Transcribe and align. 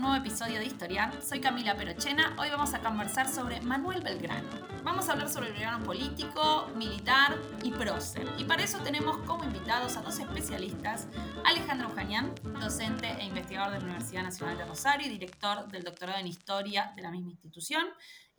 Nuevo 0.00 0.16
episodio 0.16 0.58
de 0.58 0.64
Historiar. 0.64 1.12
Soy 1.22 1.40
Camila 1.40 1.76
Perochena. 1.76 2.34
Hoy 2.38 2.48
vamos 2.48 2.72
a 2.72 2.80
conversar 2.80 3.28
sobre 3.28 3.60
Manuel 3.60 4.00
Belgrano. 4.00 4.48
Vamos 4.82 5.06
a 5.08 5.12
hablar 5.12 5.28
sobre 5.28 5.48
el 5.48 5.52
Belgrano 5.52 5.84
político, 5.84 6.70
militar 6.74 7.36
y 7.62 7.70
prócer. 7.70 8.26
Y 8.38 8.44
para 8.44 8.62
eso 8.62 8.78
tenemos 8.78 9.18
como 9.26 9.44
invitados 9.44 9.98
a 9.98 10.00
dos 10.00 10.18
especialistas, 10.18 11.06
Alejandro 11.44 11.90
Jañán, 11.90 12.34
docente 12.60 13.08
e 13.10 13.26
investigador 13.26 13.72
de 13.72 13.80
la 13.80 13.84
Universidad 13.84 14.22
Nacional 14.22 14.56
de 14.56 14.64
Rosario 14.64 15.06
y 15.06 15.10
director 15.10 15.68
del 15.68 15.82
doctorado 15.82 16.18
en 16.18 16.28
Historia 16.28 16.94
de 16.96 17.02
la 17.02 17.10
misma 17.10 17.32
institución, 17.32 17.84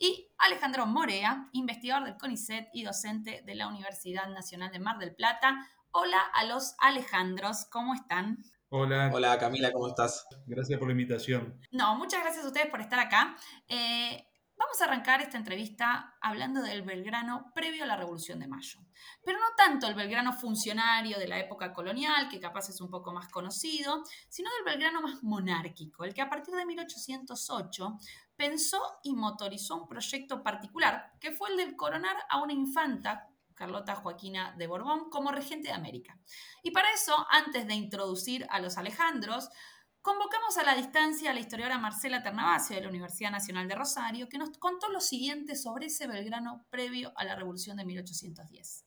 y 0.00 0.32
Alejandro 0.38 0.86
Morea, 0.86 1.48
investigador 1.52 2.06
del 2.06 2.16
CONICET 2.16 2.70
y 2.72 2.82
docente 2.82 3.44
de 3.46 3.54
la 3.54 3.68
Universidad 3.68 4.28
Nacional 4.30 4.72
de 4.72 4.80
Mar 4.80 4.98
del 4.98 5.14
Plata. 5.14 5.64
Hola 5.92 6.22
a 6.34 6.44
los 6.44 6.74
Alejandros, 6.78 7.66
¿cómo 7.66 7.94
están? 7.94 8.42
Hola. 8.74 9.10
Hola 9.12 9.38
Camila, 9.38 9.70
¿cómo 9.70 9.86
estás? 9.86 10.26
Gracias 10.46 10.78
por 10.78 10.88
la 10.88 10.92
invitación. 10.92 11.60
No, 11.72 11.94
muchas 11.96 12.22
gracias 12.22 12.42
a 12.42 12.48
ustedes 12.48 12.70
por 12.70 12.80
estar 12.80 12.98
acá. 12.98 13.36
Eh, 13.68 14.26
vamos 14.56 14.80
a 14.80 14.86
arrancar 14.86 15.20
esta 15.20 15.36
entrevista 15.36 16.16
hablando 16.22 16.62
del 16.62 16.80
Belgrano 16.80 17.52
previo 17.54 17.84
a 17.84 17.86
la 17.86 17.98
Revolución 17.98 18.38
de 18.38 18.48
Mayo. 18.48 18.78
Pero 19.26 19.38
no 19.38 19.44
tanto 19.58 19.86
el 19.88 19.94
Belgrano 19.94 20.32
funcionario 20.32 21.18
de 21.18 21.28
la 21.28 21.38
época 21.38 21.74
colonial, 21.74 22.30
que 22.30 22.40
capaz 22.40 22.70
es 22.70 22.80
un 22.80 22.88
poco 22.88 23.12
más 23.12 23.28
conocido, 23.28 24.04
sino 24.30 24.48
del 24.56 24.72
Belgrano 24.72 25.02
más 25.02 25.22
monárquico, 25.22 26.04
el 26.04 26.14
que 26.14 26.22
a 26.22 26.30
partir 26.30 26.54
de 26.54 26.64
1808 26.64 27.98
pensó 28.36 28.80
y 29.02 29.12
motorizó 29.12 29.82
un 29.82 29.86
proyecto 29.86 30.42
particular, 30.42 31.12
que 31.20 31.32
fue 31.32 31.50
el 31.50 31.58
de 31.58 31.76
coronar 31.76 32.16
a 32.30 32.42
una 32.42 32.54
infanta 32.54 33.28
Carlota 33.54 33.96
Joaquina 33.96 34.54
de 34.56 34.66
Borbón 34.66 35.10
como 35.10 35.32
regente 35.32 35.68
de 35.68 35.74
América. 35.74 36.18
Y 36.62 36.70
para 36.70 36.92
eso, 36.92 37.14
antes 37.30 37.66
de 37.66 37.74
introducir 37.74 38.46
a 38.50 38.60
los 38.60 38.78
Alejandros, 38.78 39.48
convocamos 40.02 40.58
a 40.58 40.64
la 40.64 40.74
distancia 40.74 41.30
a 41.30 41.34
la 41.34 41.40
historiadora 41.40 41.78
Marcela 41.78 42.22
Ternavasio 42.22 42.76
de 42.76 42.82
la 42.82 42.88
Universidad 42.88 43.30
Nacional 43.30 43.68
de 43.68 43.74
Rosario, 43.74 44.28
que 44.28 44.38
nos 44.38 44.58
contó 44.58 44.88
lo 44.88 45.00
siguiente 45.00 45.56
sobre 45.56 45.86
ese 45.86 46.06
Belgrano 46.06 46.66
previo 46.70 47.12
a 47.16 47.24
la 47.24 47.36
Revolución 47.36 47.76
de 47.76 47.84
1810. 47.84 48.84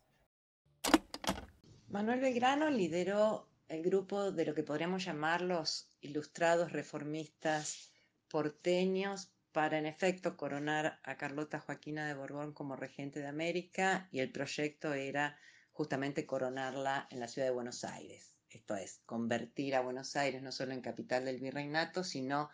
Manuel 1.87 2.19
Belgrano 2.19 2.69
lideró 2.69 3.49
el 3.67 3.81
grupo 3.81 4.31
de 4.31 4.45
lo 4.45 4.53
que 4.53 4.63
podríamos 4.63 5.03
llamar 5.03 5.41
los 5.41 5.89
ilustrados 6.01 6.71
reformistas 6.71 7.91
porteños 8.27 9.31
para 9.55 9.77
en 9.77 9.85
efecto 9.85 10.35
coronar 10.35 10.99
a 11.05 11.15
Carlota 11.15 11.61
Joaquina 11.61 12.05
de 12.05 12.13
Borbón 12.13 12.51
como 12.51 12.75
regente 12.75 13.21
de 13.21 13.27
América 13.27 14.09
y 14.11 14.19
el 14.19 14.29
proyecto 14.29 14.93
era 14.93 15.39
justamente 15.71 16.25
coronarla 16.25 17.07
en 17.09 17.21
la 17.21 17.29
ciudad 17.29 17.47
de 17.47 17.53
Buenos 17.53 17.85
Aires. 17.85 18.33
Esto 18.49 18.75
es, 18.75 18.99
convertir 19.05 19.75
a 19.75 19.79
Buenos 19.79 20.17
Aires 20.17 20.41
no 20.41 20.51
solo 20.51 20.73
en 20.73 20.81
capital 20.81 21.23
del 21.23 21.39
virreinato, 21.39 22.03
sino 22.03 22.49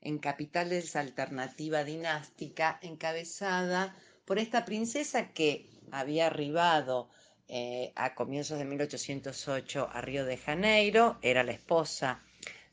en 0.00 0.20
capital 0.20 0.68
de 0.68 0.78
esa 0.78 1.00
alternativa 1.00 1.82
dinástica 1.82 2.78
encabezada 2.82 3.92
por 4.24 4.38
esta 4.38 4.64
princesa 4.64 5.32
que 5.32 5.68
había 5.90 6.28
arribado 6.28 7.10
eh, 7.48 7.92
a 7.96 8.14
comienzos 8.14 8.60
de 8.60 8.64
1808 8.64 9.88
a 9.92 10.00
Río 10.02 10.24
de 10.24 10.36
Janeiro, 10.36 11.18
era 11.20 11.42
la 11.42 11.50
esposa 11.50 12.22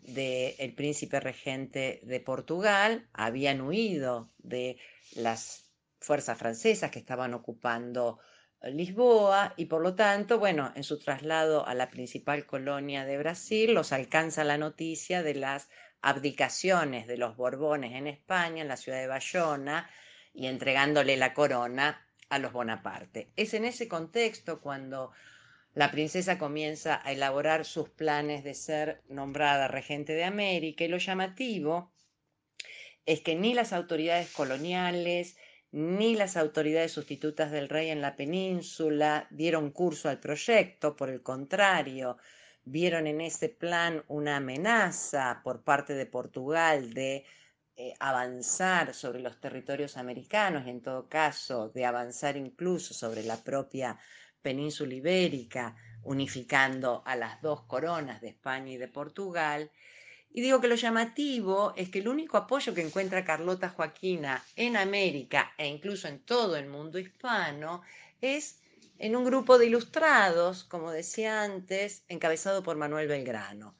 del 0.01 0.73
príncipe 0.73 1.19
regente 1.19 2.01
de 2.03 2.19
Portugal, 2.19 3.07
habían 3.13 3.61
huido 3.61 4.29
de 4.39 4.77
las 5.15 5.65
fuerzas 5.99 6.37
francesas 6.37 6.91
que 6.91 6.99
estaban 6.99 7.33
ocupando 7.33 8.19
eh, 8.61 8.71
Lisboa 8.71 9.53
y 9.57 9.65
por 9.65 9.81
lo 9.81 9.95
tanto, 9.95 10.39
bueno, 10.39 10.71
en 10.75 10.83
su 10.83 10.99
traslado 10.99 11.65
a 11.65 11.73
la 11.73 11.89
principal 11.89 12.45
colonia 12.45 13.05
de 13.05 13.17
Brasil 13.17 13.73
los 13.73 13.91
alcanza 13.91 14.43
la 14.43 14.57
noticia 14.57 15.23
de 15.23 15.35
las 15.35 15.69
abdicaciones 16.01 17.07
de 17.07 17.17
los 17.17 17.35
Borbones 17.35 17.93
en 17.93 18.07
España, 18.07 18.61
en 18.61 18.67
la 18.67 18.77
ciudad 18.77 18.99
de 18.99 19.07
Bayona, 19.07 19.89
y 20.33 20.47
entregándole 20.47 21.17
la 21.17 21.33
corona 21.33 22.07
a 22.29 22.39
los 22.39 22.53
Bonaparte. 22.53 23.31
Es 23.35 23.53
en 23.53 23.65
ese 23.65 23.87
contexto 23.87 24.61
cuando 24.61 25.11
la 25.73 25.91
princesa 25.91 26.37
comienza 26.37 27.01
a 27.03 27.11
elaborar 27.11 27.65
sus 27.65 27.89
planes 27.89 28.43
de 28.43 28.53
ser 28.53 29.01
nombrada 29.07 29.67
regente 29.67 30.13
de 30.13 30.25
América 30.25 30.83
y 30.83 30.89
lo 30.89 30.97
llamativo 30.97 31.91
es 33.05 33.21
que 33.21 33.35
ni 33.35 33.53
las 33.53 33.73
autoridades 33.73 34.31
coloniales 34.31 35.37
ni 35.71 36.15
las 36.15 36.35
autoridades 36.35 36.91
sustitutas 36.91 37.49
del 37.49 37.69
rey 37.69 37.89
en 37.89 38.01
la 38.01 38.17
península 38.17 39.27
dieron 39.29 39.71
curso 39.71 40.09
al 40.09 40.19
proyecto, 40.19 40.97
por 40.97 41.09
el 41.09 41.23
contrario, 41.23 42.17
vieron 42.65 43.07
en 43.07 43.21
ese 43.21 43.47
plan 43.47 44.03
una 44.09 44.37
amenaza 44.37 45.39
por 45.43 45.63
parte 45.63 45.93
de 45.93 46.05
Portugal 46.05 46.93
de 46.93 47.23
eh, 47.77 47.93
avanzar 47.99 48.93
sobre 48.93 49.21
los 49.21 49.39
territorios 49.39 49.95
americanos 49.95 50.67
y 50.67 50.71
en 50.71 50.81
todo 50.81 51.07
caso 51.07 51.69
de 51.69 51.85
avanzar 51.85 52.35
incluso 52.35 52.93
sobre 52.93 53.23
la 53.23 53.37
propia 53.37 53.97
península 54.41 54.93
ibérica, 54.93 55.75
unificando 56.03 57.03
a 57.05 57.15
las 57.15 57.41
dos 57.41 57.61
coronas 57.61 58.21
de 58.21 58.29
España 58.29 58.71
y 58.71 58.77
de 58.77 58.87
Portugal. 58.87 59.71
Y 60.33 60.41
digo 60.41 60.61
que 60.61 60.67
lo 60.67 60.75
llamativo 60.75 61.73
es 61.75 61.89
que 61.89 61.99
el 61.99 62.07
único 62.07 62.37
apoyo 62.37 62.73
que 62.73 62.81
encuentra 62.81 63.25
Carlota 63.25 63.69
Joaquina 63.69 64.43
en 64.55 64.77
América 64.77 65.53
e 65.57 65.67
incluso 65.67 66.07
en 66.07 66.19
todo 66.19 66.55
el 66.55 66.67
mundo 66.67 66.99
hispano 66.99 67.81
es 68.21 68.59
en 68.97 69.15
un 69.15 69.25
grupo 69.25 69.57
de 69.57 69.65
ilustrados, 69.65 70.63
como 70.63 70.91
decía 70.91 71.43
antes, 71.43 72.03
encabezado 72.07 72.63
por 72.63 72.77
Manuel 72.77 73.07
Belgrano. 73.07 73.75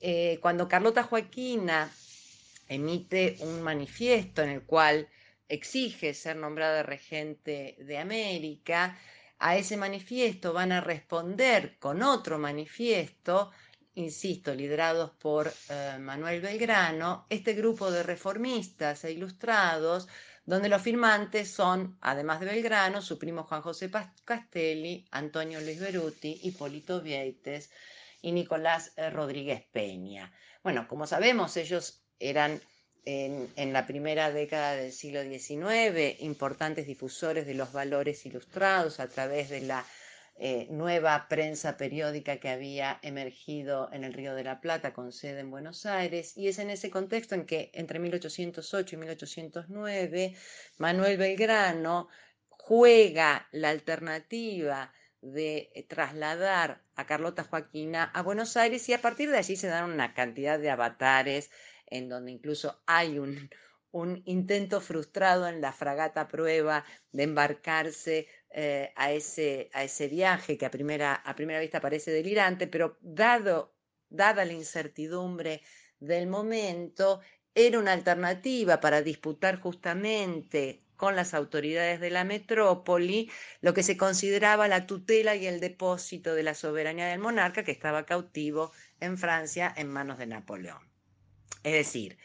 Eh, 0.00 0.38
cuando 0.40 0.68
Carlota 0.68 1.02
Joaquina 1.02 1.90
emite 2.68 3.36
un 3.40 3.62
manifiesto 3.62 4.42
en 4.42 4.50
el 4.50 4.62
cual 4.62 5.08
exige 5.48 6.12
ser 6.14 6.36
nombrada 6.36 6.82
regente 6.82 7.76
de 7.80 7.98
América, 7.98 8.98
a 9.38 9.56
ese 9.56 9.76
manifiesto 9.76 10.52
van 10.52 10.72
a 10.72 10.80
responder 10.80 11.78
con 11.78 12.02
otro 12.02 12.38
manifiesto, 12.38 13.50
insisto, 13.94 14.54
liderados 14.54 15.10
por 15.12 15.52
eh, 15.68 15.96
Manuel 16.00 16.40
Belgrano, 16.40 17.26
este 17.28 17.52
grupo 17.54 17.90
de 17.90 18.02
reformistas 18.02 19.04
e 19.04 19.12
ilustrados, 19.12 20.08
donde 20.44 20.68
los 20.68 20.82
firmantes 20.82 21.50
son, 21.50 21.98
además 22.00 22.40
de 22.40 22.46
Belgrano, 22.46 23.02
su 23.02 23.18
primo 23.18 23.44
Juan 23.44 23.62
José 23.62 23.90
Castelli, 24.24 25.06
Antonio 25.10 25.60
Luis 25.60 25.78
Beruti, 25.78 26.40
Hipólito 26.42 27.02
Vieites 27.02 27.70
y 28.22 28.32
Nicolás 28.32 28.92
eh, 28.96 29.10
Rodríguez 29.10 29.64
Peña. 29.70 30.32
Bueno, 30.62 30.88
como 30.88 31.06
sabemos, 31.06 31.56
ellos 31.56 32.02
eran 32.18 32.60
en, 33.08 33.72
la 33.72 33.86
primera 33.86 34.30
década 34.30 34.74
del 34.74 34.92
siglo 34.92 35.22
XIX, 35.22 36.20
importantes 36.20 36.86
difusores 36.86 37.46
de 37.46 37.54
los 37.54 37.72
valores 37.72 38.26
ilustrados 38.26 39.00
a 39.00 39.08
través 39.08 39.48
de 39.48 39.62
la 39.62 39.86
eh, 40.36 40.66
nueva 40.70 41.26
prensa 41.26 41.78
periódica 41.78 42.36
que 42.36 42.50
había 42.50 42.98
emergido 43.00 43.88
en 43.92 44.04
el 44.04 44.12
Río 44.12 44.34
de 44.34 44.44
la 44.44 44.60
Plata 44.60 44.92
con 44.92 45.12
sede 45.12 45.40
en 45.40 45.50
Buenos 45.50 45.86
Aires. 45.86 46.36
Y 46.36 46.48
es 46.48 46.58
en 46.58 46.68
ese 46.68 46.90
contexto 46.90 47.34
en 47.34 47.46
que 47.46 47.70
entre 47.72 47.98
1808 47.98 48.94
y 48.94 48.98
1809 48.98 50.36
Manuel 50.76 51.16
Belgrano 51.16 52.08
juega 52.50 53.48
la 53.52 53.70
alternativa 53.70 54.92
de 55.22 55.86
trasladar 55.88 56.82
a 56.94 57.06
Carlota 57.06 57.42
Joaquina 57.42 58.04
a 58.04 58.22
Buenos 58.22 58.56
Aires 58.58 58.86
y 58.88 58.92
a 58.92 59.00
partir 59.00 59.30
de 59.30 59.38
allí 59.38 59.56
se 59.56 59.66
dan 59.66 59.90
una 59.90 60.12
cantidad 60.12 60.58
de 60.58 60.70
avatares 60.70 61.50
en 61.90 62.08
donde 62.08 62.32
incluso 62.32 62.82
hay 62.86 63.18
un, 63.90 64.22
intento 64.26 64.80
frustrado 64.80 65.48
en 65.48 65.60
la 65.60 65.72
fragata 65.72 66.28
prueba 66.28 66.84
de 67.12 67.22
embarcarse 67.24 68.28
eh, 68.50 68.92
a, 68.96 69.12
ese, 69.12 69.70
viaje 70.10 70.56
que 70.56 70.66
a 70.66 70.70
primera, 70.70 71.14
a 71.14 71.34
primera 71.34 71.60
vista 71.60 71.80
parece 71.80 72.10
delirante, 72.10 72.66
pero 72.66 72.96
dado, 73.00 73.74
dada 74.08 74.44
la 74.44 74.52
incertidumbre 74.52 75.62
del 76.00 76.28
momento, 76.28 77.20
era 77.54 77.78
una 77.78 77.92
alternativa 77.92 78.80
para 78.80 79.02
disputar 79.02 79.60
justamente 79.60 80.84
con 80.98 81.16
las 81.16 81.32
autoridades 81.32 82.00
de 82.00 82.10
la 82.10 82.24
metrópoli 82.24 83.30
lo 83.60 83.72
que 83.72 83.82
se 83.82 83.96
consideraba 83.96 84.68
la 84.68 84.86
tutela 84.86 85.36
y 85.36 85.46
el 85.46 85.60
depósito 85.60 86.34
de 86.34 86.42
la 86.42 86.54
soberanía 86.54 87.06
del 87.06 87.20
monarca 87.20 87.62
que 87.64 87.72
estaba 87.72 88.04
cautivo 88.04 88.72
en 89.00 89.16
Francia 89.16 89.72
en 89.76 89.88
manos 89.88 90.18
de 90.18 90.26
Napoleón. 90.26 90.87
Es 91.62 91.72
decir, 91.72 92.18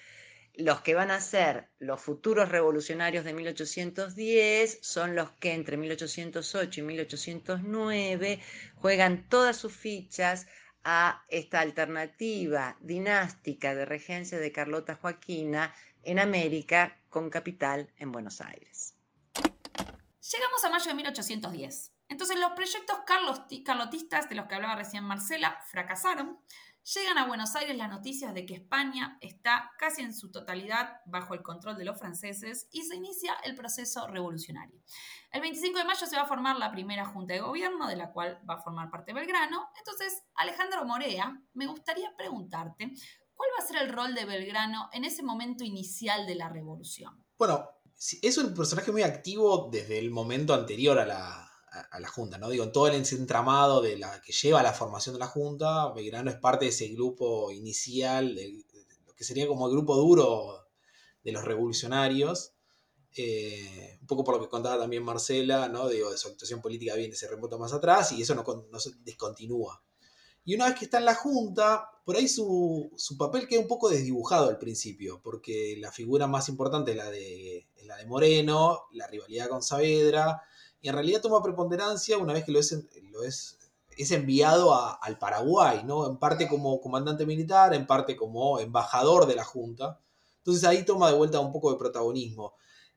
los 0.55 0.81
que 0.81 0.93
van 0.93 1.09
a 1.09 1.19
ser 1.19 1.69
los 1.79 1.99
futuros 1.99 2.49
revolucionarios 2.49 3.25
de 3.25 3.33
1810 3.33 4.79
son 4.81 5.15
los 5.15 5.31
que 5.31 5.53
entre 5.53 5.77
1808 5.77 6.79
y 6.79 6.83
1809 6.83 8.39
juegan 8.75 9.27
todas 9.29 9.57
sus 9.57 9.73
fichas 9.73 10.47
a 10.83 11.23
esta 11.29 11.61
alternativa 11.61 12.77
dinástica 12.81 13.73
de 13.73 13.85
regencia 13.85 14.37
de 14.37 14.51
Carlota 14.51 14.95
Joaquina 14.95 15.73
en 16.03 16.19
América 16.19 16.99
con 17.09 17.29
capital 17.29 17.91
en 17.97 18.11
Buenos 18.11 18.41
Aires. 18.41 18.95
Llegamos 19.33 20.63
a 20.63 20.69
mayo 20.69 20.85
de 20.85 20.93
1810. 20.93 21.93
Entonces 22.09 22.37
los 22.37 22.51
proyectos 22.51 22.97
carlotistas 23.65 24.29
de 24.29 24.35
los 24.35 24.45
que 24.45 24.55
hablaba 24.55 24.75
recién 24.75 25.03
Marcela 25.03 25.59
fracasaron. 25.67 26.39
Llegan 26.83 27.17
a 27.17 27.27
Buenos 27.27 27.55
Aires 27.55 27.77
las 27.77 27.89
noticias 27.89 28.33
de 28.33 28.45
que 28.45 28.55
España 28.55 29.17
está 29.21 29.71
casi 29.79 30.01
en 30.01 30.13
su 30.13 30.31
totalidad 30.31 30.97
bajo 31.05 31.33
el 31.33 31.41
control 31.41 31.77
de 31.77 31.85
los 31.85 31.97
franceses 31.97 32.67
y 32.71 32.81
se 32.81 32.97
inicia 32.97 33.35
el 33.45 33.55
proceso 33.55 34.05
revolucionario. 34.07 34.81
El 35.31 35.39
25 35.39 35.77
de 35.77 35.85
mayo 35.85 36.05
se 36.05 36.17
va 36.17 36.23
a 36.23 36.27
formar 36.27 36.57
la 36.57 36.73
primera 36.73 37.05
junta 37.05 37.35
de 37.35 37.39
gobierno, 37.39 37.87
de 37.87 37.95
la 37.95 38.11
cual 38.11 38.37
va 38.49 38.55
a 38.55 38.61
formar 38.61 38.91
parte 38.91 39.13
Belgrano. 39.13 39.69
Entonces, 39.77 40.23
Alejandro 40.35 40.83
Morea, 40.83 41.41
me 41.53 41.67
gustaría 41.67 42.13
preguntarte, 42.17 42.91
¿cuál 43.33 43.49
va 43.57 43.63
a 43.63 43.67
ser 43.67 43.81
el 43.81 43.89
rol 43.89 44.13
de 44.13 44.25
Belgrano 44.25 44.89
en 44.91 45.05
ese 45.05 45.23
momento 45.23 45.63
inicial 45.63 46.27
de 46.27 46.35
la 46.35 46.49
revolución? 46.49 47.23
Bueno, 47.37 47.65
es 48.21 48.37
un 48.37 48.53
personaje 48.53 48.91
muy 48.91 49.03
activo 49.03 49.69
desde 49.71 49.99
el 49.99 50.11
momento 50.11 50.53
anterior 50.53 50.99
a 50.99 51.05
la, 51.05 51.42
a, 51.73 51.99
la 51.99 52.07
Junta, 52.07 52.37
¿no? 52.37 52.49
Digo, 52.49 52.63
en 52.63 52.71
todo 52.71 52.87
el 52.87 52.95
entramado 52.95 53.81
de 53.81 53.97
la 53.97 54.21
que 54.21 54.31
lleva 54.31 54.59
a 54.59 54.63
la 54.63 54.73
formación 54.73 55.13
de 55.13 55.19
la 55.19 55.27
Junta, 55.27 55.91
Belgrano 55.93 56.29
es 56.29 56.37
parte 56.37 56.65
de 56.65 56.69
ese 56.69 56.87
grupo 56.89 57.51
inicial, 57.51 58.35
lo 59.05 59.13
que 59.15 59.23
sería 59.23 59.47
como 59.47 59.67
el 59.67 59.73
grupo 59.73 59.95
duro 59.95 60.67
de 61.23 61.31
los 61.31 61.43
revolucionarios. 61.43 62.53
Eh, 63.15 63.99
un 64.01 64.07
poco 64.07 64.23
por 64.23 64.35
lo 64.35 64.41
que 64.41 64.49
contaba 64.49 64.79
también 64.79 65.03
Marcela, 65.03 65.69
¿no? 65.69 65.87
Digo, 65.87 66.11
de 66.11 66.17
su 66.17 66.27
actuación 66.27 66.61
política 66.61 66.95
viene 66.95 67.13
ese 67.13 67.27
remoto 67.27 67.59
más 67.59 67.73
atrás 67.73 68.11
y 68.11 68.21
eso 68.21 68.33
no, 68.33 68.43
no 68.71 68.79
se 68.79 68.91
descontinúa. 69.03 69.83
Y 70.45 70.55
una 70.55 70.65
vez 70.65 70.77
que 70.77 70.85
está 70.85 70.97
en 70.97 71.05
la 71.05 71.15
Junta, 71.15 71.89
por 72.03 72.17
ahí 72.17 72.27
su, 72.27 72.91
su, 72.97 73.17
papel 73.17 73.47
queda 73.47 73.61
un 73.61 73.67
poco 73.67 73.89
desdibujado 73.89 74.49
al 74.49 74.57
principio, 74.57 75.21
porque 75.23 75.77
la 75.79 75.91
figura 75.91 76.27
más 76.27 76.49
importante 76.49 76.91
es 76.91 76.97
la 76.97 77.09
de, 77.09 77.69
es 77.75 77.85
la 77.85 77.97
de 77.97 78.05
Moreno, 78.05 78.81
la 78.91 79.07
rivalidad 79.07 79.47
con 79.47 79.63
Saavedra, 79.63 80.41
y 80.83 80.89
en 80.89 80.95
realidad 80.95 81.21
toma 81.21 81.41
preponderancia 81.41 82.17
una 82.17 82.33
vez 82.33 82.43
que 82.43 82.51
lo 82.51 82.59
es, 82.59 82.77
lo 83.09 83.23
es, 83.23 83.57
es 83.97 84.11
enviado 84.11 84.75
al 85.01 85.17
Paraguay, 85.17 85.81
¿no? 85.85 86.05
En 86.09 86.17
parte 86.17 86.45
como 86.49 86.81
comandante 86.81 87.25
militar, 87.25 87.73
en 87.73 87.87
parte 87.87 88.17
como 88.17 88.59
embajador 88.59 89.25
de 89.25 89.35
la 89.35 89.45
Junta. 89.45 90.01
Entonces 90.39 90.65
ahí 90.65 90.83
toma 90.83 91.09
de 91.09 91.15
vuelta 91.15 91.39
un 91.39 91.53
poco 91.53 91.71
de 91.71 91.77
protagonismo. 91.77 92.55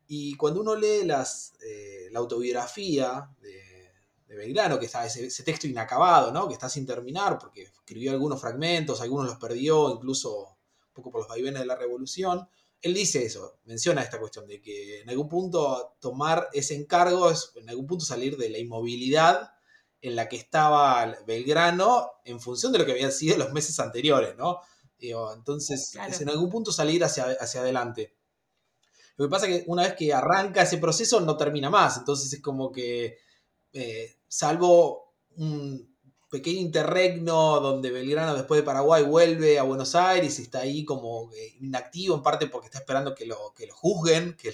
Y 0.08 0.34
cuando 0.34 0.62
uno 0.62 0.74
lee 0.74 1.04
las, 1.04 1.52
eh, 1.64 2.08
la 2.10 2.18
autobiografía 2.18 3.30
de, 3.40 3.92
Belgrano, 4.26 4.80
que 4.80 4.86
está 4.86 5.06
ese, 5.06 5.26
ese, 5.26 5.44
texto 5.44 5.68
inacabado, 5.68 6.32
¿no? 6.32 6.48
que 6.48 6.54
está 6.54 6.68
sin 6.68 6.84
terminar, 6.84 7.38
porque 7.38 7.62
escribió 7.62 8.10
algunos 8.10 8.40
fragmentos, 8.40 9.00
algunos 9.00 9.26
los 9.26 9.38
perdió, 9.38 9.90
incluso 9.90 10.40
un 10.40 10.92
poco 10.92 11.12
por 11.12 11.20
los 11.20 11.28
vaivenes 11.28 11.60
de 11.60 11.66
la 11.66 11.76
revolución, 11.76 12.46
él 12.86 12.94
dice 12.94 13.24
eso, 13.24 13.58
menciona 13.64 14.02
esta 14.02 14.18
cuestión 14.18 14.46
de 14.46 14.60
que 14.60 15.00
en 15.00 15.10
algún 15.10 15.28
punto 15.28 15.96
tomar 16.00 16.48
ese 16.52 16.74
encargo 16.74 17.30
es 17.30 17.52
en 17.56 17.68
algún 17.68 17.86
punto 17.86 18.04
salir 18.04 18.36
de 18.36 18.48
la 18.48 18.58
inmovilidad 18.58 19.52
en 20.00 20.16
la 20.16 20.28
que 20.28 20.36
estaba 20.36 21.16
Belgrano 21.26 22.12
en 22.24 22.40
función 22.40 22.72
de 22.72 22.78
lo 22.78 22.86
que 22.86 22.92
habían 22.92 23.12
sido 23.12 23.36
los 23.36 23.52
meses 23.52 23.78
anteriores, 23.80 24.36
¿no? 24.36 24.60
entonces, 24.98 25.94
es 26.08 26.20
en 26.20 26.28
algún 26.30 26.48
punto 26.48 26.72
salir 26.72 27.04
hacia, 27.04 27.26
hacia 27.38 27.60
adelante. 27.60 28.16
Lo 29.16 29.26
que 29.26 29.30
pasa 29.30 29.46
es 29.46 29.58
que 29.58 29.70
una 29.70 29.82
vez 29.82 29.94
que 29.94 30.12
arranca 30.12 30.62
ese 30.62 30.78
proceso 30.78 31.20
no 31.20 31.36
termina 31.36 31.70
más, 31.70 31.98
entonces 31.98 32.32
es 32.32 32.40
como 32.40 32.72
que, 32.72 33.18
eh, 33.72 34.16
salvo 34.26 35.14
un, 35.36 35.95
pequeño 36.28 36.60
interregno 36.60 37.60
donde 37.60 37.90
Belgrano 37.90 38.34
después 38.34 38.60
de 38.60 38.64
Paraguay 38.64 39.04
vuelve 39.04 39.58
a 39.58 39.62
Buenos 39.62 39.94
Aires 39.94 40.38
y 40.38 40.42
está 40.42 40.60
ahí 40.60 40.84
como 40.84 41.30
eh, 41.32 41.54
inactivo 41.60 42.16
en 42.16 42.22
parte 42.22 42.46
porque 42.48 42.66
está 42.66 42.78
esperando 42.78 43.14
que 43.14 43.26
lo, 43.26 43.52
que 43.56 43.66
lo 43.66 43.74
juzguen 43.74 44.36
que 44.36 44.52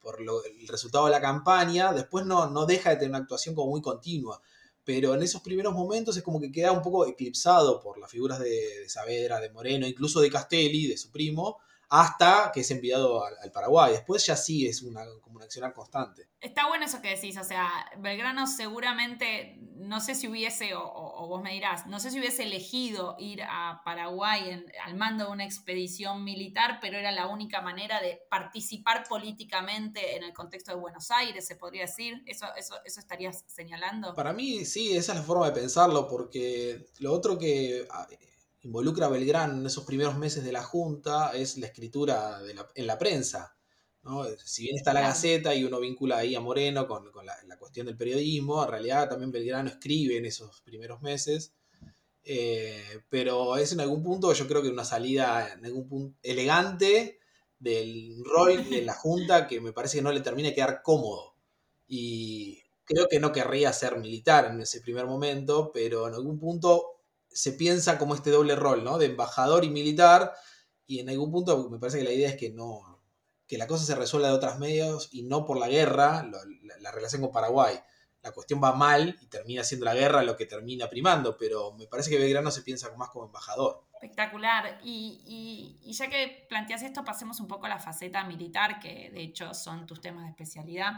por 0.00 0.20
el 0.20 0.68
resultado 0.68 1.06
de 1.06 1.10
la 1.10 1.20
campaña, 1.20 1.92
después 1.92 2.24
no, 2.24 2.48
no 2.48 2.66
deja 2.66 2.90
de 2.90 2.96
tener 2.96 3.10
una 3.10 3.18
actuación 3.18 3.54
como 3.54 3.70
muy 3.70 3.82
continua. 3.82 4.40
Pero 4.84 5.14
en 5.14 5.22
esos 5.22 5.42
primeros 5.42 5.74
momentos 5.74 6.16
es 6.16 6.22
como 6.22 6.40
que 6.40 6.50
queda 6.50 6.72
un 6.72 6.80
poco 6.80 7.06
eclipsado 7.06 7.78
por 7.80 7.98
las 7.98 8.10
figuras 8.10 8.38
de, 8.38 8.80
de 8.80 8.88
Saavedra, 8.88 9.38
de 9.40 9.50
Moreno, 9.50 9.86
incluso 9.86 10.20
de 10.20 10.30
Castelli, 10.30 10.86
de 10.86 10.96
su 10.96 11.10
primo, 11.10 11.58
hasta 11.90 12.50
que 12.52 12.60
es 12.60 12.70
enviado 12.70 13.24
al, 13.24 13.50
Paraguay. 13.52 13.92
Después 13.92 14.24
ya 14.26 14.36
sí 14.36 14.66
es 14.66 14.82
una, 14.82 15.04
como 15.22 15.36
una 15.36 15.46
acción 15.46 15.70
constante. 15.72 16.28
Está 16.40 16.68
bueno 16.68 16.84
eso 16.84 17.00
que 17.00 17.08
decís, 17.08 17.36
o 17.38 17.44
sea, 17.44 17.70
Belgrano 17.98 18.46
seguramente, 18.46 19.58
no 19.76 20.00
sé 20.00 20.14
si 20.14 20.28
hubiese, 20.28 20.74
o, 20.74 21.26
vos 21.28 21.42
me 21.42 21.52
dirás, 21.52 21.86
no 21.86 21.98
sé 21.98 22.10
si 22.10 22.18
hubiese 22.18 22.42
elegido 22.42 23.16
ir 23.18 23.42
a 23.42 23.80
Paraguay 23.84 24.64
al 24.84 24.96
mando 24.96 25.26
de 25.26 25.30
una 25.32 25.44
expedición 25.44 26.24
militar, 26.24 26.78
pero 26.80 26.98
era 26.98 27.10
la 27.10 27.26
única 27.26 27.62
manera 27.62 28.00
de 28.00 28.20
participar 28.30 29.04
políticamente 29.08 30.16
en 30.16 30.22
el 30.22 30.34
contexto 30.34 30.72
de 30.72 30.78
Buenos 30.78 31.10
Aires, 31.10 31.46
se 31.46 31.56
podría 31.56 31.82
decir. 31.82 32.22
¿Eso, 32.26 32.46
eso, 32.56 32.76
eso 32.84 33.00
estarías 33.00 33.44
señalando? 33.46 34.14
Para 34.14 34.32
mí 34.32 34.64
sí, 34.64 34.96
esa 34.96 35.12
es 35.12 35.18
la 35.18 35.24
forma 35.24 35.46
de 35.46 35.52
pensarlo, 35.52 36.06
porque 36.06 36.86
lo 36.98 37.12
otro 37.12 37.38
que 37.38 37.86
involucra 38.62 39.06
a 39.06 39.10
Belgrano 39.10 39.58
en 39.58 39.66
esos 39.66 39.84
primeros 39.84 40.16
meses 40.16 40.44
de 40.44 40.52
la 40.52 40.62
Junta 40.62 41.32
es 41.32 41.58
la 41.58 41.66
escritura 41.66 42.40
en 42.74 42.86
la 42.86 42.98
prensa. 42.98 43.58
Si 44.44 44.62
bien 44.62 44.76
está 44.76 44.92
la 44.92 45.02
Gaceta 45.02 45.54
y 45.54 45.64
uno 45.64 45.80
vincula 45.80 46.18
ahí 46.18 46.34
a 46.34 46.40
Moreno 46.40 46.86
con, 46.86 47.10
la, 47.24 47.58
cuestión 47.58 47.86
del 47.86 47.96
periodismo, 47.96 48.62
en 48.64 48.70
realidad 48.70 49.08
también 49.08 49.30
Belgrano 49.30 49.68
escribe 49.68 50.16
en 50.16 50.24
esos 50.24 50.62
primeros 50.62 51.02
meses. 51.02 51.52
Eh, 52.24 53.00
pero 53.08 53.56
es 53.56 53.72
en 53.72 53.80
algún 53.80 54.02
punto, 54.02 54.32
yo 54.32 54.46
creo 54.46 54.62
que 54.62 54.68
una 54.68 54.84
salida 54.84 55.52
en 55.52 55.64
algún 55.64 55.88
punto 55.88 56.18
elegante 56.22 57.18
del 57.58 58.22
rol 58.24 58.68
de 58.68 58.82
la 58.82 58.94
Junta 58.94 59.46
que 59.46 59.60
me 59.60 59.72
parece 59.72 59.98
que 59.98 60.02
no 60.02 60.12
le 60.12 60.20
termina 60.20 60.48
de 60.48 60.54
quedar 60.54 60.82
cómodo. 60.82 61.34
Y 61.86 62.62
creo 62.84 63.08
que 63.08 63.20
no 63.20 63.32
querría 63.32 63.72
ser 63.72 63.98
militar 63.98 64.46
en 64.46 64.60
ese 64.60 64.80
primer 64.80 65.06
momento, 65.06 65.70
pero 65.72 66.08
en 66.08 66.14
algún 66.14 66.38
punto 66.38 66.97
se 67.30 67.52
piensa 67.52 67.98
como 67.98 68.14
este 68.14 68.30
doble 68.30 68.56
rol, 68.56 68.84
¿no? 68.84 68.98
De 68.98 69.06
embajador 69.06 69.64
y 69.64 69.70
militar, 69.70 70.34
y 70.86 71.00
en 71.00 71.08
algún 71.10 71.30
punto 71.30 71.68
me 71.70 71.78
parece 71.78 71.98
que 71.98 72.04
la 72.04 72.12
idea 72.12 72.30
es 72.30 72.36
que 72.36 72.50
no, 72.50 73.02
que 73.46 73.58
la 73.58 73.66
cosa 73.66 73.84
se 73.84 73.94
resuelva 73.94 74.28
de 74.28 74.34
otros 74.34 74.58
medios 74.58 75.08
y 75.12 75.22
no 75.22 75.44
por 75.44 75.58
la 75.58 75.68
guerra, 75.68 76.28
la, 76.80 76.92
relación 76.92 77.22
con 77.22 77.32
Paraguay. 77.32 77.78
La 78.28 78.34
cuestión 78.34 78.60
va 78.62 78.74
mal 78.74 79.16
y 79.22 79.26
termina 79.26 79.64
siendo 79.64 79.86
la 79.86 79.94
guerra 79.94 80.22
lo 80.22 80.36
que 80.36 80.44
termina 80.44 80.86
primando, 80.86 81.34
pero 81.38 81.72
me 81.72 81.86
parece 81.86 82.10
que 82.10 82.18
Belgrano 82.18 82.50
se 82.50 82.60
piensa 82.60 82.94
más 82.94 83.08
como 83.08 83.24
embajador. 83.24 83.86
Espectacular. 83.94 84.78
Y, 84.84 85.78
ya 85.82 86.10
que 86.10 86.46
planteas 86.46 86.82
esto, 86.82 87.06
pasemos 87.06 87.40
un 87.40 87.48
poco 87.48 87.64
a 87.64 87.70
la 87.70 87.78
faceta 87.78 88.22
militar, 88.24 88.80
que 88.80 89.10
de 89.10 89.22
hecho 89.22 89.54
son 89.54 89.86
tus 89.86 90.02
temas 90.02 90.24
de 90.24 90.30
especialidad. 90.30 90.92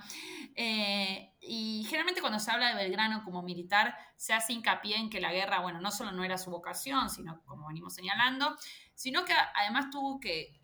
Eh, 0.57 1.37
y 1.41 1.85
generalmente 1.85 2.21
cuando 2.21 2.41
se 2.41 2.51
habla 2.51 2.71
de 2.71 2.75
Belgrano 2.75 3.23
como 3.23 3.43
militar, 3.43 3.97
se 4.17 4.33
hace 4.33 4.55
hincapié 4.55 4.97
en 4.97 5.09
que 5.09 5.21
la 5.21 5.33
guerra, 5.33 5.61
bueno, 5.61 5.81
no 5.81 5.93
solo 5.93 6.11
no 6.11 6.25
era 6.25 6.37
su 6.37 6.51
vocación, 6.51 7.11
sino 7.11 7.41
como 7.47 7.69
venimos 7.69 7.95
señalando, 7.95 8.57
sino 8.97 9.25
que 9.25 9.35
además 9.55 9.91
tuvo 9.93 10.19
que, 10.19 10.60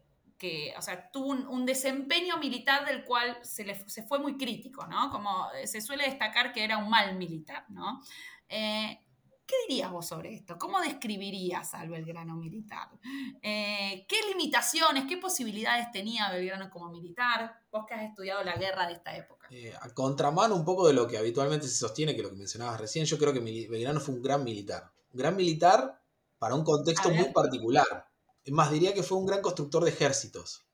o 0.76 0.82
sea, 0.82 1.10
tuvo 1.10 1.28
un, 1.28 1.66
desempeño 1.66 2.36
militar 2.38 2.86
del 2.86 3.04
cual 3.04 3.38
se, 3.42 3.64
le, 3.64 3.88
se 3.88 4.02
fue 4.02 4.18
muy 4.18 4.36
crítico, 4.36 4.86
¿no? 4.86 5.10
Como 5.10 5.48
se 5.64 5.80
suele 5.80 6.04
destacar 6.04 6.52
que 6.52 6.64
era 6.64 6.78
un 6.78 6.88
mal 6.90 7.16
militar, 7.16 7.64
¿no? 7.68 8.00
Eh, 8.48 9.00
¿Qué 9.46 9.54
dirías 9.68 9.92
vos 9.92 10.06
sobre 10.06 10.34
esto? 10.34 10.58
¿Cómo 10.58 10.80
describirías 10.80 11.72
al 11.74 11.88
Belgrano 11.88 12.34
militar? 12.34 12.88
Eh, 13.40 14.04
¿Qué 14.08 14.16
limitaciones, 14.28 15.04
qué 15.08 15.18
posibilidades 15.18 15.92
tenía 15.92 16.28
Belgrano 16.32 16.68
como 16.68 16.90
militar? 16.90 17.60
Vos 17.70 17.84
que 17.86 17.94
has 17.94 18.02
estudiado 18.02 18.42
la 18.42 18.56
guerra 18.56 18.88
de 18.88 18.94
esta 18.94 19.16
época. 19.16 19.46
Eh, 19.50 19.72
a 19.80 19.88
contramano 19.90 20.56
un 20.56 20.64
poco 20.64 20.88
de 20.88 20.94
lo 20.94 21.06
que 21.06 21.16
habitualmente 21.16 21.68
se 21.68 21.76
sostiene, 21.76 22.16
que 22.16 22.22
lo 22.22 22.30
que 22.30 22.36
mencionabas 22.36 22.80
recién, 22.80 23.04
yo 23.04 23.18
creo 23.18 23.32
que 23.32 23.38
Belgrano 23.38 24.00
fue 24.00 24.16
un 24.16 24.22
gran 24.22 24.42
militar. 24.42 24.90
Un 25.12 25.18
gran 25.18 25.36
militar 25.36 26.02
para 26.38 26.56
un 26.56 26.64
contexto 26.64 27.10
muy 27.10 27.32
particular. 27.32 28.05
Más, 28.48 28.70
diría 28.70 28.94
que 28.94 29.02
fue 29.02 29.18
un 29.18 29.26
gran 29.26 29.42
constructor 29.42 29.84
de 29.84 29.90
ejércitos. 29.90 30.66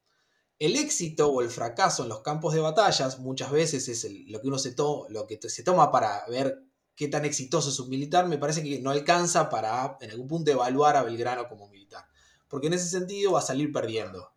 El 0.59 0.77
éxito 0.77 1.29
o 1.29 1.43
el 1.43 1.49
fracaso 1.49 2.03
en 2.03 2.09
los 2.09 2.21
campos 2.21 2.55
de 2.55 2.61
batallas 2.61 3.19
muchas 3.19 3.51
veces 3.51 3.89
es 3.89 4.07
lo, 4.29 4.41
que 4.41 4.49
uno 4.49 4.59
se 4.59 4.75
lo 4.77 5.27
que 5.27 5.41
se 5.49 5.63
toma 5.63 5.91
para 5.91 6.25
ver 6.29 6.63
qué 6.95 7.09
tan 7.09 7.25
exitoso 7.25 7.71
es 7.71 7.81
un 7.81 7.89
militar, 7.89 8.29
me 8.29 8.39
parece 8.39 8.63
que 8.63 8.81
no 8.81 8.91
alcanza 8.91 9.49
para 9.49 9.97
en 10.01 10.11
algún 10.11 10.29
punto 10.29 10.51
evaluar 10.51 10.97
a 10.97 11.03
Belgrano 11.03 11.49
como 11.49 11.69
militar. 11.69 12.07
Porque 12.49 12.67
en 12.67 12.75
ese 12.75 12.89
sentido 12.89 13.33
va 13.33 13.39
a 13.41 13.43
salir 13.43 13.73
perdiendo. 13.73 14.33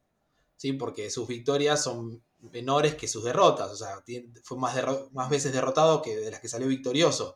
¿sí? 0.56 0.74
Porque 0.74 1.10
sus 1.10 1.28
victorias 1.28 1.84
son 1.84 2.24
menores 2.40 2.96
que 2.96 3.08
sus 3.08 3.24
derrotas. 3.24 3.72
O 3.72 3.76
sea, 3.76 4.04
fue 4.44 4.58
más, 4.58 4.76
más 5.12 5.30
veces 5.30 5.54
derrotado 5.54 6.02
que 6.02 6.16
de 6.16 6.32
las 6.32 6.40
que 6.40 6.48
salió 6.48 6.68
victorioso. 6.68 7.36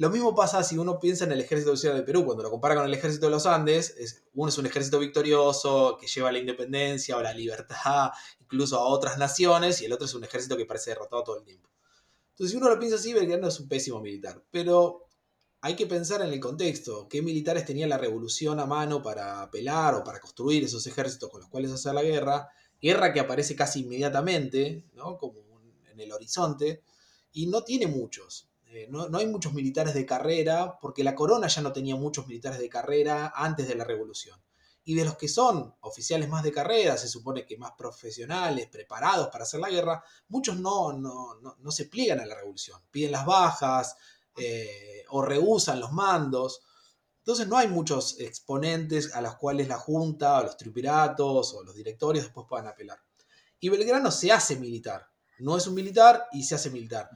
Lo 0.00 0.08
mismo 0.08 0.34
pasa 0.34 0.64
si 0.64 0.78
uno 0.78 0.98
piensa 0.98 1.26
en 1.26 1.32
el 1.32 1.42
ejército 1.42 1.72
auxiliar 1.72 1.94
de 1.94 2.02
Perú, 2.02 2.24
cuando 2.24 2.42
lo 2.42 2.50
compara 2.50 2.74
con 2.74 2.86
el 2.86 2.94
ejército 2.94 3.26
de 3.26 3.32
los 3.32 3.44
Andes, 3.44 3.94
es, 3.98 4.24
uno 4.32 4.48
es 4.48 4.56
un 4.56 4.64
ejército 4.64 4.98
victorioso 4.98 5.98
que 6.00 6.06
lleva 6.06 6.32
la 6.32 6.38
independencia 6.38 7.18
o 7.18 7.20
la 7.20 7.34
libertad 7.34 8.08
incluso 8.40 8.78
a 8.78 8.88
otras 8.88 9.18
naciones 9.18 9.82
y 9.82 9.84
el 9.84 9.92
otro 9.92 10.06
es 10.06 10.14
un 10.14 10.24
ejército 10.24 10.56
que 10.56 10.64
parece 10.64 10.92
derrotado 10.92 11.22
todo 11.22 11.36
el 11.36 11.44
tiempo. 11.44 11.68
Entonces, 12.30 12.52
si 12.52 12.56
uno 12.56 12.70
lo 12.70 12.78
piensa 12.78 12.96
así, 12.96 13.12
Belgrano 13.12 13.48
es 13.48 13.60
un 13.60 13.68
pésimo 13.68 14.00
militar. 14.00 14.42
Pero 14.50 15.04
hay 15.60 15.76
que 15.76 15.86
pensar 15.86 16.22
en 16.22 16.32
el 16.32 16.40
contexto. 16.40 17.06
¿Qué 17.06 17.20
militares 17.20 17.66
tenía 17.66 17.86
la 17.86 17.98
revolución 17.98 18.58
a 18.58 18.64
mano 18.64 19.02
para 19.02 19.42
apelar 19.42 19.96
o 19.96 20.02
para 20.02 20.18
construir 20.18 20.64
esos 20.64 20.86
ejércitos 20.86 21.28
con 21.28 21.42
los 21.42 21.50
cuales 21.50 21.72
hacer 21.72 21.92
la 21.92 22.02
guerra? 22.02 22.48
Guerra 22.80 23.12
que 23.12 23.20
aparece 23.20 23.54
casi 23.54 23.80
inmediatamente, 23.80 24.82
¿no? 24.94 25.18
como 25.18 25.42
en 25.92 26.00
el 26.00 26.10
horizonte, 26.10 26.84
y 27.32 27.48
no 27.48 27.64
tiene 27.64 27.86
muchos. 27.86 28.49
Eh, 28.72 28.86
no, 28.88 29.08
no, 29.08 29.18
hay 29.18 29.26
muchos 29.26 29.52
militares 29.52 29.94
de 29.94 30.06
carrera, 30.06 30.78
porque 30.80 31.02
la 31.02 31.16
corona 31.16 31.48
ya 31.48 31.60
no 31.60 31.72
tenía 31.72 31.96
muchos 31.96 32.28
militares 32.28 32.60
de 32.60 32.68
carrera 32.68 33.32
antes 33.34 33.66
de 33.66 33.74
la 33.74 33.82
revolución. 33.82 34.40
Y 34.84 34.94
de 34.94 35.04
los 35.04 35.16
que 35.16 35.28
son 35.28 35.74
oficiales 35.80 36.28
más 36.28 36.44
de 36.44 36.52
carrera, 36.52 36.96
se 36.96 37.08
supone 37.08 37.44
que 37.44 37.58
más 37.58 37.72
profesionales, 37.76 38.68
preparados 38.68 39.28
para 39.28 39.42
hacer 39.42 39.60
la 39.60 39.70
guerra, 39.70 40.02
muchos 40.28 40.56
no, 40.58 40.92
no, 40.92 41.34
no, 41.40 41.70
se 41.72 41.86
pliegan 41.86 42.20
a 42.20 42.26
la 42.26 42.36
revolución, 42.36 42.80
piden 42.90 43.12
las 43.12 43.26
bajas 43.26 43.96
eh, 44.36 45.04
o 45.10 45.20
rehusan 45.20 45.80
los 45.80 45.92
mandos. 45.92 46.62
Entonces 47.18 47.48
no 47.48 47.58
hay 47.58 47.68
muchos 47.68 48.20
exponentes 48.20 49.14
a 49.14 49.20
los 49.20 49.34
cuales 49.36 49.66
la 49.66 49.78
Junta, 49.78 50.38
o 50.38 50.44
los 50.44 50.56
triunviratos 50.56 51.54
o 51.54 51.64
los 51.64 51.74
directorios 51.74 52.26
después 52.26 52.46
puedan 52.48 52.68
apelar. 52.68 52.98
Y 53.58 53.68
Belgrano 53.68 54.10
se 54.12 54.30
hace 54.30 54.56
militar. 54.56 55.08
No 55.40 55.56
es 55.56 55.66
un 55.66 55.74
militar 55.74 56.26
y 56.32 56.44
se 56.44 56.54
hace 56.54 56.70
militar. 56.70 57.10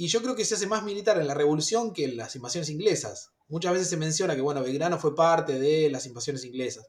Y 0.00 0.08
yo 0.08 0.22
creo 0.22 0.34
que 0.34 0.46
se 0.46 0.54
hace 0.54 0.66
más 0.66 0.82
militar 0.82 1.20
en 1.20 1.26
la 1.26 1.34
revolución 1.34 1.92
que 1.92 2.04
en 2.04 2.16
las 2.16 2.34
invasiones 2.34 2.70
inglesas. 2.70 3.32
Muchas 3.48 3.74
veces 3.74 3.90
se 3.90 3.98
menciona 3.98 4.34
que, 4.34 4.40
bueno, 4.40 4.62
Belgrano 4.62 4.98
fue 4.98 5.14
parte 5.14 5.58
de 5.58 5.90
las 5.90 6.06
invasiones 6.06 6.42
inglesas. 6.46 6.88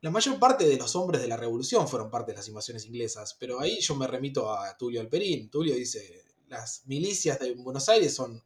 La 0.00 0.10
mayor 0.10 0.38
parte 0.38 0.66
de 0.66 0.78
los 0.78 0.96
hombres 0.96 1.20
de 1.20 1.28
la 1.28 1.36
revolución 1.36 1.86
fueron 1.86 2.10
parte 2.10 2.32
de 2.32 2.38
las 2.38 2.48
invasiones 2.48 2.86
inglesas, 2.86 3.36
pero 3.38 3.60
ahí 3.60 3.78
yo 3.82 3.94
me 3.94 4.06
remito 4.06 4.50
a 4.50 4.74
Tulio 4.78 5.02
Alperín. 5.02 5.50
Tulio 5.50 5.74
dice, 5.74 6.24
las 6.48 6.80
milicias 6.86 7.38
de 7.38 7.52
Buenos 7.56 7.86
Aires 7.90 8.14
son, 8.14 8.42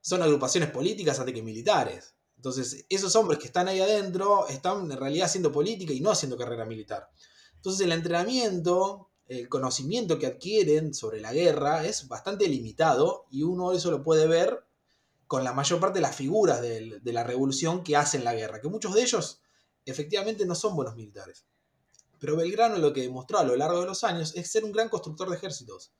son 0.00 0.22
agrupaciones 0.24 0.68
políticas 0.72 1.20
antes 1.20 1.36
que 1.36 1.42
militares. 1.42 2.16
Entonces, 2.34 2.84
esos 2.88 3.14
hombres 3.14 3.38
que 3.38 3.46
están 3.46 3.68
ahí 3.68 3.80
adentro 3.80 4.48
están 4.48 4.90
en 4.90 4.98
realidad 4.98 5.26
haciendo 5.26 5.52
política 5.52 5.92
y 5.92 6.00
no 6.00 6.10
haciendo 6.10 6.36
carrera 6.36 6.64
militar. 6.64 7.08
Entonces, 7.54 7.86
el 7.86 7.92
entrenamiento, 7.92 9.12
el 9.28 9.48
conocimiento 9.48 10.18
que 10.18 10.26
adquieren 10.26 10.94
sobre 10.94 11.20
la 11.20 11.32
guerra 11.32 11.84
es 11.84 12.08
bastante 12.08 12.48
limitado 12.48 13.26
y 13.30 13.42
uno 13.42 13.72
eso 13.72 13.90
lo 13.90 14.02
puede 14.02 14.26
ver 14.26 14.64
con 15.26 15.42
la 15.42 15.52
mayor 15.52 15.80
parte 15.80 15.98
de 15.98 16.02
las 16.02 16.14
figuras 16.14 16.60
de, 16.60 17.00
de 17.00 17.12
la 17.12 17.24
revolución 17.24 17.82
que 17.82 17.96
hacen 17.96 18.22
la 18.22 18.34
guerra, 18.34 18.60
que 18.60 18.68
muchos 18.68 18.94
de 18.94 19.02
ellos 19.02 19.40
efectivamente 19.84 20.46
no 20.46 20.54
son 20.54 20.76
buenos 20.76 20.96
militares. 20.96 21.46
Pero 22.18 22.36
Belgrano 22.36 22.78
lo 22.78 22.92
que 22.92 23.02
demostró 23.02 23.38
a 23.38 23.44
lo 23.44 23.56
largo 23.56 23.80
de 23.80 23.86
los 23.86 24.04
años 24.04 24.34
es 24.36 24.50
ser 24.50 24.64
un 24.64 24.72
gran 24.72 24.88
constructor 24.88 25.28
de 25.28 25.36
ejércitos. 25.36 25.92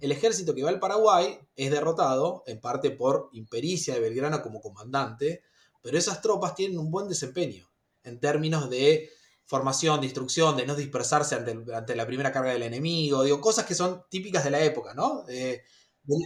El 0.00 0.10
ejército 0.10 0.54
que 0.54 0.62
va 0.62 0.70
al 0.70 0.80
Paraguay 0.80 1.38
es 1.54 1.70
derrotado, 1.70 2.42
en 2.46 2.60
parte 2.60 2.90
por 2.90 3.30
impericia 3.32 3.94
de 3.94 4.00
Belgrano 4.00 4.42
como 4.42 4.60
comandante, 4.60 5.42
pero 5.80 5.96
esas 5.96 6.20
tropas 6.20 6.54
tienen 6.54 6.78
un 6.78 6.90
buen 6.90 7.08
desempeño 7.08 7.70
en 8.04 8.18
términos 8.18 8.68
de 8.68 9.10
formación, 9.46 10.00
de 10.00 10.06
instrucción, 10.06 10.56
de 10.56 10.66
no 10.66 10.74
dispersarse 10.74 11.34
ante, 11.34 11.96
la 11.96 12.06
primera 12.06 12.32
carga 12.32 12.52
del 12.52 12.62
enemigo, 12.62 13.22
digo, 13.22 13.40
cosas 13.40 13.66
que 13.66 13.74
son 13.74 14.04
típicas 14.08 14.44
de 14.44 14.50
la 14.50 14.60
época, 14.60 14.94
¿no? 14.94 15.24
Eh, 15.28 15.62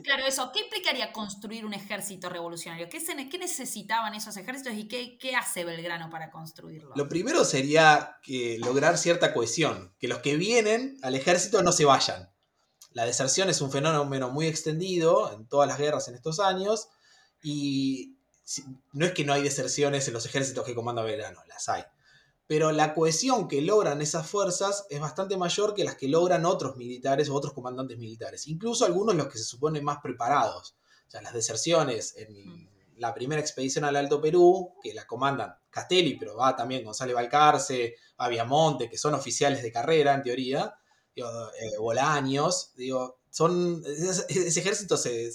Claro, 0.04 0.26
eso. 0.26 0.50
¿Qué 0.52 0.60
implicaría 0.60 1.12
construir 1.12 1.66
un 1.66 1.74
ejército 1.74 2.30
revolucionario? 2.30 2.88
¿Qué, 2.88 2.98
necesitaban 3.38 4.14
esos 4.14 4.36
ejércitos 4.38 4.72
y 4.72 4.88
qué, 4.88 5.36
hace 5.36 5.64
Belgrano 5.64 6.08
para 6.08 6.30
construirlo? 6.30 6.92
Lo 6.96 7.08
primero 7.08 7.44
sería 7.44 8.16
que 8.22 8.58
lograr 8.58 8.96
cierta 8.96 9.34
cohesión, 9.34 9.94
que 9.98 10.08
los 10.08 10.20
que 10.20 10.36
vienen 10.36 10.96
al 11.02 11.14
ejército 11.14 11.62
no 11.62 11.72
se 11.72 11.84
vayan. 11.84 12.30
La 12.92 13.04
deserción 13.04 13.50
es 13.50 13.60
un 13.60 13.70
fenómeno 13.70 14.30
muy 14.30 14.46
extendido 14.46 15.30
en 15.34 15.46
todas 15.46 15.68
las 15.68 15.78
guerras 15.78 16.08
en 16.08 16.14
estos 16.14 16.40
años 16.40 16.88
y 17.42 18.16
no 18.92 19.04
es 19.04 19.12
que 19.12 19.26
no 19.26 19.34
hay 19.34 19.42
deserciones 19.42 20.08
en 20.08 20.14
los 20.14 20.24
ejércitos 20.24 20.64
que 20.64 20.74
comanda 20.74 21.02
Belgrano, 21.02 21.42
las 21.48 21.68
hay 21.68 21.84
pero 22.46 22.70
la 22.70 22.94
cohesión 22.94 23.48
que 23.48 23.60
logran 23.60 24.00
esas 24.00 24.28
fuerzas 24.28 24.86
es 24.88 25.00
bastante 25.00 25.36
mayor 25.36 25.74
que 25.74 25.84
las 25.84 25.96
que 25.96 26.08
logran 26.08 26.46
otros 26.46 26.76
militares 26.76 27.28
o 27.28 27.34
otros 27.34 27.52
comandantes 27.52 27.98
militares, 27.98 28.46
incluso 28.46 28.84
algunos 28.84 29.16
los 29.16 29.26
que 29.28 29.38
se 29.38 29.44
suponen 29.44 29.84
más 29.84 29.98
preparados. 30.02 30.76
O 31.06 31.10
sea, 31.10 31.22
las 31.22 31.32
deserciones 31.32 32.16
en 32.16 32.70
la 32.96 33.12
primera 33.14 33.40
expedición 33.40 33.84
al 33.84 33.96
Alto 33.96 34.20
Perú, 34.20 34.74
que 34.82 34.94
la 34.94 35.06
comandan 35.06 35.54
Castelli, 35.70 36.16
pero 36.18 36.36
va 36.36 36.56
también 36.56 36.84
González 36.84 37.14
Balcarce, 37.14 37.96
va 38.20 38.28
Viamonte, 38.28 38.88
que 38.88 38.96
son 38.96 39.14
oficiales 39.14 39.62
de 39.62 39.72
carrera 39.72 40.14
en 40.14 40.22
teoría, 40.22 40.74
digo, 41.14 41.28
eh, 41.60 41.76
Bolaños, 41.78 42.72
digo, 42.76 43.18
son, 43.30 43.82
ese, 43.86 44.60
ejército 44.60 44.96
se, 44.96 45.30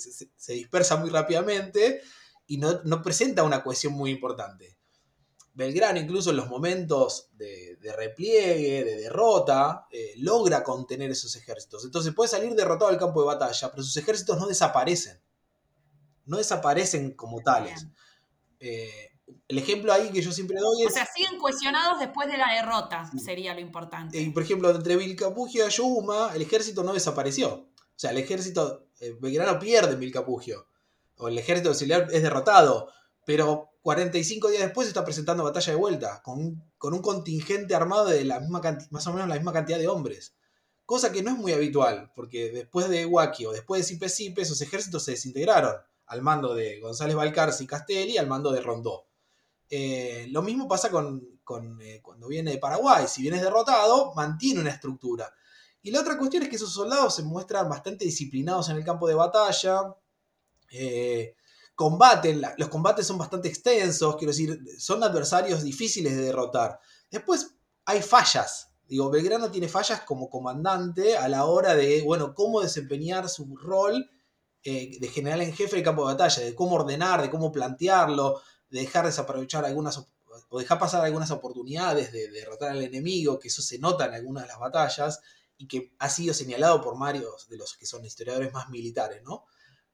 dispersa 0.47 0.97
muy 0.97 1.09
rápidamente 1.09 2.01
y 2.47 2.57
no, 2.57 2.81
no 2.83 3.01
presenta 3.01 3.43
una 3.43 3.63
cohesión 3.63 3.93
muy 3.93 4.11
importante. 4.11 4.80
Belgrano, 5.53 5.99
incluso 5.99 6.29
en 6.29 6.37
los 6.37 6.47
momentos 6.47 7.29
de, 7.33 7.77
repliegue, 7.97 8.85
de 8.85 8.95
derrota, 9.01 9.87
eh, 9.91 10.13
logra 10.17 10.63
contener 10.63 11.11
esos 11.11 11.35
ejércitos. 11.35 11.83
Entonces 11.83 12.13
puede 12.13 12.29
salir 12.29 12.55
derrotado 12.55 12.89
al 12.89 12.97
campo 12.97 13.21
de 13.21 13.27
batalla, 13.27 13.69
pero 13.69 13.83
sus 13.83 13.97
ejércitos 13.97 14.37
no 14.37 14.47
desaparecen. 14.47 15.19
No 16.25 16.37
desaparecen 16.37 17.11
como 17.15 17.41
tales. 17.41 17.87
Eh, 18.59 19.11
el 19.47 19.57
ejemplo 19.57 19.91
ahí 19.91 20.09
que 20.11 20.21
yo 20.21 20.31
siempre 20.31 20.57
doy 20.59 20.83
es. 20.83 20.91
O 20.91 20.93
sea, 20.93 21.05
siguen 21.05 21.39
cuestionados 21.39 21.99
después 21.99 22.29
de 22.29 22.37
la 22.37 22.53
derrota, 22.53 23.09
sería 23.23 23.53
lo 23.53 23.59
importante. 23.59 24.19
Y 24.19 24.29
por 24.29 24.43
ejemplo, 24.43 24.69
entre 24.69 24.95
Vilcapugio 24.95 25.63
y 25.63 25.67
Ayuma, 25.67 26.31
el 26.33 26.41
ejército 26.41 26.83
no 26.83 26.93
desapareció. 26.93 27.49
O 27.53 27.99
sea, 28.01 28.11
el 28.11 28.17
ejército. 28.17 28.87
Eh, 28.99 29.15
Belgrano 29.19 29.59
pierde 29.59 29.93
en 29.93 29.99
Vilcapugio. 29.99 30.67
O 31.17 31.27
el 31.27 31.37
ejército 31.37 31.69
auxiliar 31.69 32.07
es 32.11 32.21
derrotado. 32.23 32.89
Pero 33.25 33.70
45 33.81 34.49
días 34.49 34.63
después 34.63 34.87
está 34.87 35.03
presentando 35.03 35.43
batalla 35.43 35.73
de 35.73 35.79
vuelta, 35.79 36.21
con, 36.23 36.63
con 36.77 36.93
un 36.93 37.01
contingente 37.01 37.73
armado 37.75 38.05
de 38.05 38.23
la 38.25 38.39
misma 38.39 38.61
más 38.91 39.07
o 39.07 39.13
menos 39.13 39.27
la 39.27 39.35
misma 39.35 39.53
cantidad 39.53 39.79
de 39.79 39.87
hombres. 39.87 40.35
Cosa 40.85 41.11
que 41.11 41.23
no 41.23 41.31
es 41.31 41.37
muy 41.37 41.53
habitual, 41.53 42.11
porque 42.15 42.51
después 42.51 42.89
de 42.89 43.05
Huaki 43.05 43.45
o 43.45 43.51
después 43.51 43.81
de 43.81 43.87
Sipe 43.87 44.09
Sipe, 44.09 44.41
esos 44.41 44.61
ejércitos 44.61 45.03
se 45.03 45.11
desintegraron 45.11 45.75
al 46.07 46.21
mando 46.21 46.53
de 46.53 46.79
González 46.79 47.15
Balcarce 47.15 47.63
y 47.63 47.67
Castelli 47.67 48.17
al 48.17 48.27
mando 48.27 48.51
de 48.51 48.61
Rondó. 48.61 49.07
Eh, 49.69 50.27
lo 50.31 50.41
mismo 50.41 50.67
pasa 50.67 50.91
con, 50.91 51.25
eh, 51.81 52.01
cuando 52.03 52.27
viene 52.27 52.51
de 52.51 52.57
Paraguay. 52.57 53.05
Si 53.07 53.21
vienes 53.21 53.41
derrotado, 53.41 54.13
mantiene 54.13 54.59
una 54.59 54.71
estructura. 54.71 55.33
Y 55.81 55.91
la 55.91 56.01
otra 56.01 56.17
cuestión 56.17 56.43
es 56.43 56.49
que 56.49 56.57
esos 56.57 56.73
soldados 56.73 57.15
se 57.15 57.23
muestran 57.23 57.69
bastante 57.69 58.03
disciplinados 58.03 58.67
en 58.69 58.75
el 58.75 58.83
campo 58.83 59.07
de 59.07 59.15
batalla. 59.15 59.95
Eh, 60.69 61.35
combaten, 61.81 62.43
los 62.57 62.69
combates 62.69 63.07
son 63.07 63.17
bastante 63.17 63.47
extensos, 63.47 64.15
quiero 64.15 64.31
decir, 64.31 64.61
son 64.77 65.03
adversarios 65.03 65.63
difíciles 65.63 66.15
de 66.15 66.25
derrotar. 66.25 66.79
Después 67.09 67.55
hay 67.85 68.03
fallas. 68.03 68.69
Digo, 68.87 69.09
Belgrano 69.09 69.49
tiene 69.49 69.67
fallas 69.67 70.01
como 70.01 70.29
comandante 70.29 71.17
a 71.17 71.27
la 71.27 71.45
hora 71.45 71.73
de, 71.73 72.03
bueno, 72.03 72.35
cómo 72.35 72.61
desempeñar 72.61 73.27
su 73.29 73.57
rol 73.57 74.11
eh, 74.63 74.99
de 74.99 75.07
general 75.07 75.41
en 75.41 75.55
jefe 75.55 75.77
del 75.77 75.83
campo 75.83 76.07
de 76.07 76.13
batalla, 76.13 76.43
de 76.43 76.53
cómo 76.53 76.75
ordenar, 76.75 77.19
de 77.19 77.31
cómo 77.31 77.51
plantearlo, 77.51 78.39
de 78.69 78.81
dejar 78.81 79.07
desaprovechar 79.07 79.65
algunas 79.65 80.05
o 80.49 80.59
dejar 80.59 80.77
pasar 80.77 81.03
algunas 81.03 81.31
oportunidades 81.31 82.11
de, 82.11 82.27
de 82.27 82.41
derrotar 82.41 82.69
al 82.69 82.83
enemigo, 82.83 83.39
que 83.39 83.47
eso 83.47 83.63
se 83.63 83.79
nota 83.79 84.05
en 84.05 84.13
algunas 84.13 84.43
de 84.43 84.49
las 84.49 84.59
batallas 84.59 85.19
y 85.57 85.67
que 85.67 85.95
ha 85.97 86.09
sido 86.09 86.35
señalado 86.35 86.79
por 86.79 86.99
varios 86.99 87.49
de 87.49 87.57
los 87.57 87.75
que 87.75 87.87
son 87.87 88.05
historiadores 88.05 88.53
más 88.53 88.69
militares, 88.69 89.23
¿no? 89.23 89.45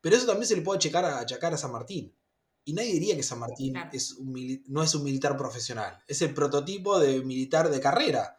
Pero 0.07 0.15
eso 0.15 0.25
también 0.25 0.47
se 0.47 0.55
le 0.55 0.61
puede 0.61 0.77
achacar 0.77 1.03
a, 1.03 1.19
achacar 1.19 1.53
a 1.53 1.57
San 1.57 1.73
Martín. 1.73 2.15
Y 2.63 2.71
nadie 2.71 2.93
diría 2.93 3.17
que 3.17 3.23
San 3.23 3.39
Martín 3.39 3.75
es 3.91 4.13
un, 4.13 4.63
no 4.67 4.81
es 4.81 4.95
un 4.95 5.03
militar 5.03 5.35
profesional. 5.35 6.01
Es 6.07 6.21
el 6.21 6.33
prototipo 6.33 6.97
de 6.97 7.25
militar 7.25 7.69
de 7.69 7.81
carrera. 7.81 8.37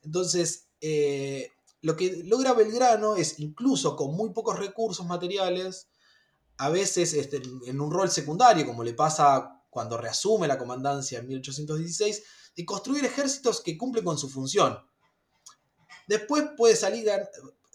Entonces, 0.00 0.70
eh, 0.80 1.50
lo 1.82 1.94
que 1.94 2.22
logra 2.24 2.54
Belgrano 2.54 3.16
es, 3.16 3.38
incluso 3.38 3.96
con 3.96 4.16
muy 4.16 4.30
pocos 4.30 4.58
recursos 4.58 5.04
materiales, 5.04 5.88
a 6.56 6.70
veces 6.70 7.12
este, 7.12 7.42
en 7.66 7.82
un 7.82 7.90
rol 7.90 8.10
secundario, 8.10 8.64
como 8.64 8.82
le 8.82 8.94
pasa 8.94 9.62
cuando 9.68 9.98
reasume 9.98 10.48
la 10.48 10.56
comandancia 10.56 11.18
en 11.18 11.28
1816, 11.28 12.22
de 12.56 12.64
construir 12.64 13.04
ejércitos 13.04 13.60
que 13.60 13.76
cumplen 13.76 14.06
con 14.06 14.16
su 14.16 14.30
función. 14.30 14.78
Después 16.08 16.44
puede 16.56 16.76
salir, 16.76 17.10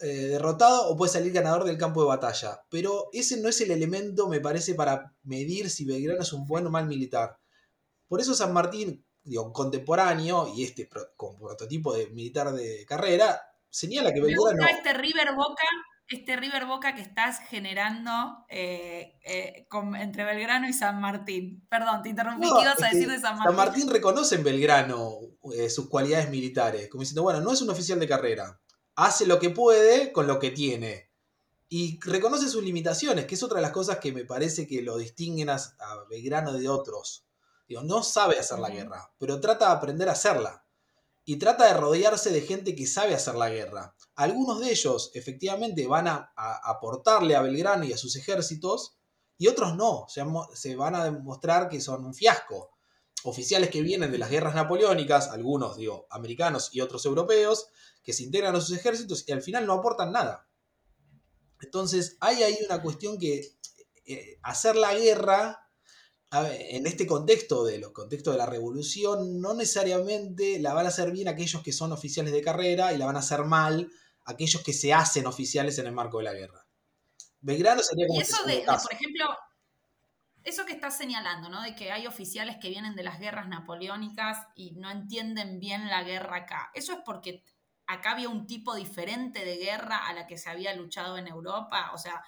eh, 0.01 0.27
derrotado 0.27 0.87
o 0.87 0.97
puede 0.97 1.11
salir 1.11 1.33
ganador 1.33 1.63
del 1.63 1.77
campo 1.77 2.01
de 2.01 2.07
batalla. 2.07 2.61
Pero 2.69 3.09
ese 3.13 3.37
no 3.37 3.49
es 3.49 3.61
el 3.61 3.71
elemento, 3.71 4.27
me 4.27 4.39
parece, 4.39 4.75
para 4.75 5.13
medir 5.23 5.69
si 5.69 5.85
Belgrano 5.85 6.21
es 6.21 6.33
un 6.33 6.45
buen 6.45 6.65
o 6.67 6.69
mal 6.69 6.87
militar. 6.87 7.37
Por 8.07 8.21
eso 8.21 8.33
San 8.33 8.53
Martín, 8.53 9.05
digo, 9.23 9.51
contemporáneo 9.53 10.51
y 10.55 10.63
este 10.63 10.89
con 11.15 11.37
prototipo 11.37 11.93
de 11.93 12.07
militar 12.09 12.51
de 12.51 12.85
carrera, 12.85 13.41
señala 13.69 14.11
que 14.13 14.21
Belgrano. 14.21 14.57
Me 14.57 14.65
gusta 14.65 14.77
este 14.77 14.93
River 14.93 15.35
Boca 15.35 15.63
este 16.09 16.35
River 16.35 16.65
Boca 16.65 16.95
que 16.95 17.01
estás 17.01 17.39
generando 17.49 18.45
eh, 18.49 19.19
eh, 19.23 19.67
entre 19.99 20.23
Belgrano 20.23 20.67
y 20.67 20.73
San 20.73 20.99
Martín. 20.99 21.65
Perdón, 21.69 22.01
te 22.01 22.09
interrumpí. 22.09 22.47
¿Qué 22.47 22.61
ibas 22.63 22.81
a 22.81 22.87
decir 22.87 23.07
de 23.07 23.19
San 23.19 23.37
Martín? 23.37 23.45
San 23.45 23.55
Martín 23.55 23.89
reconoce 23.89 24.35
en 24.35 24.43
Belgrano 24.43 25.19
eh, 25.55 25.69
sus 25.69 25.87
cualidades 25.87 26.29
militares, 26.29 26.89
como 26.89 27.01
diciendo, 27.01 27.23
bueno, 27.23 27.41
no 27.41 27.53
es 27.53 27.61
un 27.61 27.69
oficial 27.69 27.99
de 27.99 28.07
carrera, 28.07 28.59
hace 28.99 29.25
lo 29.25 29.39
que 29.39 29.49
puede 29.49 30.11
con 30.11 30.27
lo 30.27 30.39
que 30.39 30.51
tiene. 30.51 31.09
Y 31.69 31.99
reconoce 32.01 32.49
sus 32.49 32.63
limitaciones, 32.63 33.25
que 33.25 33.35
es 33.35 33.43
otra 33.43 33.57
de 33.57 33.61
las 33.61 33.71
cosas 33.71 33.99
que 33.99 34.11
me 34.11 34.25
parece 34.25 34.67
que 34.67 34.81
lo 34.81 34.97
distinguen 34.97 35.49
a, 35.49 35.59
Belgrano 36.09 36.51
de 36.51 36.67
otros. 36.67 37.25
Digo, 37.67 37.81
no 37.83 38.03
sabe 38.03 38.39
hacer 38.39 38.59
la 38.59 38.69
guerra, 38.69 39.13
pero 39.17 39.39
trata 39.39 39.67
de 39.67 39.71
aprender 39.73 40.09
a 40.09 40.13
hacerla 40.13 40.65
y 41.23 41.37
trata 41.37 41.65
de 41.65 41.75
rodearse 41.75 42.31
de 42.31 42.41
gente 42.41 42.75
que 42.75 42.87
sabe 42.87 43.13
hacer 43.13 43.35
la 43.35 43.49
guerra. 43.49 43.95
Algunos 44.15 44.59
de 44.59 44.71
ellos 44.71 45.11
efectivamente 45.13 45.87
van 45.87 46.07
a, 46.07 46.33
aportarle 46.35 47.35
a 47.35 47.41
Belgrano 47.41 47.85
y 47.85 47.93
a 47.93 47.97
sus 47.97 48.15
ejércitos, 48.15 48.97
y 49.37 49.47
otros 49.47 49.75
no, 49.75 50.07
se, 50.09 50.23
se 50.55 50.75
van 50.75 50.95
a 50.95 51.05
demostrar 51.05 51.69
que 51.69 51.79
son 51.79 52.03
un 52.03 52.13
fiasco. 52.13 52.71
Oficiales 53.23 53.69
que 53.69 53.81
vienen 53.81 54.11
de 54.11 54.17
las 54.17 54.29
guerras 54.29 54.55
napoleónicas, 54.55 55.29
algunos, 55.29 55.77
digo, 55.77 56.07
americanos 56.09 56.69
y 56.73 56.81
otros 56.81 57.05
europeos, 57.05 57.67
que 58.09 58.13
se 58.13 58.23
integran 58.23 58.55
a 58.55 58.59
sus 58.59 58.75
ejércitos 58.75 59.23
y 59.27 59.31
al 59.31 59.43
final 59.43 59.67
no 59.67 59.73
aportan 59.73 60.11
nada. 60.11 60.49
Entonces, 61.61 62.17
hay 62.19 62.41
ahí 62.41 62.57
una 62.65 62.81
cuestión 62.81 63.19
que 63.19 63.55
eh, 64.03 64.39
hacer 64.41 64.75
la 64.75 64.95
guerra 64.95 65.59
en 66.31 66.87
este 66.87 67.05
contexto 67.05 67.63
de 67.65 67.77
los 67.77 67.91
contextos 67.91 68.33
de 68.33 68.39
la 68.39 68.47
revolución, 68.47 69.39
no 69.39 69.53
necesariamente 69.53 70.57
la 70.57 70.73
van 70.73 70.87
a 70.87 70.89
hacer 70.89 71.11
bien 71.11 71.27
aquellos 71.27 71.61
que 71.61 71.71
son 71.71 71.91
oficiales 71.91 72.33
de 72.33 72.41
carrera 72.41 72.93
y 72.93 72.97
la 72.97 73.05
van 73.05 73.15
a 73.15 73.19
hacer 73.19 73.43
mal 73.43 73.91
aquellos 74.25 74.63
que 74.63 74.73
se 74.73 74.91
hacen 74.91 75.27
oficiales 75.27 75.77
en 75.77 75.85
el 75.85 75.93
marco 75.93 76.17
de 76.17 76.23
la 76.23 76.33
guerra. 76.33 76.65
Belgrano 77.41 77.83
sería 77.83 78.07
como 78.07 78.19
y 78.19 78.23
eso 78.23 78.43
de, 78.43 78.65
por 78.65 78.93
ejemplo, 78.93 79.25
eso 80.43 80.65
que 80.65 80.73
estás 80.73 80.97
señalando, 80.97 81.49
¿no? 81.49 81.61
De 81.61 81.75
que 81.75 81.91
hay 81.91 82.07
oficiales 82.07 82.57
que 82.59 82.69
vienen 82.69 82.95
de 82.95 83.03
las 83.03 83.19
guerras 83.19 83.47
napoleónicas 83.47 84.47
y 84.55 84.71
no 84.71 84.89
entienden 84.89 85.59
bien 85.59 85.89
la 85.89 86.03
guerra 86.03 86.37
acá. 86.37 86.71
Eso 86.73 86.93
es 86.93 86.99
porque 87.05 87.43
acá 87.89 88.11
había 88.11 88.29
un 88.29 88.45
tipo 88.45 88.75
diferente 88.75 89.43
de 89.43 89.57
guerra 89.57 90.07
a 90.07 90.13
la 90.13 90.27
que 90.27 90.37
se 90.37 90.49
había 90.49 90.75
luchado 90.75 91.17
en 91.17 91.27
Europa. 91.27 91.91
O 91.93 91.97
sea, 91.97 92.23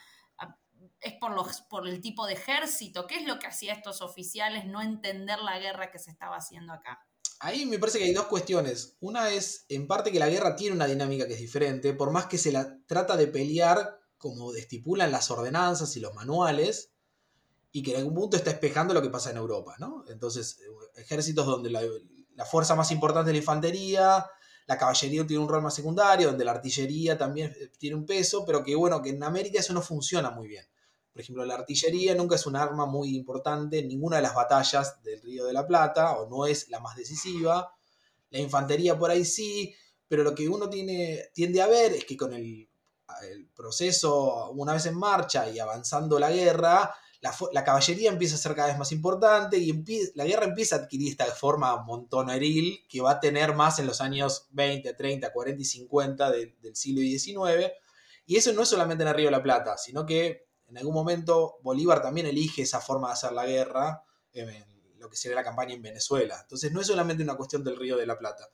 es 0.99 1.13
por, 1.19 1.31
los, 1.31 1.61
por 1.61 1.87
el 1.87 2.01
tipo 2.01 2.25
de 2.25 2.33
ejército. 2.33 3.05
¿Qué 3.05 3.17
es 3.17 3.27
lo 3.27 3.37
que 3.37 3.45
hacía 3.47 3.73
estos 3.73 4.01
oficiales 4.01 4.65
no 4.65 4.81
entender 4.81 5.39
la 5.39 5.59
guerra 5.59 5.91
que 5.91 5.99
se 5.99 6.09
estaba 6.09 6.37
haciendo 6.37 6.73
acá? 6.73 7.05
Ahí 7.39 7.67
me 7.67 7.77
parece 7.77 7.99
que 7.99 8.05
hay 8.05 8.13
dos 8.13 8.25
cuestiones. 8.25 8.97
Una 9.01 9.29
es, 9.29 9.65
en 9.69 9.87
parte, 9.87 10.11
que 10.11 10.19
la 10.19 10.29
guerra 10.29 10.55
tiene 10.55 10.75
una 10.75 10.87
dinámica 10.87 11.27
que 11.27 11.35
es 11.35 11.39
diferente, 11.39 11.93
por 11.93 12.11
más 12.11 12.25
que 12.25 12.39
se 12.39 12.51
la 12.51 12.77
trata 12.87 13.15
de 13.15 13.27
pelear 13.27 13.99
como 14.17 14.53
estipulan 14.53 15.11
las 15.11 15.29
ordenanzas 15.29 15.95
y 15.95 15.99
los 15.99 16.13
manuales, 16.15 16.91
y 17.71 17.83
que 17.83 17.91
en 17.91 17.97
algún 17.97 18.15
punto 18.15 18.37
está 18.37 18.49
espejando 18.49 18.93
lo 18.93 19.01
que 19.01 19.09
pasa 19.09 19.29
en 19.29 19.37
Europa, 19.37 19.75
¿no? 19.79 20.03
Entonces, 20.07 20.59
ejércitos 20.95 21.45
donde 21.45 21.69
la, 21.69 21.81
la 22.35 22.45
fuerza 22.45 22.75
más 22.75 22.91
importante 22.91 23.29
es 23.29 23.35
la 23.35 23.39
infantería, 23.39 24.25
la 24.67 24.77
caballería 24.77 25.25
tiene 25.25 25.43
un 25.43 25.49
rol 25.49 25.61
más 25.61 25.75
secundario, 25.75 26.27
donde 26.27 26.45
la 26.45 26.51
artillería 26.51 27.17
también 27.17 27.55
tiene 27.77 27.95
un 27.95 28.05
peso, 28.05 28.45
pero 28.45 28.63
que 28.63 28.75
bueno, 28.75 29.01
que 29.01 29.09
en 29.09 29.23
América 29.23 29.59
eso 29.59 29.73
no 29.73 29.81
funciona 29.81 30.31
muy 30.31 30.47
bien. 30.47 30.65
Por 31.11 31.21
ejemplo, 31.21 31.45
la 31.45 31.55
artillería 31.55 32.15
nunca 32.15 32.35
es 32.35 32.45
un 32.45 32.55
arma 32.55 32.85
muy 32.85 33.15
importante 33.15 33.79
en 33.79 33.89
ninguna 33.89 34.17
de 34.17 34.21
las 34.21 34.33
batallas 34.33 35.03
del 35.03 35.21
Río 35.21 35.45
de 35.45 35.53
la 35.53 35.67
Plata, 35.67 36.17
o 36.17 36.29
no 36.29 36.45
es 36.45 36.69
la 36.69 36.79
más 36.79 36.95
decisiva. 36.95 37.75
La 38.29 38.39
infantería 38.39 38.97
por 38.97 39.11
ahí 39.11 39.25
sí, 39.25 39.75
pero 40.07 40.23
lo 40.23 40.33
que 40.33 40.47
uno 40.47 40.69
tiene, 40.69 41.29
tiende 41.33 41.61
a 41.61 41.67
ver 41.67 41.93
es 41.93 42.05
que 42.05 42.15
con 42.15 42.33
el, 42.33 42.67
proceso, 43.53 44.51
una 44.51 44.73
vez 44.73 44.85
en 44.85 44.97
marcha 44.97 45.49
y 45.49 45.59
avanzando 45.59 46.17
la 46.17 46.31
guerra, 46.31 46.95
la, 47.21 47.63
caballería 47.63 48.09
empieza 48.09 48.35
a 48.35 48.39
ser 48.39 48.55
cada 48.55 48.69
vez 48.69 48.79
más 48.79 48.91
importante 48.91 49.57
y 49.57 49.71
la 50.15 50.25
guerra 50.25 50.45
empieza 50.45 50.75
a 50.75 50.79
adquirir 50.79 51.11
esta 51.11 51.25
forma 51.25 51.83
montoneril 51.83 52.85
que 52.89 52.99
va 52.99 53.11
a 53.11 53.19
tener 53.19 53.53
más 53.53 53.77
en 53.77 53.85
los 53.85 54.01
años 54.01 54.47
20, 54.51 54.93
30, 54.93 55.31
40 55.31 55.61
y 55.61 55.65
50 55.65 56.31
del 56.31 56.75
siglo 56.75 57.01
XIX. 57.01 57.71
Y 58.25 58.37
eso 58.37 58.53
no 58.53 58.63
es 58.63 58.69
solamente 58.69 59.03
en 59.03 59.09
el 59.09 59.15
Río 59.15 59.25
de 59.25 59.31
la 59.31 59.43
Plata, 59.43 59.77
sino 59.77 60.05
que 60.05 60.47
en 60.67 60.77
algún 60.77 60.95
momento 60.95 61.59
Bolívar 61.61 62.01
también 62.01 62.25
elige 62.25 62.63
esa 62.63 62.79
forma 62.79 63.09
de 63.09 63.13
hacer 63.13 63.33
la 63.33 63.45
guerra, 63.45 64.03
en 64.33 64.65
lo 64.97 65.09
que 65.09 65.17
sería 65.17 65.35
la 65.35 65.43
campaña 65.43 65.75
en 65.75 65.81
Venezuela. 65.81 66.39
Entonces 66.41 66.71
no 66.71 66.81
es 66.81 66.87
solamente 66.87 67.21
una 67.21 67.35
cuestión 67.35 67.63
del 67.63 67.77
Río 67.77 67.97
de 67.97 68.07
la 68.07 68.17
Plata. 68.17 68.49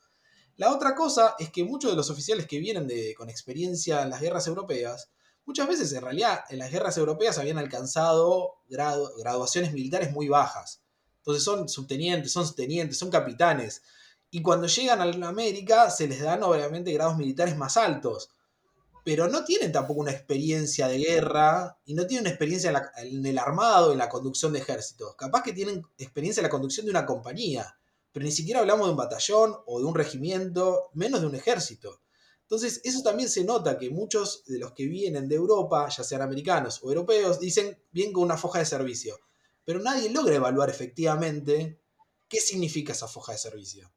La 0.58 0.74
otra 0.74 0.94
cosa 0.96 1.36
es 1.40 1.52
que 1.52 1.64
muchos 1.64 1.92
de 1.92 1.96
los 1.96 2.10
oficiales 2.10 2.48
que 2.48 2.60
vienen 2.60 2.88
de, 2.88 3.14
con 3.16 3.30
experiencia 3.30 4.02
en 4.02 4.10
las 4.10 4.20
guerras 4.20 4.48
europeas, 4.48 5.12
muchas 5.48 5.68
veces 5.68 5.92
en 5.94 6.04
realidad 6.04 6.42
en 6.50 6.60
las 6.60 6.70
guerras 6.70 6.96
europeas 6.98 7.40
habían 7.40 7.58
alcanzado 7.58 8.58
graduaciones 8.70 9.74
militares 9.74 10.12
muy 10.12 10.28
bajas. 10.28 10.84
Entonces 11.18 11.44
son 11.44 11.68
subtenientes, 11.68 12.32
son 12.32 12.54
tenientes, 12.54 13.00
son 13.00 13.10
capitanes. 13.10 13.82
Y 14.30 14.44
cuando 14.44 14.68
llegan 14.68 15.02
a 15.02 15.28
América 15.28 15.90
se 15.90 16.08
les 16.08 16.22
dan 16.22 16.44
obviamente 16.44 16.94
grados 16.94 17.18
militares 17.18 17.58
más 17.58 17.78
altos 17.78 18.30
pero 19.08 19.30
no 19.30 19.46
tienen 19.46 19.72
tampoco 19.72 20.02
una 20.02 20.12
experiencia 20.12 20.90
de 20.90 20.98
guerra 20.98 21.80
y 21.86 21.94
no 21.94 22.06
tienen 22.06 22.24
una 22.24 22.32
experiencia 22.32 22.92
en, 22.98 23.26
el 23.26 23.38
armado, 23.38 23.94
en 23.94 24.00
la 24.00 24.10
conducción 24.10 24.52
de 24.52 24.60
ejércitos. 24.60 25.16
Capaz 25.16 25.44
que 25.44 25.54
tienen 25.54 25.82
experiencia 25.98 26.42
en 26.42 26.44
la 26.44 26.50
conducción 26.50 26.86
de 26.86 26.90
una 26.90 27.06
compañía, 27.06 27.80
pero 28.12 28.26
ni 28.26 28.34
siquiera 28.34 28.60
hablamos 28.60 28.86
de 28.86 28.92
un 28.92 28.98
batallón 28.98 29.56
o 29.66 29.80
de 29.80 29.86
un 29.86 29.96
regimiento, 29.96 30.90
menos 30.94 31.22
de 31.22 31.28
un 31.28 31.36
ejército. 31.36 32.02
Entonces, 32.50 32.80
eso 32.86 33.02
también 33.02 33.28
se 33.28 33.44
nota 33.44 33.78
que 33.78 33.90
muchos 33.90 34.46
de 34.46 34.58
los 34.58 34.72
que 34.72 34.88
vienen 34.88 35.28
de 35.28 35.36
Europa, 35.36 35.90
ya 35.90 36.02
sean 36.04 36.22
americanos 36.22 36.80
o 36.82 36.88
europeos, 36.88 37.42
dicen 37.42 37.78
bien 37.92 38.14
con 38.14 38.24
una 38.24 38.38
foja 38.38 38.60
de 38.60 38.66
servicio, 38.66 39.20
pero 39.66 39.82
nadie 39.82 40.10
logra 40.10 40.36
evaluar 40.36 40.70
efectivamente 40.70 41.82
qué 42.30 42.40
significa 42.40 42.94
esa 42.94 43.10
foja 43.10 43.34
de 43.34 43.38
servicio. 43.38 43.92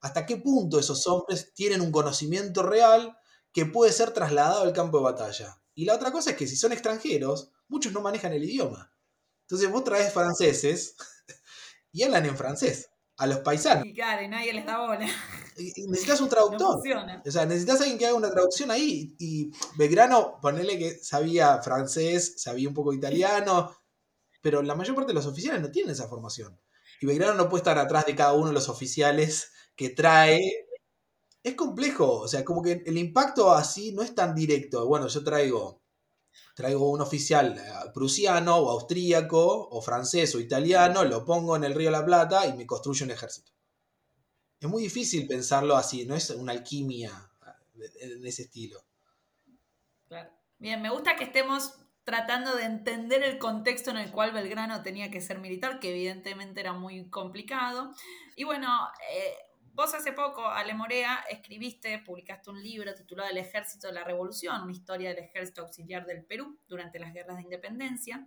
¿Hasta 0.00 0.26
qué 0.26 0.36
punto 0.36 0.78
esos 0.78 1.06
hombres 1.06 1.54
tienen 1.54 1.80
un 1.80 1.90
conocimiento 1.90 2.62
real 2.62 3.16
que 3.56 3.64
puede 3.64 3.90
ser 3.90 4.10
trasladado 4.10 4.64
al 4.64 4.74
campo 4.74 4.98
de 4.98 5.04
batalla. 5.04 5.62
Y 5.74 5.86
la 5.86 5.94
otra 5.94 6.12
cosa 6.12 6.32
es 6.32 6.36
que 6.36 6.46
si 6.46 6.56
son 6.56 6.72
extranjeros, 6.72 7.52
muchos 7.68 7.90
no 7.90 8.02
manejan 8.02 8.34
el 8.34 8.44
idioma. 8.44 8.94
Entonces 9.44 9.70
vos 9.70 9.82
traes 9.82 10.12
franceses 10.12 10.94
y 11.92 12.02
hablan 12.02 12.26
en 12.26 12.36
francés 12.36 12.90
a 13.18 13.26
los 13.26 13.38
paisanos. 13.38 13.86
Y 13.86 13.94
claro, 13.94 14.26
nadie 14.28 14.52
les 14.52 14.66
da 14.66 14.78
bola. 14.78 15.06
necesitas 15.56 16.20
un 16.20 16.28
traductor. 16.28 16.80
o 17.26 17.30
sea, 17.30 17.46
necesitas 17.46 17.80
alguien 17.80 17.98
que 17.98 18.06
haga 18.06 18.16
una 18.16 18.30
traducción 18.30 18.70
ahí. 18.70 19.14
Y 19.18 19.50
Belgrano, 19.76 20.38
ponele 20.40 20.78
que 20.78 20.94
sabía 20.98 21.60
francés, 21.62 22.34
sabía 22.36 22.68
un 22.68 22.74
poco 22.74 22.92
italiano, 22.92 23.74
pero 24.42 24.62
la 24.62 24.74
mayor 24.74 24.94
parte 24.94 25.10
de 25.10 25.14
los 25.14 25.26
oficiales 25.26 25.62
no 25.62 25.70
tienen 25.70 25.92
esa 25.92 26.08
formación. 26.08 26.60
Y 27.00 27.06
Belgrano 27.06 27.34
no 27.34 27.48
puede 27.48 27.60
estar 27.60 27.78
atrás 27.78 28.06
de 28.06 28.14
cada 28.14 28.32
uno 28.32 28.48
de 28.48 28.54
los 28.54 28.68
oficiales 28.68 29.52
que 29.74 29.90
trae 29.90 30.66
es 31.46 31.54
complejo, 31.54 32.22
o 32.22 32.26
sea, 32.26 32.44
como 32.44 32.60
que 32.60 32.82
el 32.84 32.98
impacto 32.98 33.52
así 33.52 33.92
no 33.92 34.02
es 34.02 34.16
tan 34.16 34.34
directo. 34.34 34.84
Bueno, 34.88 35.06
yo 35.06 35.22
traigo, 35.22 35.80
traigo 36.56 36.90
un 36.90 37.02
oficial 37.02 37.54
eh, 37.58 37.90
prusiano 37.92 38.56
o 38.56 38.70
austríaco 38.70 39.68
o 39.70 39.82
francés 39.82 40.34
o 40.34 40.40
italiano, 40.40 41.04
lo 41.04 41.22
pongo 41.22 41.54
en 41.54 41.64
el 41.64 41.74
Río 41.74 41.90
la 41.90 42.04
Plata 42.04 42.46
y 42.46 42.54
me 42.54 42.66
construye 42.66 43.04
un 43.04 43.10
ejército. 43.10 43.52
Es 44.58 44.66
muy 44.66 44.82
difícil 44.82 45.28
pensarlo 45.28 45.76
así, 45.76 46.06
no 46.06 46.14
es 46.14 46.30
una 46.30 46.52
alquimia 46.52 47.12
eh, 47.76 47.90
en 48.00 48.26
ese 48.26 48.44
estilo. 48.44 48.80
Claro. 50.08 50.30
Bien, 50.58 50.80
me 50.80 50.88
gusta 50.88 51.14
que 51.16 51.24
estemos 51.24 51.74
tratando 52.04 52.56
de 52.56 52.64
entender 52.64 53.22
el 53.22 53.38
contexto 53.38 53.90
en 53.90 53.98
el 53.98 54.10
cual 54.10 54.32
Belgrano 54.32 54.82
tenía 54.82 55.10
que 55.10 55.20
ser 55.20 55.38
militar, 55.40 55.78
que 55.78 55.90
evidentemente 55.90 56.60
era 56.60 56.72
muy 56.72 57.10
complicado. 57.10 57.92
Y 58.34 58.44
bueno, 58.44 58.68
eh, 59.12 59.34
Vos 59.76 59.92
hace 59.92 60.12
poco, 60.12 60.48
Ale 60.48 60.72
Morea, 60.72 61.26
escribiste, 61.28 61.98
publicaste 61.98 62.48
un 62.48 62.62
libro 62.62 62.94
titulado 62.94 63.28
El 63.28 63.36
Ejército 63.36 63.88
de 63.88 63.92
la 63.92 64.04
Revolución, 64.04 64.62
una 64.62 64.72
historia 64.72 65.10
del 65.10 65.18
ejército 65.18 65.60
auxiliar 65.60 66.06
del 66.06 66.24
Perú 66.24 66.58
durante 66.66 66.98
las 66.98 67.12
guerras 67.12 67.36
de 67.36 67.42
independencia. 67.42 68.26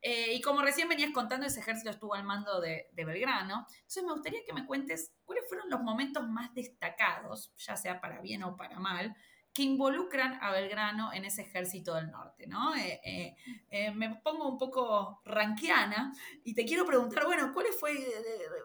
Eh, 0.00 0.34
y 0.34 0.40
como 0.40 0.62
recién 0.62 0.88
venías 0.88 1.10
contando, 1.10 1.44
ese 1.44 1.58
ejército 1.58 1.90
estuvo 1.90 2.14
al 2.14 2.22
mando 2.22 2.60
de, 2.60 2.86
de, 2.92 3.04
Belgrano. 3.04 3.66
Entonces 3.68 4.04
me 4.04 4.12
gustaría 4.12 4.44
que 4.46 4.52
me 4.52 4.64
cuentes 4.64 5.12
cuáles 5.24 5.48
fueron 5.48 5.68
los 5.70 5.80
momentos 5.80 6.24
más 6.28 6.54
destacados, 6.54 7.52
ya 7.56 7.76
sea 7.76 8.00
para 8.00 8.20
bien 8.20 8.44
o 8.44 8.56
para 8.56 8.78
mal, 8.78 9.16
que 9.56 9.62
involucran 9.62 10.38
a 10.42 10.50
Belgrano 10.52 11.14
en 11.14 11.24
ese 11.24 11.40
ejército 11.40 11.94
del 11.94 12.10
norte, 12.10 12.46
¿no? 12.46 12.76
Eh, 12.76 13.00
eh, 13.02 13.36
eh, 13.70 13.90
me 13.90 14.16
pongo 14.16 14.50
un 14.50 14.58
poco 14.58 15.22
ranquiana 15.24 16.12
y 16.44 16.54
te 16.54 16.66
quiero 16.66 16.84
preguntar, 16.84 17.24
bueno, 17.24 17.52
¿cuál 17.54 17.68
fue? 17.68 18.06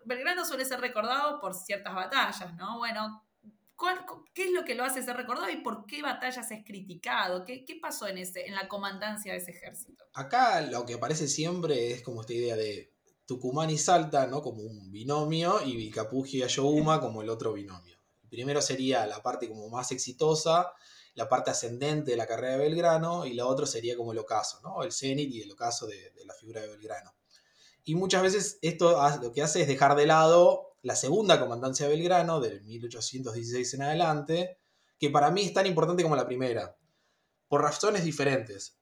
Belgrano 0.04 0.44
suele 0.44 0.66
ser 0.66 0.82
recordado 0.82 1.40
por 1.40 1.54
ciertas 1.54 1.96
batallas, 1.96 2.54
¿no? 2.56 2.80
Bueno, 2.80 3.24
¿qué 4.34 4.44
es 4.44 4.52
lo 4.52 4.66
que 4.66 4.76
lo 4.76 4.84
hace 4.84 5.02
ser 5.02 5.16
recordado 5.16 5.50
y 5.50 5.62
por 5.62 5.86
qué 5.86 6.02
batallas 6.02 6.52
es 6.52 6.66
criticado? 6.66 7.46
¿Qué, 7.46 7.64
pasó 7.82 8.10
en, 8.10 8.18
ese, 8.18 8.46
en 8.46 8.56
la 8.56 8.68
comandancia 8.68 9.32
de 9.32 9.38
ese 9.38 9.52
ejército? 9.52 10.04
Acá 10.14 10.60
lo 10.60 10.86
que 10.86 10.96
aparece 10.96 11.30
siempre 11.30 11.94
es 11.94 12.02
como 12.02 12.20
esta 12.20 12.34
idea 12.34 12.58
de 12.58 12.92
Tucumán 13.26 13.70
y 13.70 13.78
Salta, 13.78 14.28
¿no? 14.28 14.42
Como 14.42 14.62
un 14.62 14.92
binomio 14.92 15.64
y 15.64 15.78
Vilcapugio 15.78 16.40
y 16.42 16.44
Ayohuma 16.44 17.00
como 17.00 17.22
el 17.22 17.30
otro 17.30 17.54
binomio 17.54 18.01
primero 18.32 18.64
sería 18.64 19.06
la 19.06 19.22
parte 19.22 19.48
como 19.48 19.70
más 19.70 19.92
exitosa 19.92 20.74
la 21.16 21.28
parte 21.28 21.52
ascendente 21.52 22.12
de 22.12 22.18
la 22.18 22.26
carrera 22.26 22.54
de 22.54 22.64
Belgrano, 22.64 23.26
y 23.26 23.34
la 23.34 23.46
otra 23.46 23.66
sería 23.66 23.98
como 23.98 24.12
el 24.12 24.20
ocaso, 24.20 24.62
¿no? 24.62 24.84
El 24.84 24.92
cenit 24.92 25.30
y 25.32 25.42
el 25.42 25.52
ocaso 25.52 25.88
de, 25.88 26.14
la 26.26 26.34
figura 26.34 26.62
de 26.62 26.68
Belgrano. 26.68 27.14
Y 27.84 27.96
muchas 27.96 28.22
veces 28.22 28.60
esto 28.62 28.98
lo 29.22 29.32
que 29.32 29.42
hace 29.42 29.62
es 29.62 29.68
dejar 29.68 29.96
de 29.96 30.06
lado 30.06 30.76
la 30.84 30.96
segunda 30.96 31.40
comandancia 31.40 31.88
de 31.88 31.96
Belgrano, 31.96 32.40
del 32.40 32.62
1816 32.64 33.74
en 33.74 33.82
adelante, 33.82 34.58
que 35.00 35.10
para 35.10 35.32
mí 35.32 35.42
es 35.42 35.54
tan 35.54 35.66
importante 35.66 36.04
como 36.04 36.16
la 36.16 36.26
primera, 36.26 36.78
por 37.48 37.62
razones 37.62 38.04
diferentes. 38.04 38.78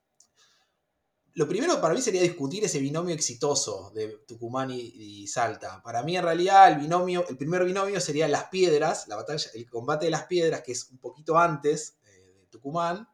Lo 1.40 1.48
primero 1.48 1.80
para 1.80 1.94
mí 1.94 2.02
sería 2.02 2.22
discutir 2.22 2.66
ese 2.66 2.80
binomio 2.80 3.16
exitoso 3.16 3.92
de 3.96 4.10
Tucumán 4.28 4.72
y, 4.72 5.26
Salta. 5.26 5.82
Para 5.82 6.04
mí, 6.04 6.18
en 6.18 6.24
realidad, 6.24 6.70
el 6.70 6.80
binomio, 6.80 7.26
el 7.30 7.38
primer 7.38 7.64
binomio 7.64 8.02
sería 8.02 8.28
las 8.28 8.50
piedras, 8.50 9.08
la 9.08 9.16
batalla, 9.16 9.50
el 9.54 9.70
combate 9.70 10.08
de 10.08 10.12
las 10.12 10.26
piedras, 10.26 10.64
que 10.64 10.74
es 10.74 10.90
un 10.90 10.98
poquito 10.98 11.38
antes 11.38 11.98
eh, 12.04 12.36
de 12.42 12.48
Tucumán, 12.48 13.08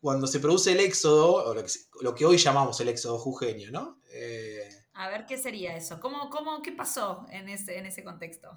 cuando 0.00 0.26
se 0.26 0.40
produce 0.40 0.72
el 0.72 0.80
éxodo, 0.80 1.54
lo 2.00 2.14
que, 2.16 2.26
hoy 2.26 2.38
llamamos 2.38 2.80
el 2.80 2.88
éxodo 2.88 3.20
jujeño, 3.20 3.70
¿no? 3.70 4.00
Eh, 4.10 4.68
a 4.94 5.08
ver, 5.08 5.24
¿qué 5.24 5.38
sería 5.38 5.76
eso? 5.76 6.00
¿Cómo, 6.00 6.30
cómo, 6.30 6.60
¿Qué 6.60 6.72
pasó 6.72 7.24
en 7.30 7.48
ese, 7.48 7.78
en 7.78 7.86
ese 7.86 8.02
contexto? 8.02 8.50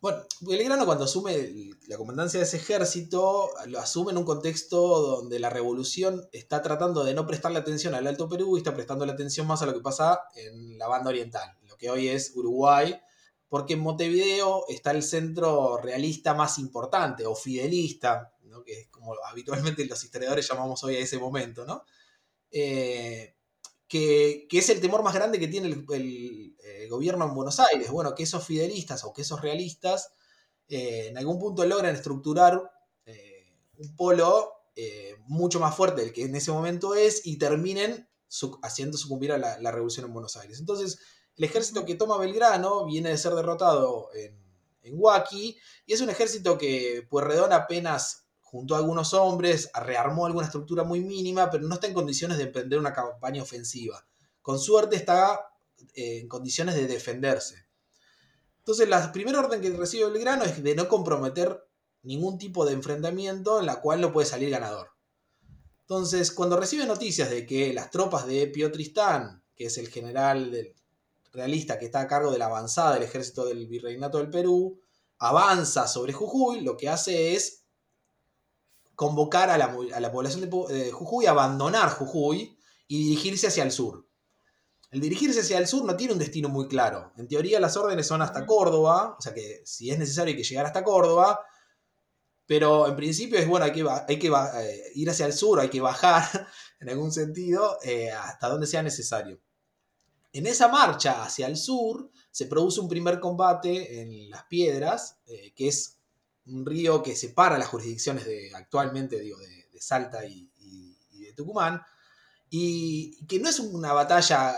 Bueno, 0.00 0.24
Belgrano 0.40 0.86
cuando 0.86 1.04
asume 1.04 1.76
la 1.86 1.98
comandancia 1.98 2.40
de 2.40 2.44
ese 2.44 2.56
ejército, 2.56 3.50
lo 3.66 3.78
asume 3.78 4.12
en 4.12 4.18
un 4.18 4.24
contexto 4.24 5.00
donde 5.00 5.38
la 5.38 5.50
revolución 5.50 6.26
está 6.32 6.62
tratando 6.62 7.04
de 7.04 7.12
no 7.12 7.26
prestarle 7.26 7.58
atención 7.58 7.94
al 7.94 8.06
Alto 8.06 8.26
Perú 8.26 8.56
y 8.56 8.60
está 8.60 8.74
prestando 8.74 9.04
la 9.04 9.12
atención 9.12 9.46
más 9.46 9.60
a 9.60 9.66
lo 9.66 9.74
que 9.74 9.80
pasa 9.80 10.20
en 10.34 10.78
la 10.78 10.88
banda 10.88 11.10
oriental, 11.10 11.54
lo 11.68 11.76
que 11.76 11.90
hoy 11.90 12.08
es 12.08 12.32
Uruguay, 12.34 12.98
porque 13.50 13.74
en 13.74 13.80
Montevideo 13.80 14.64
está 14.68 14.92
el 14.92 15.02
centro 15.02 15.76
realista 15.76 16.32
más 16.32 16.58
importante, 16.58 17.26
o 17.26 17.34
fidelista, 17.34 18.32
que 18.64 18.80
es 18.80 18.88
como 18.88 19.14
habitualmente 19.26 19.84
los 19.84 20.02
historiadores 20.02 20.48
llamamos 20.48 20.82
hoy 20.84 20.96
a 20.96 21.00
ese 21.00 21.18
momento, 21.18 21.66
¿no? 21.66 21.84
Eh, 22.50 23.36
que, 23.90 24.46
es 24.52 24.70
el 24.70 24.80
temor 24.80 25.02
más 25.02 25.14
grande 25.14 25.40
que 25.40 25.48
tiene 25.48 25.66
el, 25.66 26.54
eh, 26.62 26.86
gobierno 26.88 27.24
en 27.26 27.34
Buenos 27.34 27.58
Aires. 27.58 27.90
Bueno, 27.90 28.14
que 28.14 28.22
esos 28.22 28.46
fidelistas 28.46 29.04
o 29.04 29.12
que 29.12 29.22
esos 29.22 29.42
realistas 29.42 30.12
eh, 30.68 31.08
en 31.08 31.18
algún 31.18 31.40
punto 31.40 31.64
logran 31.64 31.96
estructurar 31.96 32.70
eh, 33.04 33.52
un 33.76 33.94
polo 33.96 34.54
mucho 35.26 35.60
más 35.60 35.76
fuerte 35.76 36.00
del 36.00 36.12
que 36.12 36.22
en 36.22 36.34
ese 36.34 36.52
momento 36.52 36.94
es 36.94 37.26
y 37.26 37.36
terminen 37.36 38.08
haciendo 38.62 38.96
sucumbir 38.96 39.30
a 39.30 39.36
la, 39.36 39.70
revolución 39.70 40.06
en 40.06 40.14
Buenos 40.14 40.38
Aires. 40.38 40.58
Entonces, 40.58 40.98
el 41.36 41.44
ejército 41.44 41.84
que 41.84 41.96
toma 41.96 42.16
Belgrano 42.16 42.86
viene 42.86 43.10
de 43.10 43.18
ser 43.18 43.34
derrotado 43.34 44.08
en, 44.14 44.42
en 44.80 44.94
Huaki 44.96 45.58
y 45.84 45.92
es 45.92 46.00
un 46.00 46.08
ejército 46.08 46.56
que 46.56 47.06
Pueyrredón 47.10 47.52
apenas 47.52 48.29
juntó 48.50 48.74
a 48.74 48.78
algunos 48.78 49.14
hombres, 49.14 49.70
rearmó 49.74 50.26
alguna 50.26 50.46
estructura 50.46 50.82
muy 50.82 51.00
mínima, 51.00 51.50
pero 51.50 51.66
no 51.68 51.74
está 51.74 51.86
en 51.86 51.94
condiciones 51.94 52.36
de 52.36 52.44
emprender 52.44 52.80
una 52.80 52.92
campaña 52.92 53.42
ofensiva. 53.42 54.04
Con 54.42 54.58
suerte 54.58 54.96
está 54.96 55.52
eh, 55.94 56.18
en 56.18 56.28
condiciones 56.28 56.74
de 56.74 56.88
defenderse. 56.88 57.66
Entonces, 58.58 58.88
la 58.88 59.12
primera 59.12 59.38
orden 59.38 59.60
que 59.60 59.70
recibe 59.70 60.10
Belgrano 60.10 60.44
es 60.44 60.62
de 60.62 60.74
no 60.74 60.88
comprometer 60.88 61.64
ningún 62.02 62.38
tipo 62.38 62.66
de 62.66 62.72
enfrentamiento 62.72 63.60
en 63.60 63.66
la 63.66 63.80
cual 63.80 64.00
no 64.00 64.12
puede 64.12 64.26
salir 64.26 64.50
ganador. 64.50 64.88
Entonces, 65.82 66.32
cuando 66.32 66.56
recibe 66.56 66.86
noticias 66.86 67.30
de 67.30 67.46
que 67.46 67.72
las 67.72 67.90
tropas 67.90 68.26
de 68.26 68.48
Pío 68.48 68.72
Tristán, 68.72 69.44
que 69.54 69.66
es 69.66 69.78
el 69.78 69.88
general 69.88 70.74
realista 71.32 71.78
que 71.78 71.84
está 71.84 72.00
a 72.00 72.08
cargo 72.08 72.32
de 72.32 72.38
la 72.38 72.46
avanzada 72.46 72.94
del 72.94 73.04
ejército 73.04 73.44
del 73.44 73.68
virreinato 73.68 74.18
del 74.18 74.30
Perú, 74.30 74.80
avanza 75.18 75.86
sobre 75.86 76.12
Jujuy, 76.12 76.62
lo 76.62 76.76
que 76.76 76.88
hace 76.88 77.34
es 77.34 77.59
convocar 79.00 79.48
a 79.48 79.56
la, 79.56 80.12
población 80.12 80.42
de, 80.42 80.92
Jujuy 80.92 81.24
a 81.24 81.30
abandonar 81.30 81.88
Jujuy 81.88 82.58
y 82.86 83.04
dirigirse 83.04 83.46
hacia 83.46 83.62
el 83.62 83.72
sur. 83.72 84.06
El 84.90 85.00
dirigirse 85.00 85.40
hacia 85.40 85.56
el 85.56 85.66
sur 85.66 85.86
no 85.86 85.96
tiene 85.96 86.12
un 86.12 86.18
destino 86.18 86.50
muy 86.50 86.68
claro. 86.68 87.10
En 87.16 87.26
teoría 87.26 87.58
las 87.60 87.78
órdenes 87.78 88.06
son 88.06 88.20
hasta 88.20 88.44
Córdoba, 88.44 89.16
o 89.18 89.22
sea 89.22 89.32
que 89.32 89.62
si 89.64 89.90
es 89.90 89.98
necesario 89.98 90.32
hay 90.32 90.36
que 90.36 90.46
llegar 90.46 90.66
hasta 90.66 90.84
Córdoba, 90.84 91.40
pero 92.44 92.88
en 92.88 92.94
principio 92.94 93.38
es 93.38 93.48
bueno, 93.48 93.64
hay 93.64 93.72
que, 93.72 93.86
hay 93.88 94.18
que 94.18 94.26
eh, 94.26 94.82
ir 94.96 95.08
hacia 95.08 95.24
el 95.24 95.32
sur, 95.32 95.60
hay 95.60 95.70
que 95.70 95.80
bajar 95.80 96.22
en 96.80 96.90
algún 96.90 97.10
sentido 97.10 97.78
eh, 97.82 98.10
hasta 98.10 98.50
donde 98.50 98.66
sea 98.66 98.82
necesario. 98.82 99.40
En 100.34 100.46
esa 100.46 100.68
marcha 100.68 101.22
hacia 101.22 101.46
el 101.46 101.56
sur 101.56 102.10
se 102.30 102.44
produce 102.44 102.80
un 102.80 102.88
primer 102.90 103.18
combate 103.18 104.02
en 104.02 104.28
las 104.28 104.44
piedras, 104.44 105.22
eh, 105.24 105.54
que 105.56 105.68
es 105.68 105.99
un 106.50 106.66
río 106.66 107.02
que 107.02 107.16
separa 107.16 107.58
las 107.58 107.68
jurisdicciones 107.68 108.24
de, 108.24 108.52
actualmente 108.54 109.18
digo, 109.20 109.38
de, 109.38 109.60
Salta 109.80 110.26
y, 110.26 110.50
de 111.10 111.32
Tucumán, 111.32 111.80
y 112.50 113.24
que 113.26 113.40
no 113.40 113.48
es 113.48 113.60
una 113.60 113.94
batalla 113.94 114.54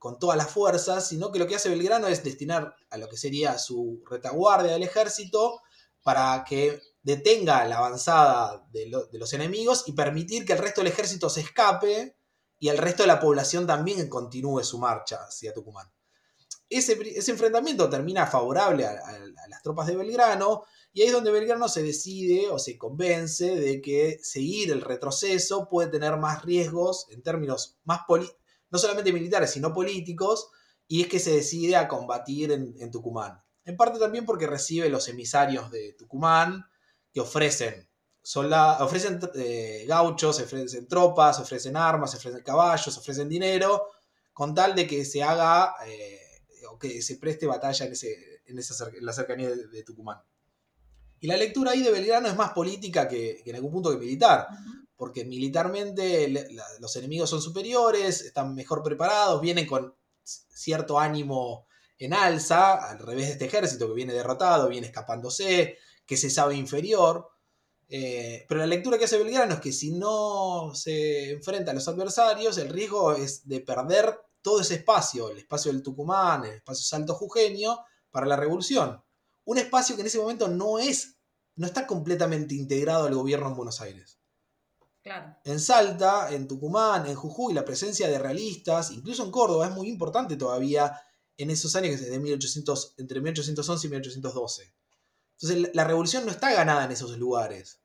con 0.00 0.18
todas 0.18 0.36
las 0.36 0.50
fuerzas, 0.50 1.06
sino 1.06 1.30
que 1.30 1.38
lo 1.38 1.46
que 1.46 1.54
hace 1.54 1.68
Belgrano 1.68 2.08
es 2.08 2.24
destinar 2.24 2.74
a 2.90 2.98
lo 2.98 3.08
que 3.08 3.16
sería 3.16 3.56
su 3.56 4.02
retaguardia 4.10 4.72
del 4.72 4.82
ejército 4.82 5.62
para 6.02 6.44
que 6.44 6.80
detenga 7.02 7.64
la 7.66 7.78
avanzada 7.78 8.66
de, 8.70 8.90
los 9.12 9.32
enemigos 9.32 9.84
y 9.86 9.92
permitir 9.92 10.44
que 10.44 10.52
el 10.52 10.58
resto 10.58 10.80
del 10.80 10.92
ejército 10.92 11.30
se 11.30 11.40
escape 11.40 12.16
y 12.58 12.68
el 12.68 12.78
resto 12.78 13.02
de 13.02 13.06
la 13.08 13.20
población 13.20 13.66
también 13.66 14.08
continúe 14.08 14.62
su 14.64 14.78
marcha 14.78 15.24
hacia 15.26 15.54
Tucumán. 15.54 15.90
Ese, 16.68 16.98
enfrentamiento 17.30 17.88
termina 17.88 18.26
favorable 18.26 18.86
a, 18.86 19.18
las 19.48 19.62
tropas 19.62 19.86
de 19.86 19.96
Belgrano 19.96 20.64
y 20.96 21.02
ahí 21.02 21.08
es 21.08 21.12
donde 21.12 21.32
Belgrano 21.32 21.68
se 21.68 21.82
decide 21.82 22.48
o 22.50 22.58
se 22.60 22.78
convence 22.78 23.56
de 23.56 23.82
que 23.82 24.20
seguir 24.22 24.70
el 24.70 24.80
retroceso 24.80 25.68
puede 25.68 25.90
tener 25.90 26.16
más 26.18 26.44
riesgos 26.44 27.08
en 27.10 27.20
términos 27.20 27.78
más 27.82 28.02
no 28.70 28.78
solamente 28.78 29.12
militares, 29.12 29.50
sino 29.50 29.74
políticos, 29.74 30.50
y 30.86 31.02
es 31.02 31.08
que 31.08 31.18
se 31.18 31.34
decide 31.34 31.74
a 31.74 31.88
combatir 31.88 32.52
en, 32.52 32.90
Tucumán. 32.92 33.42
En 33.64 33.76
parte 33.76 33.98
también 33.98 34.24
porque 34.24 34.46
recibe 34.46 34.88
los 34.88 35.08
emisarios 35.08 35.68
de 35.72 35.94
Tucumán 35.94 36.64
que 37.12 37.20
ofrecen 37.20 37.88
ofrecen 38.78 39.18
eh, 39.34 39.84
gauchos, 39.88 40.40
ofrecen 40.40 40.86
tropas, 40.86 41.40
ofrecen 41.40 41.76
armas, 41.76 42.14
ofrecen 42.14 42.42
caballos, 42.42 42.96
ofrecen 42.96 43.28
dinero, 43.28 43.88
con 44.32 44.54
tal 44.54 44.76
de 44.76 44.86
que 44.86 45.04
se 45.04 45.24
haga 45.24 45.74
eh, 45.86 46.20
o 46.70 46.78
que 46.78 47.02
se 47.02 47.16
preste 47.16 47.46
batalla 47.46 47.84
en, 47.84 47.92
ese, 47.92 48.42
en, 48.46 48.58
esa, 48.58 48.88
la 49.00 49.12
cercanía 49.12 49.50
de 49.50 49.82
Tucumán. 49.82 50.22
Y 51.24 51.26
la 51.26 51.38
lectura 51.38 51.70
ahí 51.70 51.82
de 51.82 51.90
Belgrano 51.90 52.28
es 52.28 52.36
más 52.36 52.50
política 52.50 53.08
que, 53.08 53.42
en 53.46 53.54
algún 53.54 53.72
punto 53.72 53.90
que 53.90 53.96
militar, 53.96 54.46
porque 54.94 55.24
militarmente 55.24 56.28
los 56.80 56.96
enemigos 56.96 57.30
son 57.30 57.40
superiores, 57.40 58.20
están 58.20 58.54
mejor 58.54 58.82
preparados, 58.82 59.40
vienen 59.40 59.66
con 59.66 59.94
cierto 60.22 61.00
ánimo 61.00 61.66
en 61.96 62.12
alza, 62.12 62.74
al 62.74 62.98
revés 62.98 63.28
de 63.28 63.32
este 63.32 63.46
ejército 63.46 63.88
que 63.88 63.94
viene 63.94 64.12
derrotado, 64.12 64.68
viene 64.68 64.88
escapándose, 64.88 65.78
que 66.04 66.18
se 66.18 66.28
sabe 66.28 66.56
inferior. 66.56 67.26
Eh, 67.88 68.44
pero 68.46 68.60
la 68.60 68.66
lectura 68.66 68.98
que 68.98 69.06
hace 69.06 69.16
Belgrano 69.16 69.54
es 69.54 69.60
que 69.60 69.72
si 69.72 69.92
no 69.92 70.72
se 70.74 71.30
enfrenta 71.30 71.70
a 71.70 71.74
los 71.74 71.88
adversarios, 71.88 72.58
el 72.58 72.68
riesgo 72.68 73.14
es 73.14 73.48
de 73.48 73.62
perder 73.62 74.14
todo 74.42 74.60
ese 74.60 74.74
espacio, 74.74 75.30
el 75.30 75.38
espacio 75.38 75.72
del 75.72 75.82
Tucumán, 75.82 76.44
el 76.44 76.56
espacio 76.56 76.84
Salto 76.84 77.14
Jujeño, 77.14 77.78
para 78.10 78.26
la 78.26 78.36
revolución. 78.36 79.02
Un 79.46 79.58
espacio 79.58 79.94
que 79.94 80.02
en 80.02 80.06
ese 80.06 80.18
momento 80.18 80.48
no 80.48 80.78
es 80.78 81.13
no 81.56 81.66
está 81.66 81.86
completamente 81.86 82.54
integrado 82.54 83.06
al 83.06 83.14
gobierno 83.14 83.48
en 83.48 83.56
Buenos 83.56 83.80
Aires. 83.80 84.18
Claro. 85.02 85.36
En 85.44 85.60
Salta, 85.60 86.32
en 86.32 86.48
Tucumán, 86.48 87.06
en 87.06 87.14
Jujuy, 87.14 87.52
la 87.52 87.64
presencia 87.64 88.08
de 88.08 88.18
realistas, 88.18 88.90
incluso 88.90 89.22
en 89.22 89.30
Córdoba, 89.30 89.66
es 89.68 89.74
muy 89.74 89.88
importante 89.88 90.36
todavía 90.36 90.98
en 91.36 91.50
esos 91.50 91.76
años 91.76 92.00
de 92.00 92.18
1800, 92.18 92.94
entre 92.98 93.20
1811 93.20 93.86
y 93.86 93.90
1812. 93.90 94.74
Entonces 95.40 95.74
la 95.74 95.84
revolución 95.84 96.24
no 96.24 96.30
está 96.30 96.52
ganada 96.52 96.84
en 96.84 96.92
esos 96.92 97.18
lugares. 97.18 97.80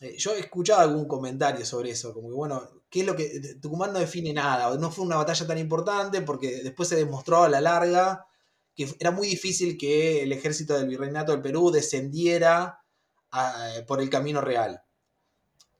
Eh, 0.00 0.16
yo 0.18 0.34
he 0.34 0.40
escuchado 0.40 0.80
algún 0.80 1.06
comentario 1.06 1.64
sobre 1.64 1.90
eso, 1.90 2.12
como 2.12 2.28
que 2.28 2.34
bueno, 2.34 2.68
¿qué 2.90 3.00
es 3.00 3.06
lo 3.06 3.16
que 3.16 3.56
Tucumán 3.60 3.92
no 3.92 4.00
define 4.00 4.32
nada? 4.32 4.76
No 4.76 4.90
fue 4.90 5.04
una 5.04 5.16
batalla 5.16 5.46
tan 5.46 5.58
importante 5.58 6.20
porque 6.22 6.62
después 6.62 6.88
se 6.88 6.96
demostró 6.96 7.44
a 7.44 7.48
la 7.48 7.60
larga 7.60 8.26
que 8.74 8.88
era 8.98 9.10
muy 9.10 9.28
difícil 9.28 9.76
que 9.76 10.22
el 10.22 10.32
ejército 10.32 10.74
del 10.74 10.88
virreinato 10.88 11.32
del 11.32 11.42
Perú 11.42 11.70
descendiera 11.70 12.81
por 13.86 14.00
el 14.00 14.10
camino 14.10 14.40
real. 14.40 14.82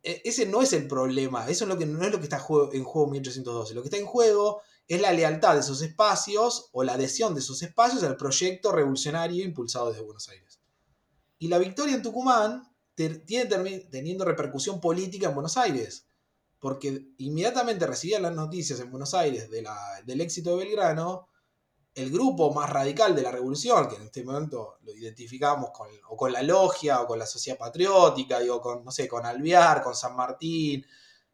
E, 0.03 0.23
ese 0.25 0.47
no 0.47 0.63
es 0.63 0.73
el 0.73 0.89
problema, 0.89 1.49
eso 1.49 1.65
es 1.65 1.69
lo 1.69 1.79
que, 1.79 1.87
no 1.87 2.05
es 2.05 2.11
lo 2.11 2.19
que 2.19 2.25
está 2.25 2.37
en 2.37 2.85
juego 2.85 3.07
en 3.07 3.13
1812. 3.13 3.75
Lo 3.75 3.83
que 3.83 3.89
está 3.89 3.99
en 3.99 4.07
juego 4.07 4.63
es 4.89 5.01
la 5.01 5.13
lealtad 5.13 5.55
de 5.55 5.61
esos 5.61 5.81
espacios 5.83 6.69
o 6.73 6.83
la 6.83 6.95
adhesión 6.95 7.35
de 7.35 7.41
esos 7.41 7.63
espacios 7.63 8.03
al 8.03 8.17
proyecto 8.17 8.73
revolucionario 8.73 9.45
impulsado 9.45 9.91
desde 9.91 10.03
Buenos 10.03 10.29
Aires. 10.29 10.61
Y 11.39 11.49
la 11.49 11.59
victoria 11.59 11.95
en 11.95 12.03
Tucumán 12.03 12.73
tiene 12.95 13.47
teniendo 13.91 14.25
repercusión 14.25 14.81
política 14.81 15.29
en 15.29 15.35
Buenos 15.35 15.57
Aires, 15.57 16.07
porque 16.59 17.09
inmediatamente 17.19 17.87
recibían 17.87 18.23
las 18.23 18.35
noticias 18.35 18.79
en 18.81 18.91
Buenos 18.91 19.15
Aires 19.15 19.51
del 19.51 20.21
éxito 20.21 20.51
de 20.51 20.65
Belgrano, 20.65 21.29
el 21.95 22.11
grupo 22.11 22.53
más 22.53 22.71
radical 22.71 23.15
de 23.15 23.23
la 23.23 23.31
revolución, 23.31 23.89
que 23.89 23.97
en 23.97 24.03
este 24.03 24.25
momento 24.25 24.79
lo 24.83 24.93
identificamos 24.95 25.71
con, 25.71 25.89
o 26.09 26.17
con 26.17 26.33
la 26.33 26.43
logia, 26.43 27.03
o 27.03 27.07
con 27.07 27.19
la 27.19 27.27
sociedad 27.27 27.59
patriótica, 27.59 28.39
o 28.51 28.61
con, 28.61 28.85
no 28.85 28.91
sé, 28.91 29.07
con 29.07 29.23
con 29.23 29.95
San 29.95 30.17
Martín, 30.17 30.87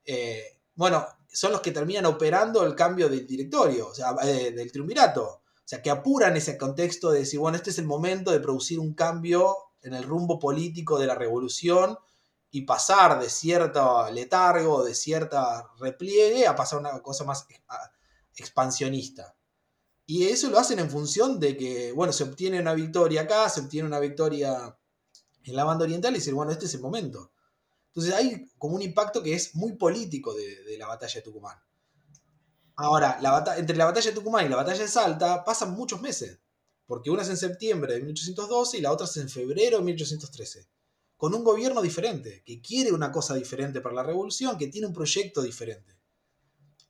eh, 0.05 0.59
bueno, 0.75 1.07
son 1.31 1.53
los 1.53 1.61
que 1.61 1.73
terminan 1.73 2.07
operando 2.07 2.65
el 2.65 2.75
cambio 2.75 3.09
del 3.09 3.27
directorio, 3.27 3.89
o 3.89 3.95
sea, 3.95 4.17
eh, 4.23 4.53
del 4.53 4.73
triunvirato. 4.73 5.25
O 5.25 5.69
sea, 5.69 5.83
que 5.83 5.91
apuran 5.91 6.37
ese 6.37 6.57
contexto 6.57 7.11
de 7.11 7.21
decir, 7.21 7.39
bueno, 7.39 7.57
este 7.57 7.71
es 7.71 7.79
el 7.79 7.85
momento 7.85 8.31
de 8.31 8.41
producir 8.41 8.81
un 8.81 8.95
cambio 8.95 9.55
en 9.83 9.93
el 9.95 10.05
rumbo 10.05 10.39
político 10.39 10.99
de 10.99 11.07
la 11.07 11.15
revolución 11.15 11.99
y 12.51 12.63
pasar 12.63 13.21
de 13.21 13.29
cierto 13.29 14.11
letargo, 14.11 14.83
de 14.83 14.95
cierta 14.95 15.69
repliegue, 15.79 16.47
a 16.47 16.57
pasar 16.57 16.79
a 16.79 16.81
una 16.81 17.03
cosa 17.03 17.25
más 17.25 17.47
expansionista. 18.35 19.35
Y 20.11 20.25
eso 20.25 20.49
lo 20.49 20.59
hacen 20.59 20.79
en 20.79 20.89
función 20.89 21.39
de 21.39 21.55
que, 21.55 21.93
bueno, 21.93 22.15
se 22.15 22.25
obtiene 22.25 22.59
una 22.59 22.73
victoria 22.73 23.21
acá, 23.21 23.47
se 23.51 23.61
obtiene 23.61 23.87
una 23.87 24.01
victoria 24.01 24.75
en 25.45 25.55
la 25.55 25.65
banda 25.65 25.85
oriental 25.85 26.15
y 26.15 26.17
decir, 26.17 26.33
bueno, 26.33 26.51
este 26.51 26.65
es 26.65 26.73
el 26.73 26.81
momento. 26.81 27.31
Entonces 27.89 28.15
hay 28.15 28.51
como 28.57 28.77
un 28.77 28.81
impacto 28.81 29.23
que 29.23 29.35
es 29.35 29.55
muy 29.55 29.75
político 29.77 30.33
de, 30.33 30.79
la 30.79 30.87
batalla 30.87 31.13
de 31.13 31.21
Tucumán. 31.21 31.59
Ahora, 32.77 33.19
la 33.21 33.55
entre 33.59 33.77
la 33.77 33.85
batalla 33.85 34.09
de 34.09 34.17
Tucumán 34.17 34.47
y 34.47 34.49
la 34.49 34.57
batalla 34.57 34.81
de 34.81 34.89
Salta 34.89 35.45
pasan 35.45 35.73
muchos 35.73 36.01
meses, 36.01 36.41
porque 36.87 37.11
una 37.11 37.21
es 37.21 37.29
en 37.29 37.37
septiembre 37.37 37.93
de 37.93 38.01
1812 38.01 38.79
y 38.79 38.81
la 38.81 38.93
otra 38.93 39.05
es 39.05 39.15
en 39.19 39.29
febrero 39.29 39.77
de 39.77 39.85
1813, 39.85 40.71
con 41.19 41.35
un 41.35 41.45
gobierno 41.45 41.83
diferente, 41.83 42.43
que 42.47 42.63
quiere 42.63 42.93
una 42.93 43.13
cosa 43.13 43.35
diferente 43.35 43.83
para 43.83 43.97
la 43.97 44.05
revolución, 44.05 44.57
que 44.57 44.69
tiene 44.69 44.87
un 44.87 44.95
proyecto 44.95 45.43
diferente 45.43 45.98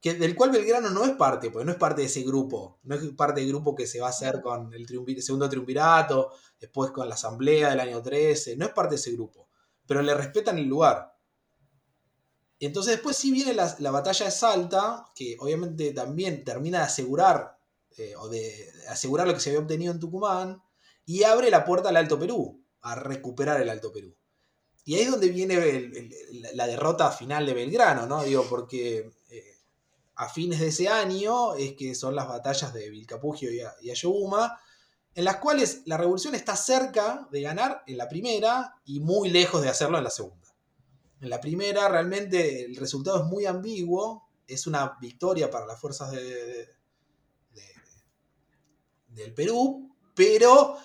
que, 0.00 0.14
del 0.14 0.34
cual 0.36 0.50
Belgrano 0.50 0.90
no 0.90 1.04
es 1.04 1.12
parte, 1.12 1.50
porque 1.50 1.64
no 1.64 1.72
es 1.72 1.78
parte 1.78 2.02
de 2.02 2.06
ese 2.06 2.22
grupo, 2.22 2.78
no 2.84 2.94
es 2.94 3.02
parte 3.16 3.40
del 3.40 3.50
grupo 3.50 3.74
que 3.74 3.86
se 3.86 4.00
va 4.00 4.06
a 4.06 4.10
hacer 4.10 4.40
con 4.40 4.72
el 4.72 4.86
segundo 5.22 5.48
triunvirato, 5.48 6.32
después 6.60 6.90
con 6.92 7.08
la 7.08 7.14
asamblea 7.14 7.70
del 7.70 7.80
año 7.80 8.02
13, 8.02 8.56
no 8.56 8.66
es 8.66 8.72
parte 8.72 8.94
de 8.94 9.00
ese 9.00 9.12
grupo, 9.12 9.48
pero 9.86 10.02
le 10.02 10.14
respetan 10.14 10.58
el 10.58 10.66
lugar. 10.66 11.14
Entonces 12.60 12.94
después 12.94 13.16
sí 13.16 13.30
viene 13.30 13.54
la, 13.54 13.90
batalla 13.90 14.26
de 14.26 14.32
Salta, 14.32 15.06
que 15.14 15.36
obviamente 15.38 15.92
también 15.92 16.44
termina 16.44 16.78
de 16.78 16.84
asegurar, 16.84 17.58
eh, 17.96 18.14
o 18.16 18.28
de, 18.28 18.72
asegurar 18.88 19.26
lo 19.26 19.34
que 19.34 19.40
se 19.40 19.50
había 19.50 19.60
obtenido 19.60 19.92
en 19.92 20.00
Tucumán, 20.00 20.62
y 21.04 21.22
abre 21.22 21.50
la 21.50 21.64
puerta 21.64 21.88
al 21.88 21.96
Alto 21.96 22.18
Perú, 22.18 22.64
a 22.82 22.94
recuperar 22.94 23.60
el 23.60 23.68
Alto 23.68 23.92
Perú. 23.92 24.14
Y 24.84 24.94
ahí 24.94 25.02
es 25.02 25.10
donde 25.10 25.28
viene 25.28 25.90
la 26.54 26.66
derrota 26.66 27.10
final 27.10 27.44
de 27.44 27.54
Belgrano, 27.54 28.06
¿no? 28.06 28.22
Digo, 28.22 28.46
porque 28.48 29.10
eh, 29.28 29.57
a 30.18 30.28
fines 30.28 30.58
de 30.58 30.68
ese 30.68 30.88
año 30.88 31.54
es 31.54 31.74
que 31.74 31.94
son 31.94 32.16
las 32.16 32.26
batallas 32.26 32.74
de 32.74 32.90
Vilcapugio 32.90 33.52
y, 33.52 33.88
Ayohuma, 33.88 34.58
en 35.14 35.24
las 35.24 35.36
cuales 35.36 35.82
la 35.86 35.96
revolución 35.96 36.34
está 36.34 36.56
cerca 36.56 37.28
de 37.30 37.40
ganar 37.40 37.84
en 37.86 37.96
la 37.96 38.08
primera 38.08 38.74
y 38.84 38.98
muy 38.98 39.30
lejos 39.30 39.62
de 39.62 39.68
hacerlo 39.68 39.96
en 39.96 40.04
la 40.04 40.10
segunda. 40.10 40.48
En 41.20 41.30
la 41.30 41.40
primera 41.40 41.88
realmente 41.88 42.64
el 42.64 42.74
resultado 42.74 43.22
es 43.22 43.26
muy 43.26 43.46
ambiguo, 43.46 44.28
es 44.44 44.66
una 44.66 44.98
victoria 45.00 45.50
para 45.52 45.66
las 45.66 45.80
fuerzas 45.80 46.10
de, 46.10 46.68
del 49.10 49.32
Perú, 49.34 49.94
pero 50.16 50.78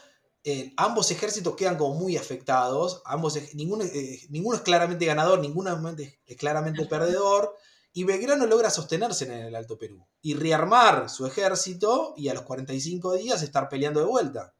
eh, 0.44 0.74
ambos 0.78 1.10
ejércitos 1.10 1.56
quedan 1.56 1.78
como 1.78 1.96
muy 1.96 2.18
afectados, 2.18 3.02
ambos, 3.04 3.40
ninguno, 3.56 3.84
eh, 3.84 4.20
ninguno 4.30 4.58
es 4.58 4.62
claramente 4.62 5.06
ganador, 5.06 5.40
ninguno 5.40 5.72
es 5.98 6.38
claramente 6.38 6.86
perdedor, 6.86 7.56
y 7.96 8.04
Belgrano 8.06 8.48
logra 8.48 8.72
sostenerse 8.72 9.26
en 9.26 9.32
el 9.32 9.56
Alto 9.56 9.78
Perú 9.78 10.06
y 10.22 10.34
rearmar 10.34 11.10
su 11.12 11.28
ejército 11.28 12.16
y 12.18 12.28
a 12.28 12.34
los 12.34 12.42
45 12.44 13.14
días 13.14 13.44
estar 13.44 13.70
peleando 13.70 14.00
de 14.00 14.08
vuelta. 14.08 14.56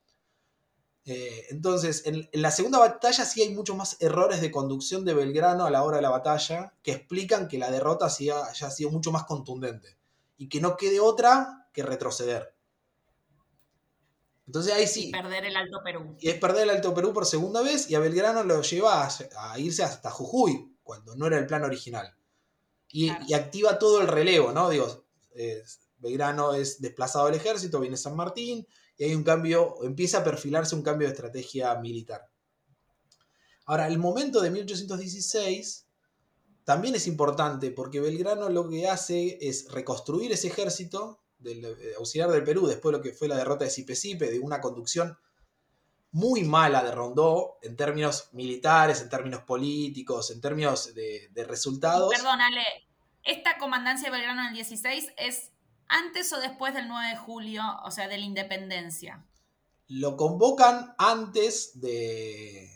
Eh, 1.06 1.48
entonces, 1.50 2.06
en, 2.06 2.30
la 2.34 2.52
segunda 2.52 2.78
batalla 2.78 3.26
sí 3.26 3.42
hay 3.42 3.54
muchos 3.54 3.76
más 3.76 3.98
errores 4.00 4.40
de 4.40 4.52
conducción 4.52 5.04
de 5.04 5.16
Belgrano 5.16 5.66
a 5.66 5.72
la 5.72 5.84
hora 5.84 5.98
de 5.98 6.04
la 6.04 6.12
batalla 6.12 6.76
que 6.84 6.92
explican 6.92 7.48
que 7.48 7.58
la 7.58 7.72
derrota 7.72 8.06
haya 8.06 8.72
sido 8.72 8.92
mucho 8.92 9.12
más 9.12 9.24
contundente 9.24 9.98
y 10.38 10.48
que 10.48 10.62
no 10.62 10.78
quede 10.78 11.00
otra 11.00 11.68
que 11.74 11.82
retroceder. 11.82 12.54
Entonces 14.46 14.74
ahí 14.74 14.86
sí. 14.86 15.08
Y 15.08 15.12
perder 15.12 15.46
el 15.46 15.56
Alto 15.56 15.80
Perú. 15.84 16.16
Y 16.20 16.30
es 16.30 16.36
perder 16.36 16.64
el 16.64 16.70
Alto 16.70 16.94
Perú 16.94 17.14
por 17.14 17.26
segunda 17.26 17.64
vez 17.64 17.90
y 17.90 17.96
a 17.96 18.00
Belgrano 18.00 18.44
lo 18.44 18.62
lleva 18.62 19.08
a 19.08 19.60
irse 19.60 19.84
hasta 19.84 20.12
Jujuy, 20.12 20.78
cuando 20.84 21.16
no 21.16 21.26
era 21.26 21.40
el 21.40 21.48
plan 21.48 21.64
original 21.64 22.16
y, 22.94 23.34
activa 23.34 23.80
todo 23.80 24.02
el 24.02 24.08
relevo, 24.08 24.52
¿no? 24.52 24.70
Digo, 24.70 25.06
Belgrano 25.98 26.54
es 26.54 26.80
desplazado 26.80 27.26
del 27.26 27.36
ejército, 27.36 27.80
viene 27.80 27.98
San 27.98 28.16
Martín, 28.16 28.68
y 28.98 29.04
hay 29.04 29.16
un 29.16 29.24
cambio, 29.24 29.78
empieza 29.84 30.20
a 30.20 30.24
perfilarse 30.24 30.76
un 30.76 30.84
cambio 30.84 31.08
de 31.08 31.14
estrategia 31.14 31.74
militar. 31.80 32.30
Ahora, 33.66 33.88
el 33.88 33.98
momento 33.98 34.42
de 34.42 34.52
1816 34.52 35.88
también 36.64 36.94
es 36.94 37.08
importante 37.08 37.72
porque 37.72 38.00
Belgrano 38.00 38.50
lo 38.50 38.70
que 38.70 38.88
hace 38.88 39.40
es 39.42 39.72
reconstruir 39.72 40.32
ese 40.32 40.48
ejército 40.48 41.24
del 41.40 41.66
eh, 41.66 41.94
auxiliar 41.98 42.30
del 42.30 42.44
Perú 42.44 42.68
después 42.68 42.92
de 42.92 42.98
lo 43.00 43.04
que 43.04 43.14
fue 43.14 43.28
la 43.28 43.38
derrota 43.38 43.66
de 43.66 43.72
Sipe 43.72 44.32
de 44.32 44.40
una 44.40 44.62
conducción 44.62 45.18
muy 46.14 46.44
mala 46.44 46.84
de 46.84 46.92
Rondó 46.92 47.58
en 47.62 47.76
términos 47.76 48.30
militares, 48.32 49.02
en 49.02 49.10
términos 49.10 49.42
políticos, 49.42 50.32
en 50.32 50.40
términos 50.40 50.94
de, 50.94 51.46
resultados. 51.48 52.14
Perdónale, 52.16 52.64
¿esta 53.24 53.58
comandancia 53.58 54.10
de 54.10 54.18
Belgrano 54.18 54.42
en 54.42 54.48
el 54.48 54.54
16 54.54 55.14
es 55.18 55.52
antes 55.88 56.32
o 56.32 56.40
después 56.40 56.74
del 56.74 56.88
9 56.88 57.10
de 57.10 57.18
julio, 57.18 57.64
o 57.84 57.92
sea, 57.92 58.08
de 58.08 58.18
la 58.18 58.26
independencia? 58.26 59.26
Lo 59.88 60.16
convocan 60.16 60.96
antes 60.98 61.82
de... 61.82 62.70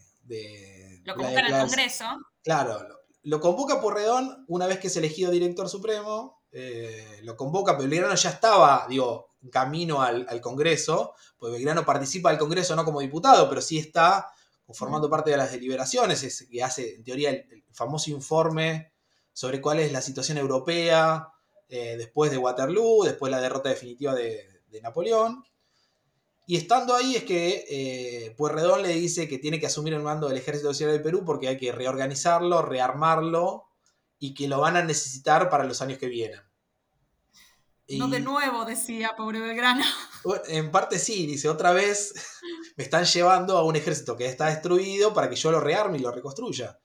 lo 1.05 1.15
convocan 1.15 1.53
al 1.53 1.61
Congreso. 1.61 2.05
Claro, 2.43 2.83
lo, 2.83 2.95
lo 3.23 3.39
convoca 3.39 3.79
Porredón 3.79 4.45
una 4.47 4.67
vez 4.67 4.79
que 4.79 4.87
es 4.87 4.97
elegido 4.97 5.31
director 5.31 5.69
supremo 5.69 6.37
eh, 6.51 7.19
lo 7.23 7.35
convoca, 7.35 7.77
pero 7.77 7.89
Belgrano 7.89 8.15
ya 8.15 8.29
estaba, 8.29 8.85
digo, 8.89 9.26
camino 9.51 10.01
al, 10.01 10.41
Congreso, 10.41 11.13
pues 11.37 11.53
Belgrano 11.53 11.85
participa 11.85 12.29
del 12.29 12.39
Congreso 12.39 12.75
no 12.75 12.85
como 12.85 13.01
diputado, 13.01 13.47
pero 13.49 13.61
sí 13.61 13.77
está 13.77 14.27
formando 14.73 15.09
parte 15.09 15.31
de 15.31 15.37
las 15.37 15.51
deliberaciones, 15.51 16.23
es 16.23 16.47
que 16.49 16.63
hace 16.63 16.95
en 16.95 17.03
teoría 17.03 17.29
el, 17.29 17.63
famoso 17.71 18.09
informe 18.09 18.91
sobre 19.31 19.61
cuál 19.61 19.79
es 19.79 19.91
la 19.91 20.01
situación 20.01 20.39
europea 20.39 21.29
eh, 21.69 21.95
después 21.97 22.31
de 22.31 22.37
Waterloo, 22.37 23.03
después 23.03 23.29
de 23.29 23.35
la 23.35 23.41
derrota 23.41 23.69
definitiva 23.69 24.15
de, 24.15 24.55
Napoleón. 24.81 25.43
Y 26.45 26.55
estando 26.55 26.93
ahí 26.93 27.15
es 27.15 27.23
que 27.23 27.65
eh, 27.67 28.35
Pueyrredón 28.37 28.83
le 28.83 28.89
dice 28.89 29.27
que 29.27 29.39
tiene 29.39 29.59
que 29.59 29.65
asumir 29.65 29.93
el 29.93 30.03
mando 30.03 30.27
del 30.27 30.37
Ejército 30.37 30.67
Nacional 30.67 30.93
del 30.93 31.01
Perú 31.01 31.23
porque 31.25 31.47
hay 31.47 31.57
que 31.57 31.71
reorganizarlo, 31.71 32.61
rearmarlo 32.61 33.63
y 34.19 34.35
que 34.35 34.47
lo 34.47 34.59
van 34.59 34.77
a 34.77 34.83
necesitar 34.83 35.49
para 35.49 35.63
los 35.63 35.81
años 35.81 35.97
que 35.97 36.07
vienen. 36.07 36.46
No 37.89 38.09
de 38.09 38.19
nuevo, 38.19 38.65
decía 38.65 39.15
pobre 39.15 39.39
Belgrano. 39.39 39.83
En 40.47 40.71
parte 40.71 40.99
sí, 40.99 41.25
dice, 41.25 41.47
otra 41.47 41.71
vez 41.71 42.13
me 42.75 42.83
están 42.83 43.05
llevando 43.05 43.57
a 43.57 43.63
un 43.63 43.75
ejército 43.77 44.17
que 44.17 44.25
está 44.25 44.47
destruido 44.47 45.13
para 45.13 45.29
que 45.29 45.37
yo 45.37 45.51
lo 45.51 45.61
rearme 45.61 45.97
y 45.97 46.01
lo 46.01 46.11
reconstruya. 46.11 46.79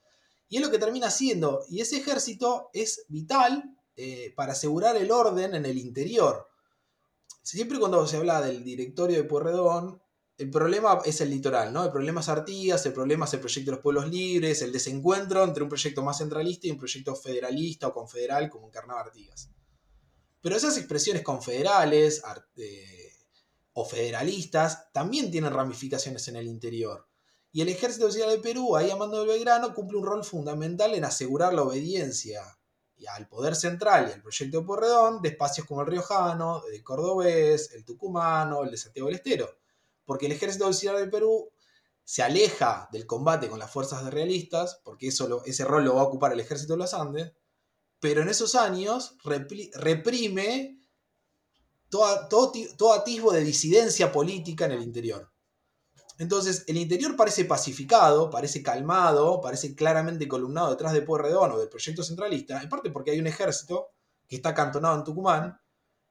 Y 0.48 0.56
es 0.56 0.62
lo 0.62 0.70
que 0.70 0.78
termina 0.78 1.08
haciendo. 1.08 1.64
Y 1.68 1.80
ese 1.80 1.96
ejército 1.96 2.70
es 2.72 3.04
vital 3.08 3.76
eh, 3.96 4.32
para 4.36 4.52
asegurar 4.52 4.96
el 4.96 5.10
orden 5.10 5.54
en 5.54 5.66
el 5.66 5.78
interior. 5.78 6.46
Siempre 7.42 7.80
cuando 7.80 8.06
se 8.06 8.18
habla 8.18 8.40
del 8.40 8.62
directorio 8.62 9.16
de 9.16 9.24
Puerredón, 9.24 10.00
el 10.38 10.50
problema 10.50 11.00
es 11.04 11.20
el 11.20 11.30
litoral, 11.30 11.72
¿no? 11.72 11.84
El 11.84 11.90
problema 11.90 12.20
es 12.20 12.28
Artigas, 12.28 12.86
el 12.86 12.92
problema 12.92 13.24
es 13.24 13.34
el 13.34 13.40
proyecto 13.40 13.70
de 13.70 13.76
los 13.76 13.82
pueblos 13.82 14.08
libres, 14.08 14.62
el 14.62 14.72
desencuentro 14.72 15.42
entre 15.42 15.62
un 15.62 15.68
proyecto 15.68 16.02
más 16.02 16.18
centralista 16.18 16.66
y 16.66 16.70
un 16.70 16.78
proyecto 16.78 17.14
federalista 17.16 17.88
o 17.88 17.94
confederal 17.94 18.48
como 18.48 18.68
encarnaba 18.68 19.00
Artigas. 19.00 19.50
Pero 20.42 20.56
esas 20.56 20.76
expresiones 20.76 21.22
confederales 21.22 22.22
eh, 22.56 23.12
o 23.72 23.86
federalistas 23.86 24.92
también 24.92 25.30
tienen 25.30 25.52
ramificaciones 25.52 26.28
en 26.28 26.36
el 26.36 26.46
interior. 26.46 27.06
Y 27.52 27.62
el 27.62 27.68
ejército 27.68 28.04
auxiliar 28.04 28.30
de 28.30 28.38
Perú, 28.38 28.76
ahí 28.76 28.90
a 28.90 28.96
mando 28.96 29.18
del 29.20 29.28
Belgrano, 29.28 29.74
cumple 29.74 29.98
un 29.98 30.04
rol 30.04 30.24
fundamental 30.24 30.94
en 30.94 31.04
asegurar 31.04 31.54
la 31.54 31.62
obediencia 31.62 32.42
al 33.08 33.28
poder 33.28 33.56
central 33.56 34.08
y 34.08 34.12
al 34.12 34.22
proyecto 34.22 34.60
de 34.60 34.66
Porredón 34.66 35.22
de 35.22 35.30
espacios 35.30 35.66
como 35.66 35.80
el 35.80 35.88
Riojano, 35.88 36.62
el 36.72 36.84
Cordobés, 36.84 37.72
el 37.72 37.84
Tucumano, 37.84 38.62
el 38.62 38.70
de 38.70 38.76
Santiago 38.76 39.08
del 39.08 39.16
Estero 39.16 39.62
porque 40.04 40.26
el 40.26 40.32
ejército 40.32 40.66
auxiliar 40.66 40.96
del 40.96 41.10
Perú 41.10 41.50
se 42.04 42.22
aleja 42.22 42.88
del 42.92 43.06
combate 43.06 43.48
con 43.48 43.58
las 43.58 43.70
fuerzas 43.70 44.04
realistas, 44.12 44.80
porque 44.84 45.08
eso 45.08 45.42
ese 45.44 45.64
rol 45.64 45.84
lo 45.84 45.94
va 45.94 46.02
a 46.02 46.04
ocupar 46.04 46.32
el 46.32 46.40
ejército 46.40 46.74
de 46.74 46.80
los 46.80 46.94
Andes, 46.94 47.32
pero 48.02 48.20
en 48.20 48.28
esos 48.28 48.56
años 48.56 49.16
reprime 49.22 50.76
todo, 51.88 52.26
todo, 52.76 52.92
atisbo 52.92 53.32
de 53.32 53.44
disidencia 53.44 54.10
política 54.10 54.64
en 54.64 54.72
el 54.72 54.82
interior. 54.82 55.30
Entonces, 56.18 56.64
el 56.66 56.78
interior 56.78 57.14
parece 57.14 57.44
pacificado, 57.44 58.28
parece 58.28 58.60
calmado, 58.60 59.40
parece 59.40 59.76
claramente 59.76 60.26
columnado 60.26 60.70
detrás 60.70 60.94
de 60.94 61.02
Pueyrredón 61.02 61.52
o 61.52 61.58
del 61.60 61.68
proyecto 61.68 62.02
centralista, 62.02 62.60
en 62.60 62.68
parte 62.68 62.90
porque 62.90 63.12
hay 63.12 63.20
un 63.20 63.28
ejército 63.28 63.90
que 64.26 64.34
está 64.34 64.48
acantonado 64.48 64.96
en 64.96 65.04
Tucumán 65.04 65.60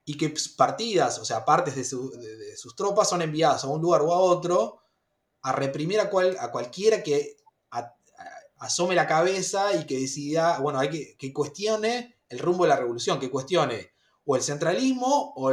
y 0.05 0.15
que 0.15 0.33
partidas, 0.55 1.19
o 1.19 1.25
sea, 1.25 1.43
partes 1.43 1.75
de, 1.75 1.83
sus 1.83 2.75
tropas 2.77 3.09
son 3.09 3.21
enviadas 3.21 3.65
a 3.65 3.67
un 3.67 3.81
lugar 3.81 4.01
o 4.01 4.13
a 4.13 4.17
otro 4.17 4.79
a 5.41 5.51
reprimir 5.51 5.99
a, 5.99 6.09
cual, 6.09 6.37
a 6.39 6.51
cualquiera 6.51 7.03
que 7.03 7.35
asome 8.61 8.95
la 8.95 9.07
cabeza 9.07 9.75
y 9.75 9.85
que 9.85 9.99
decida, 9.99 10.59
bueno, 10.59 10.79
hay 10.79 10.89
que, 10.89 11.17
que 11.17 11.33
cuestione 11.33 12.19
el 12.29 12.39
rumbo 12.39 12.63
de 12.63 12.69
la 12.69 12.77
revolución, 12.77 13.19
que 13.19 13.29
cuestione 13.29 13.91
o 14.25 14.35
el 14.35 14.43
centralismo 14.43 15.33
o, 15.35 15.51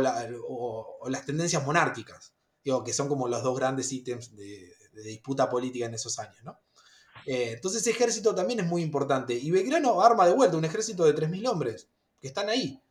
las 1.09 1.27
tendencias 1.27 1.65
monárquicas, 1.65 2.35
digo, 2.63 2.85
que 2.85 2.93
son 2.93 3.09
como 3.09 3.27
los 3.27 3.43
dos 3.43 3.59
grandes 3.59 3.91
ítems 3.93 4.37
de, 4.37 4.75
disputa 4.93 5.49
política 5.49 5.87
en 5.87 5.95
esos 5.95 6.19
años, 6.19 6.43
¿no? 6.43 6.59
Eh, 7.25 7.53
entonces 7.53 7.83
ese 7.83 7.91
ejército 7.91 8.35
también 8.35 8.61
es 8.61 8.67
muy 8.67 8.83
importante. 8.83 9.35
Y 9.35 9.51
Belgrano 9.53 10.01
arma 10.03 10.27
de 10.27 10.33
vuelta 10.33 10.57
un 10.57 10.65
ejército 10.65 11.05
de 11.05 11.15
3.000 11.15 11.49
hombres 11.49 11.89
que 12.21 12.27
están 12.27 12.49
ahí. 12.49 12.83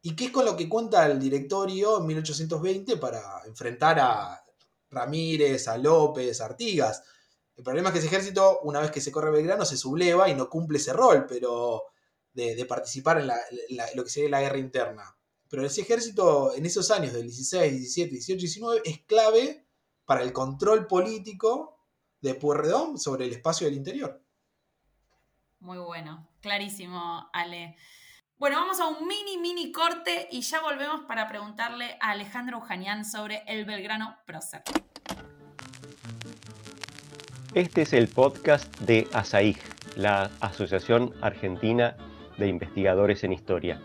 Y 0.00 0.16
que 0.16 0.26
es 0.26 0.30
con 0.30 0.46
lo 0.46 0.56
que 0.56 0.68
cuenta 0.68 1.04
el 1.06 1.18
directorio 1.18 1.98
en 1.98 2.06
1820 2.06 2.96
para 2.96 3.42
enfrentar 3.44 3.98
a 4.00 4.42
Ramírez, 4.88 5.68
a 5.68 5.76
López, 5.76 6.40
a 6.40 6.46
Artigas. 6.46 7.02
El 7.56 7.64
problema 7.64 7.88
es 7.88 7.94
que 7.94 7.98
ese 8.00 8.08
ejército, 8.08 8.60
una 8.62 8.80
vez 8.80 8.90
que 8.90 9.00
se 9.00 9.10
corre 9.10 9.30
Belgrano, 9.30 9.64
se 9.64 9.78
subleva 9.78 10.28
y 10.28 10.34
no 10.34 10.50
cumple 10.50 10.76
ese 10.76 10.92
rol, 10.92 11.26
pero 11.26 11.84
de, 12.34 12.66
participar 12.66 13.18
en, 13.18 13.30
lo 13.94 14.04
que 14.04 14.10
sería 14.10 14.28
la 14.28 14.42
guerra 14.42 14.58
interna. 14.58 15.16
Pero 15.48 15.64
ese 15.64 15.80
ejército 15.80 16.54
en 16.54 16.66
esos 16.66 16.90
años 16.90 17.14
del 17.14 17.22
16, 17.22 17.72
17, 17.72 18.10
18, 18.10 18.40
19 18.40 18.82
es 18.84 19.04
clave 19.06 19.66
para 20.04 20.22
el 20.22 20.32
control 20.32 20.86
político 20.86 21.78
de 22.20 22.34
Pueyrredón 22.34 22.98
sobre 22.98 23.24
el 23.24 23.32
espacio 23.32 23.66
del 23.66 23.76
interior. 23.76 24.22
Muy 25.60 25.78
bueno, 25.78 26.28
clarísimo, 26.40 27.30
Ale. 27.32 27.76
Bueno, 28.36 28.58
vamos 28.58 28.80
a 28.80 28.88
un 28.88 29.06
mini, 29.06 29.38
mini 29.38 29.72
corte 29.72 30.28
y 30.30 30.42
ya 30.42 30.60
volvemos 30.60 31.02
para 31.06 31.26
preguntarle 31.26 31.96
a 32.02 32.10
Alejandro 32.10 32.58
Ujanian 32.58 33.06
sobre 33.06 33.42
el 33.46 33.64
Belgrano 33.64 34.18
Prócer. 34.26 34.62
Este 37.56 37.80
es 37.80 37.92
el 37.94 38.08
podcast 38.08 38.80
de 38.80 39.08
ASAIG, 39.14 39.56
la 39.96 40.30
Asociación 40.40 41.14
Argentina 41.22 41.96
de 42.36 42.48
Investigadores 42.48 43.24
en 43.24 43.32
Historia. 43.32 43.80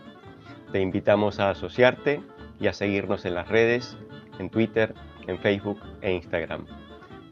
Te 0.72 0.82
invitamos 0.82 1.40
a 1.40 1.48
asociarte 1.48 2.20
y 2.60 2.66
a 2.66 2.74
seguirnos 2.74 3.24
en 3.24 3.34
las 3.34 3.48
redes, 3.48 3.96
en 4.38 4.50
Twitter, 4.50 4.92
en 5.26 5.38
Facebook 5.38 5.80
e 6.02 6.12
Instagram. 6.12 6.66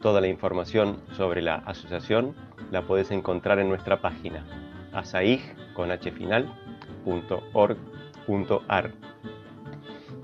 Toda 0.01 0.23
la 0.23 0.29
información 0.29 1.03
sobre 1.15 1.43
la 1.43 1.57
asociación 1.57 2.35
la 2.71 2.87
puedes 2.87 3.11
encontrar 3.11 3.59
en 3.59 3.69
nuestra 3.69 4.01
página 4.01 4.47
asaig.org.ar. 4.95 5.71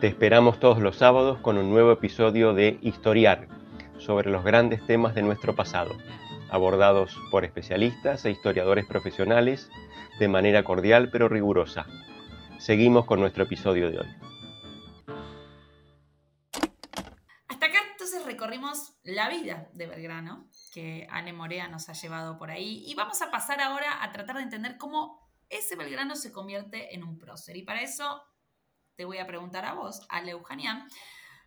Te 0.00 0.06
esperamos 0.06 0.60
todos 0.60 0.78
los 0.80 0.96
sábados 0.96 1.36
con 1.40 1.58
un 1.58 1.68
nuevo 1.68 1.92
episodio 1.92 2.54
de 2.54 2.78
Historiar 2.80 3.54
sobre 4.06 4.30
los 4.30 4.44
grandes 4.44 4.86
temas 4.86 5.16
de 5.16 5.22
nuestro 5.22 5.56
pasado, 5.56 5.98
abordados 6.48 7.18
por 7.32 7.44
especialistas 7.44 8.24
e 8.24 8.30
historiadores 8.30 8.86
profesionales 8.86 9.68
de 10.20 10.28
manera 10.28 10.62
cordial 10.62 11.10
pero 11.10 11.28
rigurosa. 11.28 11.86
Seguimos 12.60 13.04
con 13.04 13.18
nuestro 13.18 13.42
episodio 13.42 13.90
de 13.90 13.98
hoy. 13.98 14.08
Hasta 17.48 17.66
acá 17.66 17.78
entonces 17.90 18.24
recorrimos 18.24 18.96
la 19.02 19.28
vida 19.28 19.68
de 19.74 19.88
Belgrano, 19.88 20.48
que 20.72 21.08
Ale 21.10 21.32
Morea 21.32 21.66
nos 21.66 21.88
ha 21.88 21.92
llevado 21.92 22.38
por 22.38 22.52
ahí, 22.52 22.84
y 22.86 22.94
vamos 22.94 23.20
a 23.22 23.32
pasar 23.32 23.60
ahora 23.60 24.04
a 24.04 24.12
tratar 24.12 24.36
de 24.36 24.42
entender 24.42 24.76
cómo 24.78 25.28
ese 25.48 25.74
Belgrano 25.74 26.14
se 26.14 26.30
convierte 26.30 26.94
en 26.94 27.02
un 27.02 27.18
prócer. 27.18 27.56
Y 27.56 27.62
para 27.62 27.82
eso 27.82 28.22
te 28.94 29.04
voy 29.04 29.18
a 29.18 29.26
preguntar 29.26 29.64
a 29.64 29.74
vos, 29.74 30.06
Ale 30.08 30.30
Eugenian. 30.30 30.86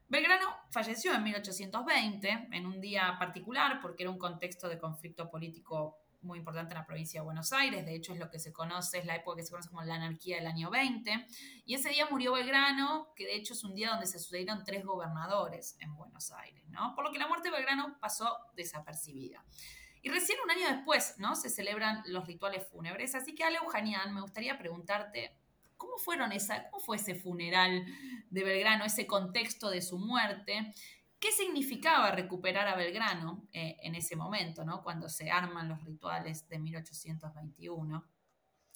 Belgrano 0.09 0.55
falleció 0.71 1.13
en 1.13 1.21
1820, 1.23 2.47
en 2.51 2.65
un 2.65 2.81
día 2.81 3.15
particular, 3.19 3.79
porque 3.79 4.03
era 4.03 4.09
un 4.09 4.17
contexto 4.17 4.67
de 4.67 4.79
conflicto 4.79 5.29
político 5.29 5.99
muy 6.21 6.39
importante 6.39 6.73
en 6.73 6.79
la 6.79 6.85
provincia 6.85 7.21
de 7.21 7.25
Buenos 7.25 7.53
Aires, 7.53 7.85
de 7.85 7.95
hecho 7.95 8.13
es 8.13 8.19
lo 8.19 8.29
que 8.29 8.39
se 8.39 8.51
conoce, 8.51 8.97
es 8.97 9.05
la 9.05 9.15
época 9.15 9.37
que 9.37 9.43
se 9.43 9.51
conoce 9.51 9.69
como 9.69 9.83
la 9.83 9.95
anarquía 9.95 10.37
del 10.37 10.47
año 10.47 10.71
20, 10.71 11.27
y 11.63 11.75
ese 11.75 11.89
día 11.89 12.07
murió 12.09 12.33
Belgrano, 12.33 13.13
que 13.15 13.25
de 13.25 13.35
hecho 13.35 13.53
es 13.53 13.63
un 13.63 13.75
día 13.75 13.91
donde 13.91 14.07
se 14.07 14.19
sucedieron 14.19 14.63
tres 14.63 14.83
gobernadores 14.83 15.77
en 15.79 15.95
Buenos 15.95 16.31
Aires, 16.31 16.67
¿no? 16.69 16.93
Por 16.95 17.05
lo 17.05 17.11
que 17.11 17.19
la 17.19 17.27
muerte 17.27 17.49
de 17.49 17.55
Belgrano 17.55 17.97
pasó 18.01 18.35
desapercibida. 18.55 19.45
Y 20.01 20.09
recién 20.09 20.39
un 20.43 20.51
año 20.51 20.67
después, 20.75 21.15
¿no? 21.19 21.35
Se 21.35 21.49
celebran 21.49 22.03
los 22.07 22.25
rituales 22.25 22.67
fúnebres, 22.67 23.15
así 23.15 23.35
que 23.35 23.43
Ale 23.43 23.57
Eugenian, 23.57 24.13
me 24.13 24.21
gustaría 24.21 24.57
preguntarte, 24.57 25.38
¿cómo, 25.79 25.97
fueron 25.97 26.31
esa, 26.31 26.69
¿cómo 26.69 26.83
fue 26.83 26.97
ese 26.97 27.15
funeral 27.15 27.83
de 28.29 28.43
Belgrano, 28.43 28.85
ese 28.85 29.07
contexto 29.07 29.71
de 29.71 29.81
su 29.81 29.97
muerte? 29.97 30.73
¿Qué 31.19 31.31
significaba 31.31 32.11
recuperar 32.11 32.67
a 32.67 32.75
Belgrano 32.75 33.47
eh, 33.51 33.77
en 33.81 33.95
ese 33.95 34.15
momento, 34.15 34.63
¿no? 34.63 34.83
cuando 34.83 35.09
se 35.09 35.31
arman 35.31 35.67
los 35.67 35.83
rituales 35.83 36.47
de 36.47 36.59
1821? 36.59 38.05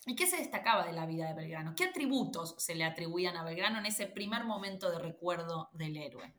¿Y 0.06 0.16
qué 0.16 0.26
se 0.26 0.38
destacaba 0.38 0.86
de 0.86 0.94
la 0.94 1.06
vida 1.06 1.28
de 1.28 1.34
Belgrano? 1.34 1.76
¿Qué 1.76 1.86
atributos 1.86 2.56
se 2.58 2.76
le 2.76 2.84
atribuían 2.84 3.38
a 3.38 3.44
Belgrano 3.44 3.80
en 3.80 3.86
ese 3.86 4.08
primer 4.08 4.44
momento 4.44 4.92
de 4.92 5.00
recuerdo 5.00 5.70
del 5.74 5.96
héroe? 5.96 6.34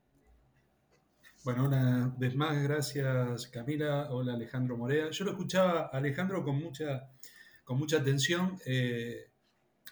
Bueno, 1.45 1.67
una 1.67 2.15
vez 2.19 2.35
más, 2.35 2.63
gracias 2.63 3.49
Camila. 3.49 4.09
Hola 4.11 4.33
Alejandro 4.33 4.79
Morea. 4.79 5.11
Yo 5.11 5.27
lo 5.27 5.33
escuchaba 5.33 5.91
Alejandro 5.93 6.43
con 6.43 6.59
mucha, 6.59 7.11
con 7.65 7.79
mucha 7.79 7.99
atención. 7.99 8.59
Eh, 8.67 9.34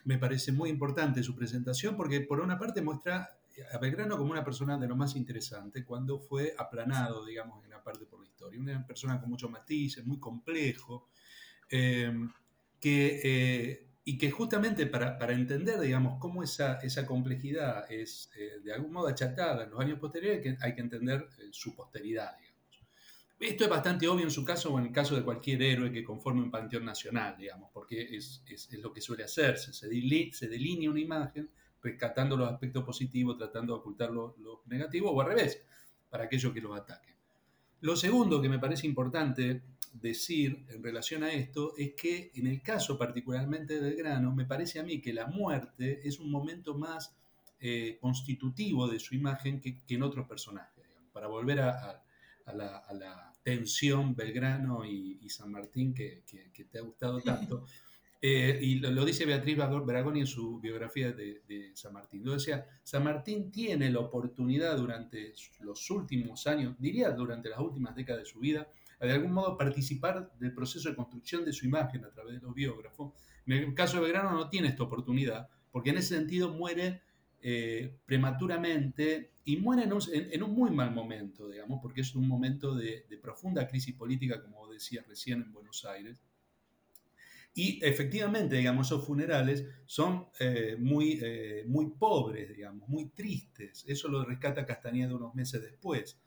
me 0.05 0.19
parece 0.19 0.53
muy 0.53 0.71
importante 0.71 1.23
su 1.23 1.35
presentación 1.35 1.97
porque 1.97 2.21
por 2.21 2.41
una 2.41 2.59
parte 2.59 2.83
muestra 2.83 3.39
a 3.73 3.79
Belgrano 3.79 4.17
como 4.17 4.31
una 4.31 4.45
persona 4.45 4.79
de 4.79 4.89
lo 4.89 4.97
más 4.97 5.15
interesante 5.17 5.85
cuando 5.85 6.19
fue 6.19 6.55
aplanado, 6.57 7.25
digamos, 7.25 7.63
en 7.65 7.71
la 7.71 7.83
parte 7.83 8.07
por 8.07 8.21
la 8.21 8.27
historia. 8.27 8.59
Una 8.59 8.87
persona 8.87 9.21
con 9.21 9.31
muchos 9.31 9.51
matices, 9.51 10.05
muy 10.05 10.19
complejo, 10.19 11.09
em, 11.69 12.33
que, 12.81 13.21
eh, 13.23 13.87
y 14.05 14.19
que 14.19 14.31
justamente 14.31 14.87
para, 14.87 15.19
para, 15.19 15.33
entender, 15.33 15.79
digamos, 15.81 16.19
cómo 16.19 16.43
esa, 16.43 16.81
esa 16.81 17.07
complejidad 17.07 17.91
es 17.91 18.31
eh, 18.37 18.61
de 18.65 18.73
algún 18.73 18.93
modo 18.93 19.09
achatada 19.09 19.65
en 19.65 19.71
los 19.71 19.81
años 19.81 19.99
posteriores, 20.01 20.61
hay 20.61 20.75
que 20.75 20.81
entender 20.81 21.29
eh, 21.39 21.49
su 21.53 21.75
posteridad. 21.75 22.33
Esto 23.43 23.65
es 23.65 23.71
bastante 23.71 24.07
obvio 24.07 24.23
en 24.23 24.31
su 24.31 24.45
caso 24.45 24.73
o 24.73 24.79
en 24.79 24.87
el 24.87 24.93
caso 24.93 25.17
de 25.17 25.25
cualquier 25.25 25.61
héroe 25.63 25.91
que 25.91 26.05
conforme 26.05 26.43
un 26.43 26.51
panteón 26.53 26.85
nacional, 26.85 27.37
digamos, 27.37 27.71
porque 27.75 28.01
es, 28.01 28.41
es, 28.47 28.73
lo 28.75 28.93
que 28.93 29.01
suele 29.01 29.25
hacerse, 29.25 29.73
se, 29.73 29.89
delinea 30.49 30.89
una 30.89 31.01
imagen 31.01 31.51
rescatando 31.83 32.37
los 32.37 32.49
aspectos 32.49 32.85
positivos, 32.85 33.37
tratando 33.37 33.75
de 33.75 33.81
ocultar 33.81 34.13
los 34.13 34.39
lo 34.39 34.63
negativos, 34.67 35.11
o 35.13 35.21
al 35.21 35.27
revés, 35.27 35.61
para 36.09 36.23
aquellos 36.23 36.53
que 36.53 36.61
los 36.61 36.79
ataquen. 36.79 37.17
Lo 37.81 37.97
segundo 37.97 38.41
que 38.41 38.49
me 38.49 38.61
parece 38.61 38.87
importante 38.87 39.63
decir 39.93 40.65
en 40.69 40.81
relación 40.81 41.25
a 41.25 41.33
esto 41.33 41.75
es 41.77 41.95
que 41.95 42.31
en 42.37 42.47
el 42.47 42.63
caso 42.63 42.97
particularmente 42.97 43.81
del 43.81 43.97
grano, 43.97 44.33
me 44.33 44.45
parece 44.45 44.79
a 44.79 44.85
mí 44.85 45.01
que 45.01 45.13
la 45.13 45.27
muerte 45.27 46.07
es 46.07 46.21
un 46.21 46.31
momento 46.31 46.79
más 46.79 47.13
eh, 47.59 47.99
constitutivo 48.01 48.87
de 48.87 49.01
su 49.01 49.17
imagen 49.17 49.61
que, 49.61 49.83
en 49.89 50.03
otros 50.05 50.29
personajes. 50.29 50.85
para 51.13 51.27
volver 51.27 51.61
a, 51.61 52.05
la, 52.47 53.32
tensión 53.43 54.15
Belgrano 54.15 54.85
y, 54.85 55.29
San 55.29 55.51
Martín 55.51 55.95
que, 55.95 56.23
que, 56.53 56.65
te 56.65 56.79
ha 56.79 56.83
gustado 56.83 57.21
tanto, 57.21 57.65
Eh, 58.25 58.57
y 58.63 58.75
lo, 58.77 59.05
dice 59.05 59.27
Beatriz 59.27 59.57
Bragoni 59.57 60.21
en 60.21 60.29
su 60.29 60.61
biografía 60.61 61.11
de, 61.11 61.73
San 61.75 61.93
Martín. 61.93 62.23
Sea, 62.39 62.65
San 62.85 63.03
Martín 63.03 63.51
tiene 63.51 63.91
la 63.91 63.99
oportunidad 63.99 64.77
durante 64.77 65.35
los 65.59 65.91
últimos 65.91 66.47
años, 66.47 66.77
diría 66.79 67.11
durante 67.11 67.49
las 67.49 67.59
últimas 67.59 67.97
décadas 67.97 68.23
de 68.23 68.31
su 68.31 68.39
vida, 68.39 68.69
de 69.01 69.11
algún 69.11 69.33
modo 69.33 69.59
participar 69.59 70.31
del 70.39 70.55
proceso 70.55 70.89
de 70.89 70.95
construcción 70.95 71.45
de 71.45 71.53
su 71.53 71.67
imagen 71.67 72.05
a 72.05 72.11
través 72.11 72.35
de 72.35 72.47
los 72.47 72.55
biógrafos. 72.55 73.13
En 73.45 73.55
el 73.55 73.75
caso 73.75 73.97
de 73.97 74.05
Belgrano 74.05 74.31
no 74.31 74.49
tiene 74.49 74.69
esta 74.69 74.85
oportunidad, 74.85 75.49
porque 75.73 75.91
en 75.91 75.99
ese 75.99 76.15
sentido 76.15 76.53
muere 76.55 77.03
eh, 77.41 77.99
prematuramente 78.07 79.32
y 79.45 79.57
muere 79.57 79.85
en 79.85 80.43
un, 80.43 80.55
muy 80.55 80.71
mal 80.71 80.93
momento, 80.93 81.49
digamos, 81.49 81.81
porque 81.83 82.03
es 82.03 82.15
un 82.15 82.29
momento 82.29 82.75
de, 82.75 83.07
de 83.09 83.19
profunda 83.19 83.67
crisis 83.67 83.95
política, 83.95 84.41
como 84.41 84.69
decía 84.69 85.05
recién 85.07 85.43
en 85.43 85.53
Buenos 85.53 85.85
Aires 85.85 86.23
y 87.55 87.85
efectivamente, 87.85 88.57
digamos, 88.57 88.87
esos 88.87 89.05
funerales 89.07 89.67
son 89.85 90.29
eh, 90.41 90.77
muy, 90.79 91.19
eh, 91.23 91.65
muy 91.67 91.91
pobres, 91.91 92.49
digamos, 92.57 92.89
muy 92.89 93.11
tristes. 93.11 93.85
Eso 93.87 94.09
lo 94.09 94.25
rescata 94.25 94.65
Castañeda 94.65 95.15
unos 95.15 95.35
meses 95.35 95.61
después. 95.63 96.19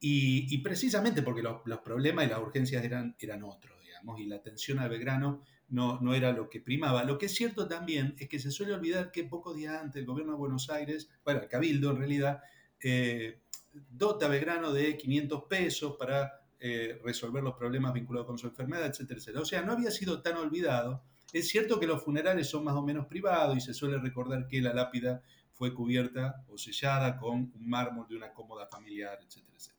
Y, 0.00 0.58
precisamente 0.58 1.22
porque 1.22 1.42
los, 1.42 1.62
problemas 1.82 2.26
y 2.26 2.28
las 2.28 2.38
urgencias 2.38 2.84
eran, 2.84 3.16
eran 3.18 3.42
otros, 3.42 3.80
digamos, 3.82 4.20
y 4.20 4.26
la 4.26 4.36
atención 4.36 4.78
al 4.78 4.90
Belgrano 4.90 5.42
no, 5.68 5.98
no 6.00 6.12
era 6.12 6.32
lo 6.32 6.50
que 6.50 6.60
primaba. 6.60 7.04
Lo 7.04 7.16
que 7.16 7.26
es 7.26 7.34
cierto 7.34 7.66
también 7.68 8.14
es 8.18 8.28
que 8.28 8.38
se 8.38 8.50
suele 8.50 8.74
olvidar 8.74 9.12
que 9.12 9.24
pocos 9.24 9.56
días 9.56 9.80
antes 9.80 10.00
el 10.00 10.06
gobierno 10.06 10.32
de 10.32 10.38
Buenos 10.38 10.68
Aires, 10.68 11.08
bueno, 11.24 11.40
el 11.40 11.48
Cabildo 11.48 11.92
en 11.92 11.96
realidad, 11.96 12.42
eh, 12.82 13.40
dota 13.72 14.26
a 14.26 14.28
de 14.28 14.96
500 14.96 15.44
pesos 15.44 15.96
para 15.96 16.44
eh, 16.60 17.00
resolver 17.04 17.42
los 17.42 17.54
problemas 17.54 17.92
vinculados 17.92 18.26
con 18.26 18.38
su 18.38 18.46
enfermedad, 18.46 18.86
etcétera, 18.86 19.18
etcétera. 19.18 19.42
O 19.42 19.44
sea, 19.44 19.62
no 19.62 19.72
había 19.72 19.90
sido 19.90 20.22
tan 20.22 20.36
olvidado 20.36 21.02
Es 21.32 21.48
cierto 21.48 21.80
que 21.80 21.86
los 21.86 22.02
funerales 22.02 22.48
son 22.48 22.64
más 22.64 22.74
o 22.74 22.82
menos 22.82 23.06
privados 23.06 23.56
y 23.56 23.60
se 23.60 23.74
suele 23.74 23.98
recordar 23.98 24.46
que 24.46 24.60
la 24.60 24.72
lápida 24.72 25.22
fue 25.52 25.74
cubierta 25.74 26.44
o 26.48 26.58
sellada 26.58 27.16
con 27.16 27.52
un 27.54 27.68
mármol 27.68 28.06
de 28.08 28.16
una 28.16 28.32
cómoda 28.32 28.66
familiar, 28.66 29.18
etcétera, 29.20 29.56
etcétera. 29.56 29.74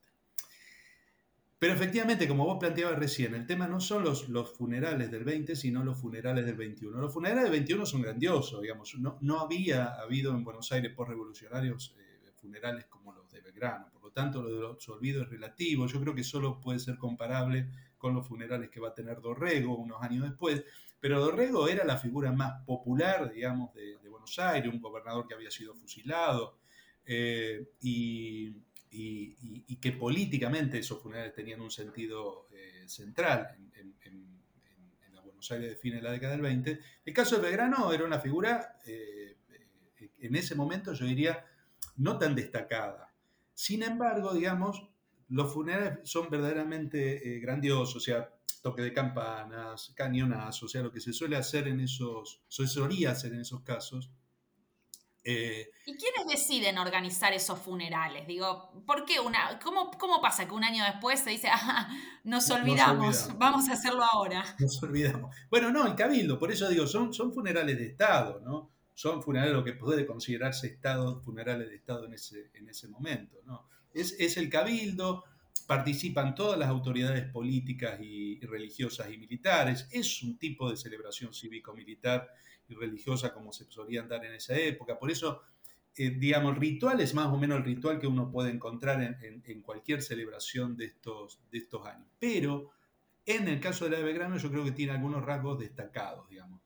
Pero 1.58 1.74
efectivamente, 1.74 2.28
como 2.28 2.46
vos 2.46 2.58
planteabas 2.60 3.00
recién, 3.00 3.34
el 3.34 3.48
tema 3.48 3.68
no 3.68 3.80
son 3.80 4.04
los, 4.04 4.54
funerales 4.56 5.10
del 5.10 5.24
20, 5.24 5.56
sino 5.56 5.84
los 5.84 6.00
funerales 6.00 6.46
del 6.46 6.56
21. 6.56 7.00
Los 7.00 7.14
funerales 7.14 7.44
del 7.44 7.54
21 7.54 7.86
son 7.86 8.02
grandiosos, 8.02 8.62
digamos. 8.62 8.94
No, 9.00 9.18
no 9.22 9.40
había 9.40 9.96
habido 9.96 10.32
en 10.32 10.44
Buenos 10.44 10.72
Aires 10.72 10.94
postrevolucionarios 10.94 11.96
eh, 11.98 12.05
funerales 12.46 12.86
como 12.86 13.12
los 13.12 13.32
de 13.32 13.42
Belgrano. 13.42 13.90
Por 13.92 14.04
lo 14.04 14.12
tanto, 14.12 14.42
lo 14.42 14.54
de 14.54 14.62
los 14.62 14.90
olvidos 14.90 15.24
es 15.24 15.30
relativo. 15.30 15.88
Yo 15.88 16.00
creo 16.00 16.14
que 16.14 16.24
solo 16.24 16.62
puede 16.62 16.80
ser 16.80 16.98
comparable 16.98 17.70
con 17.98 18.14
los 18.14 18.28
funerales 18.28 18.70
que 18.70 18.80
va 18.80 18.90
a 18.90 18.94
tener 18.94 19.20
Dorrego 19.20 19.76
unos 19.76 20.02
años 20.04 20.24
después. 20.24 20.64
Pero 21.00 21.20
Dorrego 21.20 21.68
era 21.68 21.84
la 21.84 21.98
figura 21.98 22.32
más 22.32 22.64
popular, 22.66 23.32
digamos, 23.34 23.74
de, 23.74 23.98
Buenos 24.10 24.38
Aires, 24.40 24.72
un 24.72 24.80
gobernador 24.80 25.28
que 25.28 25.34
había 25.34 25.52
sido 25.52 25.74
fusilado. 25.74 26.60
Eh, 27.06 27.72
y, 27.82 28.56
que 29.82 29.92
políticamente 29.92 30.80
esos 30.80 31.02
funerales 31.02 31.34
tenían 31.34 31.62
un 31.62 31.70
sentido 31.70 32.48
eh, 32.52 32.88
central 32.88 33.56
en, 33.76 33.94
la 35.14 35.22
Buenos 35.22 35.52
Aires 35.52 35.70
de 35.70 35.76
fines 35.76 36.00
de 36.00 36.04
la 36.04 36.12
década 36.12 36.32
del 36.32 36.42
20. 36.42 36.80
El 37.06 37.14
caso 37.14 37.36
de 37.36 37.42
Belgrano 37.42 37.92
era 37.92 38.06
una 38.06 38.20
figura, 38.20 38.80
eh, 38.88 39.38
en 40.20 40.36
ese 40.36 40.56
momento 40.56 40.94
yo 40.94 41.06
diría, 41.06 41.46
no 41.98 42.18
tan 42.18 42.36
destacada. 42.36 43.14
Sin 43.54 43.84
embargo, 43.84 44.34
digamos, 44.34 44.88
los 45.30 45.54
funerales 45.54 46.00
son 46.10 46.30
verdaderamente 46.30 47.36
eh, 47.36 47.40
grandiosos, 47.40 47.96
o 47.96 48.00
sea, 48.00 48.30
toque 48.62 48.82
de 48.82 48.94
campanas, 48.94 49.94
cañonazos, 49.96 50.64
o 50.64 50.68
sea, 50.68 50.82
lo 50.82 50.92
que 50.92 51.00
se 51.00 51.14
suele 51.14 51.36
hacer 51.36 51.68
en 51.68 51.80
esos, 51.80 52.42
se 52.48 52.68
solía 52.68 53.12
hacer 53.12 53.34
en 53.34 53.42
esos 53.42 53.62
casos, 53.62 54.12
eh, 55.28 55.72
¿Y 55.88 55.98
quiénes 55.98 56.28
deciden 56.28 56.78
organizar 56.78 57.34
esos 57.34 57.58
funerales? 57.58 58.28
Digo, 58.28 58.72
¿por 58.86 59.06
qué 59.06 59.20
una? 59.20 59.58
¿Cómo, 59.60 59.90
cómo 59.98 60.22
pasa 60.22 60.48
que 60.48 60.54
un 60.54 60.64
año 60.64 60.84
después 60.84 61.20
se 61.20 61.32
dice, 61.32 61.48
ah, 61.52 61.90
nos, 62.24 62.50
olvidamos, 62.52 63.36
vamos 63.36 63.68
a 63.70 63.74
hacerlo 63.74 64.04
ahora? 64.04 64.46
Nos 64.60 64.82
olvidamos. 64.84 65.36
Bueno, 65.50 65.72
no, 65.72 65.88
el 65.88 65.96
cabildo, 65.96 66.38
por 66.38 66.52
eso 66.52 66.70
digo, 66.70 66.86
son, 66.86 67.12
son 67.12 67.34
funerales 67.34 67.76
de 67.76 67.88
Estado, 67.88 68.40
¿no? 68.42 68.75
Son 68.96 69.22
funerales 69.22 69.54
lo 69.54 69.64
que 69.64 69.74
puede 69.74 70.08
considerarse 70.08 70.68
Estado, 70.68 71.22
funerales 71.22 71.70
de 71.70 71.76
Estado 71.76 72.06
en 72.06 72.14
ese, 72.14 72.50
en 72.56 72.68
ese 72.68 72.88
momento, 72.88 73.38
¿no? 73.46 73.68
Es, 73.94 74.16
es 74.20 74.38
el 74.38 74.50
cabildo, 74.50 75.24
participan 75.66 76.36
todas 76.36 76.60
las 76.60 76.70
autoridades 76.70 77.26
políticas 77.32 78.00
y, 78.02 78.40
religiosas 78.42 79.12
y 79.12 79.18
militares, 79.18 79.88
es 79.92 80.22
un 80.24 80.38
tipo 80.38 80.70
de 80.70 80.78
celebración 80.78 81.34
cívico-militar 81.34 82.30
y 82.68 82.76
religiosa 82.76 83.34
como 83.34 83.52
se 83.52 83.66
solían 83.66 84.08
dar 84.08 84.24
en 84.26 84.34
esa 84.34 84.56
época. 84.56 84.98
Por 84.98 85.12
eso, 85.12 85.42
eh, 85.96 86.12
digamos, 86.12 86.54
el 86.54 86.62
ritual 86.62 87.02
es 87.02 87.14
más 87.14 87.28
o 87.28 87.38
menos 87.38 87.60
el 87.60 87.66
ritual 87.66 88.00
que 88.00 88.08
uno 88.08 88.32
puede 88.32 88.52
encontrar 88.52 89.18
en, 89.22 89.62
cualquier 89.62 90.02
celebración 90.02 90.78
de 90.78 90.86
estos, 90.86 91.40
de 91.52 91.58
estos 91.58 91.86
años. 91.86 92.08
Pero 92.20 92.72
en 93.26 93.48
el 93.48 93.60
caso 93.60 93.86
de 93.86 93.92
la 93.92 93.98
de 93.98 94.04
Belgrano 94.04 94.38
yo 94.38 94.52
creo 94.52 94.64
que 94.64 94.72
tiene 94.72 94.94
algunos 94.94 95.26
rasgos 95.26 95.60
destacados, 95.60 96.30
digamos, 96.30 96.62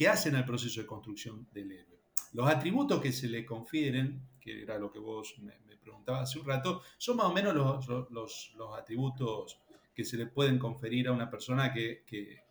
que 0.00 0.08
hacen 0.08 0.34
al 0.34 0.46
proceso 0.46 0.80
de 0.80 0.86
construcción 0.86 1.46
del 1.52 1.72
héroe. 1.72 2.00
Los 2.32 2.48
atributos 2.48 3.02
que 3.02 3.12
se 3.12 3.28
le 3.28 3.44
confieren, 3.44 4.30
que 4.40 4.62
era 4.62 4.78
lo 4.78 4.90
que 4.90 4.98
vos 4.98 5.34
me, 5.40 5.52
preguntabas 5.76 6.22
hace 6.22 6.38
un 6.38 6.46
rato, 6.46 6.80
son 6.96 7.18
más 7.18 7.26
o 7.26 7.34
menos 7.34 7.54
los, 7.54 7.86
los, 8.10 8.54
los, 8.56 8.78
atributos 8.78 9.60
que 9.94 10.02
se 10.02 10.16
le 10.16 10.24
pueden 10.24 10.58
conferir 10.58 11.08
a 11.08 11.12
una 11.12 11.28
persona 11.28 11.70
que, 11.70 12.02
que, 12.06 12.46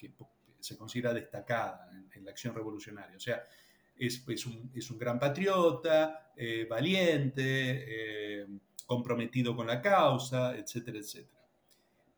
se 0.60 0.78
considera 0.78 1.12
destacada 1.12 1.90
en, 2.14 2.24
la 2.24 2.30
acción 2.30 2.54
revolucionaria. 2.54 3.18
O 3.18 3.20
sea, 3.20 3.42
es, 3.98 4.24
es, 4.28 4.46
un, 4.46 4.72
es 4.76 4.92
un, 4.92 5.00
gran 5.00 5.18
patriota, 5.18 6.32
eh, 6.38 6.68
valiente, 6.70 8.42
eh, 8.44 8.48
comprometido 8.86 9.56
con 9.56 9.66
la 9.66 9.82
causa, 9.82 10.56
etcétera, 10.56 11.00
etcétera. 11.00 11.42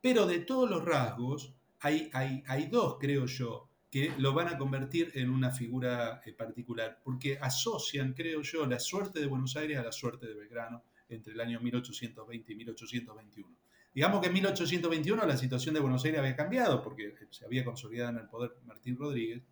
Pero 0.01 0.25
de 0.25 0.39
todos 0.39 0.69
los 0.69 0.83
rasgos, 0.83 1.55
hay, 1.79 2.09
hay, 2.11 2.43
hay, 2.47 2.67
dos, 2.67 2.97
creo 2.99 3.27
yo, 3.27 3.70
que 3.91 4.13
lo 4.17 4.33
van 4.33 4.47
a 4.47 4.57
convertir 4.57 5.11
en 5.15 5.29
una 5.29 5.51
figura 5.51 6.21
eh, 6.25 6.31
particular, 6.31 6.99
porque 7.03 7.37
asocian, 7.39 8.13
creo 8.13 8.41
yo, 8.41 8.65
la 8.65 8.79
suerte 8.79 9.19
de 9.19 9.27
Buenos 9.27 9.57
Aires 9.57 9.77
a 9.77 9.83
la 9.83 9.91
suerte 9.91 10.27
de 10.27 10.33
Belgrano 10.33 10.81
entre 11.09 11.33
el 11.33 11.41
año 11.41 11.59
1820 11.59 12.53
y 12.53 12.55
1821. 12.55 13.57
Digamos 13.93 14.21
que 14.21 14.27
en 14.27 14.33
1821 14.33 15.25
la 15.25 15.35
situación 15.35 15.75
de 15.75 15.81
Buenos 15.81 16.05
Aires 16.05 16.21
había 16.21 16.35
cambiado 16.37 16.81
porque 16.81 17.13
se 17.29 17.43
había 17.43 17.65
consolidado 17.65 18.11
en 18.11 18.17
el 18.19 18.27
poder 18.29 18.55
Martín 18.65 18.95
Rodríguez 18.95 19.43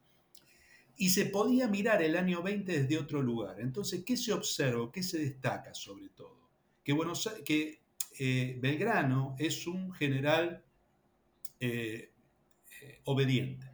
y 0.96 1.10
se 1.10 1.26
podía 1.26 1.68
mirar 1.68 2.02
el 2.02 2.16
año 2.16 2.42
20 2.42 2.82
desde 2.82 2.98
otro 2.98 3.22
lugar. 3.22 3.60
Entonces, 3.60 4.04
¿qué 4.06 4.16
se 4.16 4.32
observa? 4.32 4.90
¿Qué 4.92 5.04
se 5.04 5.20
destaca 5.20 5.74
sobre 5.74 6.10
todo? 6.10 6.50
Que, 6.82 6.94
Buenos, 6.94 7.30
que 7.44 7.82
eh, 8.18 8.58
Belgrano 8.62 9.36
es 9.38 9.68
un 9.68 9.92
general 9.92 10.64
eh, 11.60 12.12
eh, 12.82 13.02
obediente. 13.06 13.69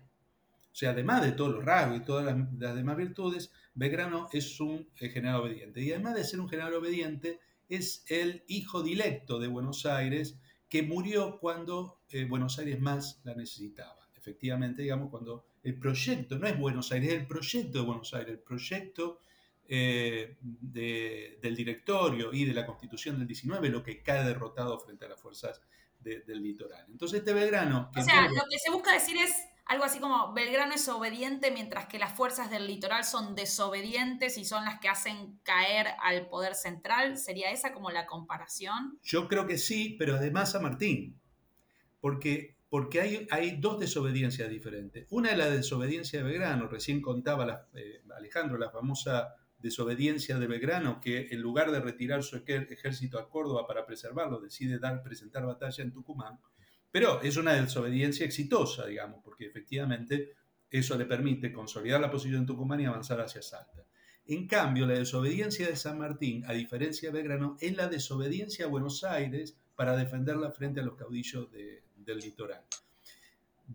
O 0.76 0.78
sea, 0.78 0.90
además 0.90 1.22
de 1.22 1.32
todos 1.32 1.54
los 1.54 1.64
rasgos 1.64 2.00
y 2.00 2.04
todas 2.04 2.26
las, 2.26 2.36
las 2.60 2.76
demás 2.76 2.98
virtudes, 2.98 3.50
Belgrano 3.76 4.28
es 4.34 4.60
un 4.60 4.90
general 4.98 5.40
obediente. 5.40 5.82
Y 5.82 5.94
además 5.94 6.16
de 6.16 6.26
ser 6.26 6.42
un 6.42 6.50
general 6.50 6.74
obediente, 6.74 7.40
es 7.70 8.04
el 8.10 8.44
hijo 8.50 8.84
directo 8.84 9.40
de 9.40 9.48
Buenos 9.48 9.86
Aires 9.86 10.38
que 10.68 10.84
murió 10.84 11.40
cuando 11.40 12.02
eh, 12.10 12.26
Buenos 12.26 12.60
Aires 12.60 12.82
más 12.82 13.22
la 13.24 13.36
necesitaba. 13.36 14.10
Efectivamente, 14.18 14.82
digamos, 14.82 15.10
cuando 15.10 15.46
el 15.64 15.80
proyecto, 15.80 16.38
no 16.38 16.46
es 16.46 16.60
Buenos 16.60 16.92
Aires, 16.92 17.14
es 17.14 17.20
el 17.22 17.28
proyecto 17.28 17.80
de 17.80 17.86
Buenos 17.86 18.14
Aires, 18.14 18.32
el 18.34 18.40
proyecto 18.40 19.22
eh, 19.70 20.36
del 20.42 21.56
directorio 21.56 22.34
y 22.34 22.44
de 22.44 22.54
la 22.54 22.66
constitución 22.66 23.18
del 23.18 23.28
19, 23.30 23.70
lo 23.70 23.82
que 23.82 24.04
cae 24.04 24.26
derrotado 24.26 24.78
frente 24.82 25.06
a 25.06 25.08
las 25.08 25.22
fuerzas 25.22 25.62
del 26.02 26.44
litoral. 26.44 26.86
Entonces 26.92 27.20
este 27.20 27.32
Belgrano... 27.32 27.90
o 27.96 28.02
sea, 28.04 28.24
lo 28.28 28.44
que 28.50 28.60
se 28.60 28.70
busca 28.72 28.92
decir 28.92 29.16
es 29.16 29.34
algo 29.66 29.84
así 29.84 30.00
como 30.00 30.32
Belgrano 30.34 30.76
es 30.76 30.88
obediente 30.88 31.50
mientras 31.50 31.88
que 31.88 31.98
las 31.98 32.14
fuerzas 32.14 32.52
del 32.52 32.68
litoral 32.68 33.04
son 33.04 33.34
desobedientes 33.34 34.38
y 34.38 34.46
son 34.46 34.64
las 34.64 34.80
que 34.80 34.90
hacen 34.90 35.40
caer 35.42 35.88
al 36.02 36.28
poder 36.28 36.54
central. 36.54 37.18
¿Sería 37.18 37.52
esa 37.52 37.74
como 37.74 37.90
la 37.90 38.06
comparación? 38.06 39.00
Yo 39.02 39.28
creo 39.28 39.48
que 39.48 39.58
sí, 39.58 39.96
pero 39.98 40.16
además 40.16 40.54
a 40.54 40.60
Martín, 40.60 41.20
porque, 42.00 42.58
porque 42.70 43.02
hay, 43.02 43.28
hay 43.32 43.58
dos 43.58 43.80
desobediencias 43.80 44.50
diferentes. 44.50 45.08
Una 45.10 45.32
es 45.32 45.38
la 45.38 45.50
desobediencia 45.50 46.20
de 46.20 46.26
Belgrano, 46.26 46.68
recién 46.68 47.02
contaba 47.02 47.68
eh, 47.74 48.04
Alejandro 48.16 48.60
la 48.60 48.70
famosa 48.70 49.34
desobediencia 49.58 50.38
de 50.38 50.46
Belgrano, 50.46 51.02
que 51.02 51.30
en 51.32 51.42
lugar 51.42 51.72
de 51.72 51.80
retirar 51.80 52.22
su 52.22 52.38
ejército 52.38 53.18
a 53.18 53.30
Córdoba 53.30 53.66
para 53.66 53.88
preservarlo, 53.88 54.40
decide 54.40 54.78
dar, 54.78 55.02
presentar 55.02 55.44
batalla 55.44 55.84
en 55.84 55.92
Tucumán 55.92 56.40
pero 56.96 57.22
es 57.22 57.36
una 57.36 57.52
desobediencia 57.52 58.26
exitosa, 58.26 58.86
digamos, 58.86 59.20
porque 59.22 59.48
efectivamente 59.48 60.32
eso 60.72 60.98
le 60.98 61.04
permite 61.04 61.52
consolidar 61.52 62.00
la 62.00 62.10
posición 62.10 62.40
en 62.40 62.46
Tucumán 62.46 62.80
y 62.80 62.86
avanzar 62.86 63.20
hacia 63.20 63.42
Salta. 63.42 63.84
En 64.28 64.48
cambio, 64.48 64.88
la 64.88 64.94
desobediencia 64.94 65.68
de 65.68 65.76
San 65.76 65.98
Martín, 65.98 66.46
a 66.48 66.54
diferencia 66.54 67.10
de 67.10 67.18
Belgrano, 67.18 67.58
es 67.60 67.76
la 67.76 67.90
desobediencia 67.90 68.64
a 68.64 68.70
Buenos 68.70 69.04
Aires 69.04 69.58
para 69.76 69.98
defenderla 69.98 70.52
frente 70.52 70.80
a 70.80 70.84
los 70.84 70.96
caudillos 70.96 71.52
del 71.52 72.20
litoral. 72.20 72.62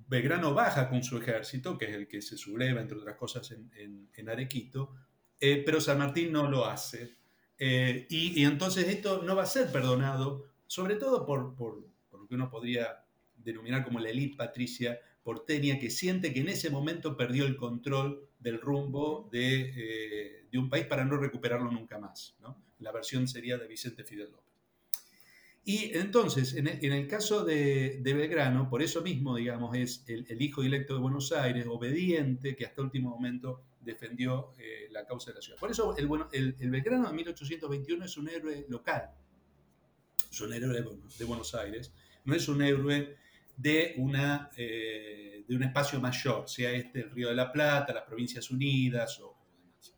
Belgrano 0.09 0.55
baja 0.55 0.89
con 0.89 1.05
su 1.05 1.19
ejército, 1.19 1.77
que 1.77 1.91
es 1.91 1.97
el 1.97 2.09
que 2.09 2.23
se 2.23 2.39
subleva, 2.39 2.81
entre 2.81 2.97
otras 2.97 3.17
cosas, 3.17 3.51
en, 3.51 4.29
Arequito, 4.31 4.95
eh, 5.39 5.63
pero 5.63 5.79
San 5.79 5.99
Martín 5.99 6.33
no 6.33 6.51
lo 6.51 6.65
hace. 6.65 7.17
Eh, 7.59 8.07
y, 8.09 8.43
entonces 8.45 8.89
esto 8.89 9.23
no 9.23 9.37
va 9.37 9.43
a 9.43 9.47
ser 9.47 9.71
perdonado, 9.71 10.47
sobre 10.67 10.95
todo 10.95 11.27
por, 11.27 11.55
por, 11.55 11.85
por 12.11 12.21
lo 12.21 12.27
que 12.27 12.35
uno 12.35 12.51
podría 12.51 13.05
denominar 13.45 13.85
como 13.85 13.99
la 14.01 14.11
élite 14.11 14.37
patricia 14.37 15.01
porteña, 15.23 15.79
que 15.79 15.91
siente 15.91 16.33
que 16.33 16.41
en 16.41 16.49
ese 16.49 16.71
momento 16.71 17.17
perdió 17.17 17.47
el 17.47 17.57
control 17.57 18.29
del 18.39 18.61
rumbo 18.61 19.29
de, 19.31 19.73
eh, 19.77 20.47
de 20.51 20.59
un 20.59 20.69
país 20.69 20.87
para 20.87 21.05
no 21.05 21.19
recuperarlo 21.19 21.71
nunca 21.71 21.99
más. 21.99 22.37
¿no? 22.41 22.63
La 22.79 22.93
versión 22.93 23.29
sería 23.29 23.59
de 23.59 23.67
Vicente 23.67 24.05
Fidel 24.05 24.31
López. 24.31 24.51
Y 25.63 25.97
entonces, 25.97 26.55
en 26.55 26.67
el, 26.67 27.07
caso 27.07 27.45
de, 27.45 27.99
de, 28.01 28.15
Belgrano, 28.15 28.71
por 28.71 28.83
eso 28.83 29.03
mismo, 29.03 29.37
digamos, 29.37 29.77
es 29.77 30.05
el, 30.09 30.41
hijo 30.41 30.63
directo 30.63 30.95
de 30.95 31.01
Buenos 31.01 31.33
Aires, 31.33 31.67
obediente, 31.69 32.57
que 32.57 32.65
hasta 32.65 32.81
último 32.81 33.11
momento 33.11 33.63
defendió 33.79 34.53
eh, 34.59 34.89
la 34.91 35.05
causa 35.05 35.31
de 35.31 35.37
la 35.37 35.43
ciudad. 35.43 35.59
Por 35.59 35.71
eso 35.71 35.95
el, 35.99 36.07
bueno, 36.07 36.29
el, 36.33 36.55
Belgrano 36.71 37.09
de 37.09 37.15
1821 37.15 38.05
es 38.07 38.17
un 38.17 38.29
héroe 38.31 38.65
local, 38.69 39.11
es 40.31 40.41
un 40.41 40.53
héroe 40.55 40.83
de 41.19 41.25
Buenos 41.27 41.55
Aires, 41.55 41.93
no 42.25 42.35
es 42.35 42.49
un 42.49 42.63
héroe 42.63 43.17
de, 43.61 43.95
una, 43.99 44.51
eh, 44.57 45.45
de 45.47 45.57
un 45.57 45.63
espacio 45.63 46.01
mayor, 46.01 46.49
sea 46.49 46.73
este 46.73 47.01
el 47.01 47.11
Río 47.11 47.29
de 47.29 47.35
la 47.35 47.53
Plata, 47.53 47.93
las 47.93 48.05
Provincias 48.05 48.51
Unidas 48.51 49.21
o, 49.21 49.37
demás. 49.53 49.95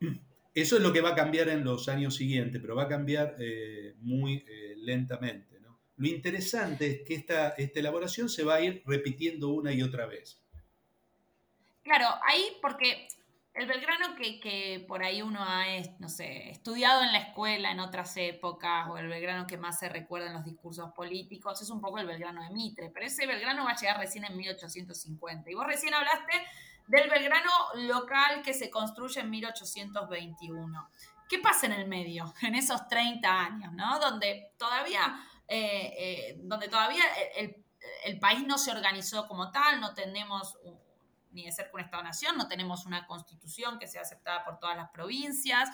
Eso 0.54 0.76
es 0.76 0.82
lo 0.82 0.92
que 0.92 1.00
va 1.00 1.10
a 1.10 1.14
cambiar 1.14 1.48
en 1.48 1.64
los 1.64 1.88
años 1.88 2.14
siguientes, 2.14 2.60
pero 2.60 2.76
va 2.76 2.84
a 2.84 2.88
cambiar 2.88 3.36
eh, 3.38 3.94
muy 4.00 4.44
eh, 4.48 4.74
lentamente. 4.76 5.52
Lo 5.96 6.08
interesante 6.08 6.86
es 6.90 7.02
que 7.02 7.14
esta, 7.14 7.50
esta 7.50 7.80
elaboración 7.80 8.28
se 8.28 8.42
va 8.42 8.56
a 8.56 8.60
ir 8.60 8.82
repitiendo 8.86 9.50
una 9.50 9.72
y 9.72 9.82
otra 9.82 10.06
vez. 10.06 10.42
Claro, 11.84 12.06
ahí 12.26 12.42
porque 12.60 13.06
el 13.54 13.66
Belgrano 13.66 14.14
que, 14.16 14.84
por 14.88 15.02
ahí 15.02 15.20
uno 15.20 15.40
ha, 15.42 15.64
no 15.98 16.08
sé, 16.08 16.50
estudiado 16.50 17.02
en 17.02 17.12
la 17.12 17.18
escuela 17.18 17.70
en 17.70 17.80
otras 17.80 18.16
épocas, 18.16 18.88
o 18.88 18.96
el 18.96 19.08
Belgrano 19.08 19.46
que 19.46 19.58
más 19.58 19.78
se 19.78 19.90
recuerda 19.90 20.28
en 20.28 20.34
los 20.34 20.44
discursos 20.44 20.92
políticos, 20.92 21.60
es 21.60 21.68
un 21.68 21.80
poco 21.80 21.98
el 21.98 22.06
Belgrano 22.06 22.42
de 22.42 22.50
Mitre, 22.50 22.90
pero 22.92 23.06
ese 23.06 23.26
Belgrano 23.26 23.64
va 23.64 23.72
a 23.72 23.76
llegar 23.76 23.98
recién 23.98 24.24
en 24.24 24.36
1850. 24.36 25.50
Y 25.50 25.54
vos 25.54 25.66
recién 25.66 25.92
hablaste 25.92 26.32
del 26.86 27.10
Belgrano 27.10 27.50
local 27.74 28.42
que 28.42 28.54
se 28.54 28.70
construye 28.70 29.20
en 29.20 29.28
1821. 29.28 30.90
¿Qué 31.28 31.38
pasa 31.38 31.66
en 31.66 31.72
el 31.72 31.86
medio, 31.86 32.32
en 32.42 32.54
esos 32.54 32.88
30 32.88 33.28
años, 33.28 33.72
¿no? 33.74 33.98
Donde 33.98 34.52
todavía, 34.56 35.26
eh, 35.46 35.94
eh, 35.98 36.40
donde 36.42 36.68
todavía 36.68 37.04
el, 37.36 37.62
el 38.04 38.18
país 38.18 38.46
no 38.46 38.56
se 38.56 38.70
organizó 38.70 39.26
como 39.28 39.50
tal, 39.50 39.78
no 39.78 39.92
tenemos 39.92 40.56
ni 41.32 41.44
de 41.44 41.52
ser 41.52 41.70
un 41.72 41.80
Estado-nación, 41.80 42.36
no 42.36 42.48
tenemos 42.48 42.86
una 42.86 43.06
constitución 43.06 43.78
que 43.78 43.86
sea 43.86 44.02
aceptada 44.02 44.44
por 44.44 44.58
todas 44.58 44.76
las 44.76 44.90
provincias. 44.90 45.68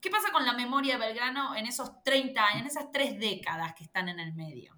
¿Qué 0.00 0.10
pasa 0.10 0.32
con 0.32 0.44
la 0.44 0.52
memoria 0.52 0.98
de 0.98 1.06
Belgrano 1.06 1.54
en 1.54 1.66
esos 1.66 2.02
30 2.02 2.44
años, 2.44 2.60
en 2.62 2.66
esas 2.66 2.90
tres 2.92 3.18
décadas 3.18 3.74
que 3.76 3.84
están 3.84 4.08
en 4.08 4.18
el 4.20 4.34
medio? 4.34 4.74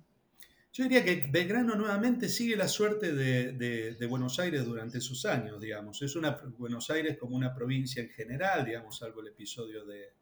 Yo 0.74 0.82
diría 0.82 1.04
que 1.04 1.28
Belgrano 1.30 1.76
nuevamente 1.76 2.28
sigue 2.28 2.56
la 2.56 2.66
suerte 2.66 3.12
de, 3.12 4.06
Buenos 4.08 4.40
Aires 4.40 4.64
durante 4.64 4.98
esos 4.98 5.24
años, 5.24 5.60
digamos. 5.60 6.02
Es 6.02 6.16
una 6.16 6.32
Buenos 6.58 6.90
Aires 6.90 7.16
como 7.16 7.36
una 7.36 7.54
provincia 7.54 8.02
en 8.02 8.10
general, 8.10 8.64
digamos, 8.64 8.98
salvo 8.98 9.20
el 9.20 9.28
episodio 9.28 9.84
de, 9.84 10.14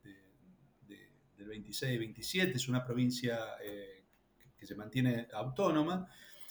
del 1.39 1.49
26 1.49 1.95
y 1.95 1.99
27, 1.99 2.53
es 2.57 2.69
una 2.69 2.85
provincia 2.85 3.39
eh, 3.65 4.05
que 4.57 4.67
se 4.67 4.75
mantiene 4.75 5.27
autónoma. 5.33 6.07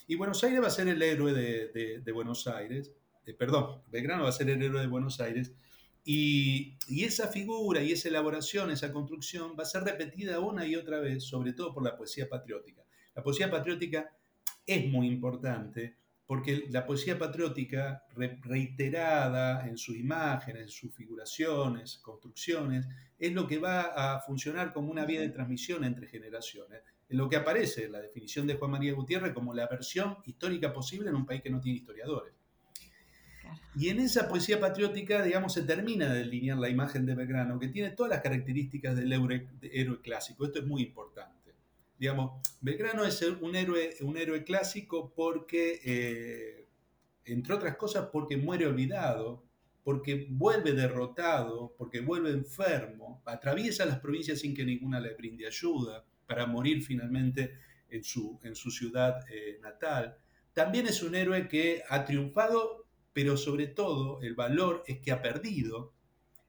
Y 0.08 0.16
Buenos 0.16 0.44
Aires 0.44 0.62
va 0.62 0.68
a 0.68 0.72
ser 0.72 0.88
el 0.88 1.02
héroe 1.02 1.32
de, 1.32 2.12
Buenos 2.12 2.48
Aires. 2.48 2.92
Eh, 3.26 3.34
perdón, 3.34 3.82
Belgrano 3.92 4.24
va 4.24 4.30
a 4.30 4.34
ser 4.34 4.50
el 4.50 4.62
héroe 4.62 4.82
de 4.82 4.88
Buenos 4.88 5.20
Aires, 5.20 5.54
y, 6.04 6.78
esa 6.90 7.28
figura 7.28 7.84
y 7.84 7.92
esa 7.92 8.10
elaboración, 8.10 8.72
esa 8.72 8.92
construcción 8.92 9.56
va 9.58 9.64
a 9.64 9.68
ser 9.68 9.84
repetida 9.84 10.40
una 10.40 10.66
y 10.66 10.76
otra 10.76 11.00
vez, 11.00 11.24
sobre 11.24 11.54
todo 11.54 11.74
por 11.74 11.84
la 11.84 11.96
poesía 11.96 12.28
patriótica. 12.28 12.84
La 13.16 13.24
poesía 13.24 13.52
patriótica 13.52 14.12
es 14.66 14.88
muy 14.88 15.08
importante 15.08 15.98
porque 16.26 16.68
la 16.70 16.86
poesía 16.86 17.20
patriótica, 17.20 18.06
reiterada 18.16 19.68
en 19.68 19.78
sus 19.78 19.98
imágenes, 19.98 20.62
en 20.64 20.70
sus 20.70 20.96
figuraciones, 20.96 21.98
construcciones, 21.98 22.88
es 23.20 23.34
lo 23.34 23.46
que 23.46 23.58
va 23.58 23.82
a 23.82 24.22
funcionar 24.22 24.72
como 24.72 24.90
una 24.90 25.06
vía 25.06 25.20
de 25.20 25.30
transmisión 25.30 25.84
entre 25.84 26.08
generaciones. 26.08 26.84
En 27.10 27.18
lo 27.18 27.28
que 27.28 27.36
aparece 27.36 27.86
en 27.86 27.92
la 27.92 28.02
definición 28.02 28.48
de 28.48 28.56
Juan 28.56 28.72
María 28.72 28.94
Gutiérrez 28.94 29.34
como 29.34 29.54
la 29.54 29.68
versión 29.68 30.20
histórica 30.26 30.72
posible 30.72 31.10
en 31.10 31.18
un 31.18 31.26
país 31.26 31.42
que 31.42 31.50
no 31.50 31.60
tiene 31.60 31.80
historiadores. 31.80 32.34
Y 33.76 33.90
en 33.90 34.00
esa 34.00 34.28
poesía 34.28 34.60
patriótica, 34.60 35.24
digamos, 35.24 35.54
se 35.54 35.64
termina 35.64 36.12
de 36.12 36.20
delinear 36.20 36.58
la 36.58 36.70
imagen 36.70 37.06
de 37.06 37.16
Belgrano, 37.16 37.60
que 37.60 37.68
tiene 37.68 37.92
todas 37.92 38.10
las 38.10 38.22
características 38.22 38.96
del 38.96 39.12
héroe, 39.14 39.48
clásico. 40.02 40.46
Esto 40.46 40.60
es 40.60 40.66
muy 40.66 40.84
importante. 40.84 41.54
Digamos, 41.98 42.42
Belgrano 42.62 43.06
es 43.06 43.22
un 43.22 43.56
héroe, 43.56 43.96
un 44.02 44.18
héroe 44.18 44.44
clásico 44.44 45.14
porque, 45.16 45.80
eh, 45.84 46.68
entre 47.26 47.54
otras 47.54 47.76
cosas, 47.78 48.10
porque 48.12 48.38
muere 48.38 48.66
olvidado, 48.68 49.44
porque 49.84 50.28
vuelve 50.30 50.74
derrotado, 50.74 51.74
porque 51.78 52.02
vuelve 52.02 52.32
enfermo, 52.32 53.22
atraviesa 53.26 53.86
las 53.86 54.00
provincias 54.00 54.40
sin 54.40 54.56
que 54.56 54.66
ninguna 54.66 55.00
le 55.00 55.14
brinde 55.14 55.48
ayuda, 55.48 56.06
para 56.26 56.46
morir 56.46 56.82
finalmente 56.82 57.58
en 57.90 58.04
su, 58.04 58.40
ciudad 58.72 59.20
eh, 59.30 59.60
natal. 59.62 60.18
También 60.54 60.88
es 60.88 61.04
un 61.04 61.16
héroe 61.16 61.48
que 61.48 61.84
ha 61.90 62.06
triunfado 62.06 62.81
pero 63.14 63.38
sobre 63.38 63.68
todo 63.68 64.22
el 64.22 64.36
valor 64.36 64.84
es 64.88 65.00
que 65.00 65.12
ha 65.12 65.22
perdido 65.22 65.94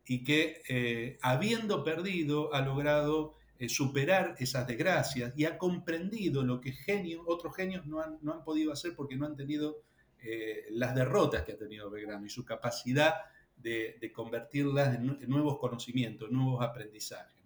y 0.06 0.24
que 0.24 0.62
eh, 0.68 1.18
habiendo 1.22 1.84
perdido 1.84 2.54
ha 2.54 2.60
logrado 2.60 3.36
eh, 3.58 3.68
superar 3.68 4.34
esas 4.38 4.66
desgracias 4.66 5.32
y 5.36 5.44
ha 5.44 5.58
comprendido 5.58 6.42
lo 6.42 6.60
que 6.60 6.72
genios, 6.72 7.22
otros 7.26 7.54
genios 7.54 7.86
no 7.86 8.00
han, 8.00 8.18
no 8.22 8.32
han 8.32 8.44
podido 8.44 8.72
hacer 8.72 8.94
porque 8.96 9.16
no 9.16 9.26
han 9.26 9.36
tenido 9.36 9.82
eh, 10.24 10.66
las 10.70 10.94
derrotas 10.94 11.42
que 11.42 11.52
ha 11.52 11.58
tenido 11.58 11.90
Belgrano 11.90 12.26
y 12.26 12.30
su 12.30 12.44
capacidad 12.44 13.14
de, 13.56 14.12
convertirlas 14.14 14.96
en, 14.96 15.18
nuevos 15.28 15.58
conocimientos, 15.58 16.30
nuevos 16.30 16.62
aprendizajes. 16.62 17.42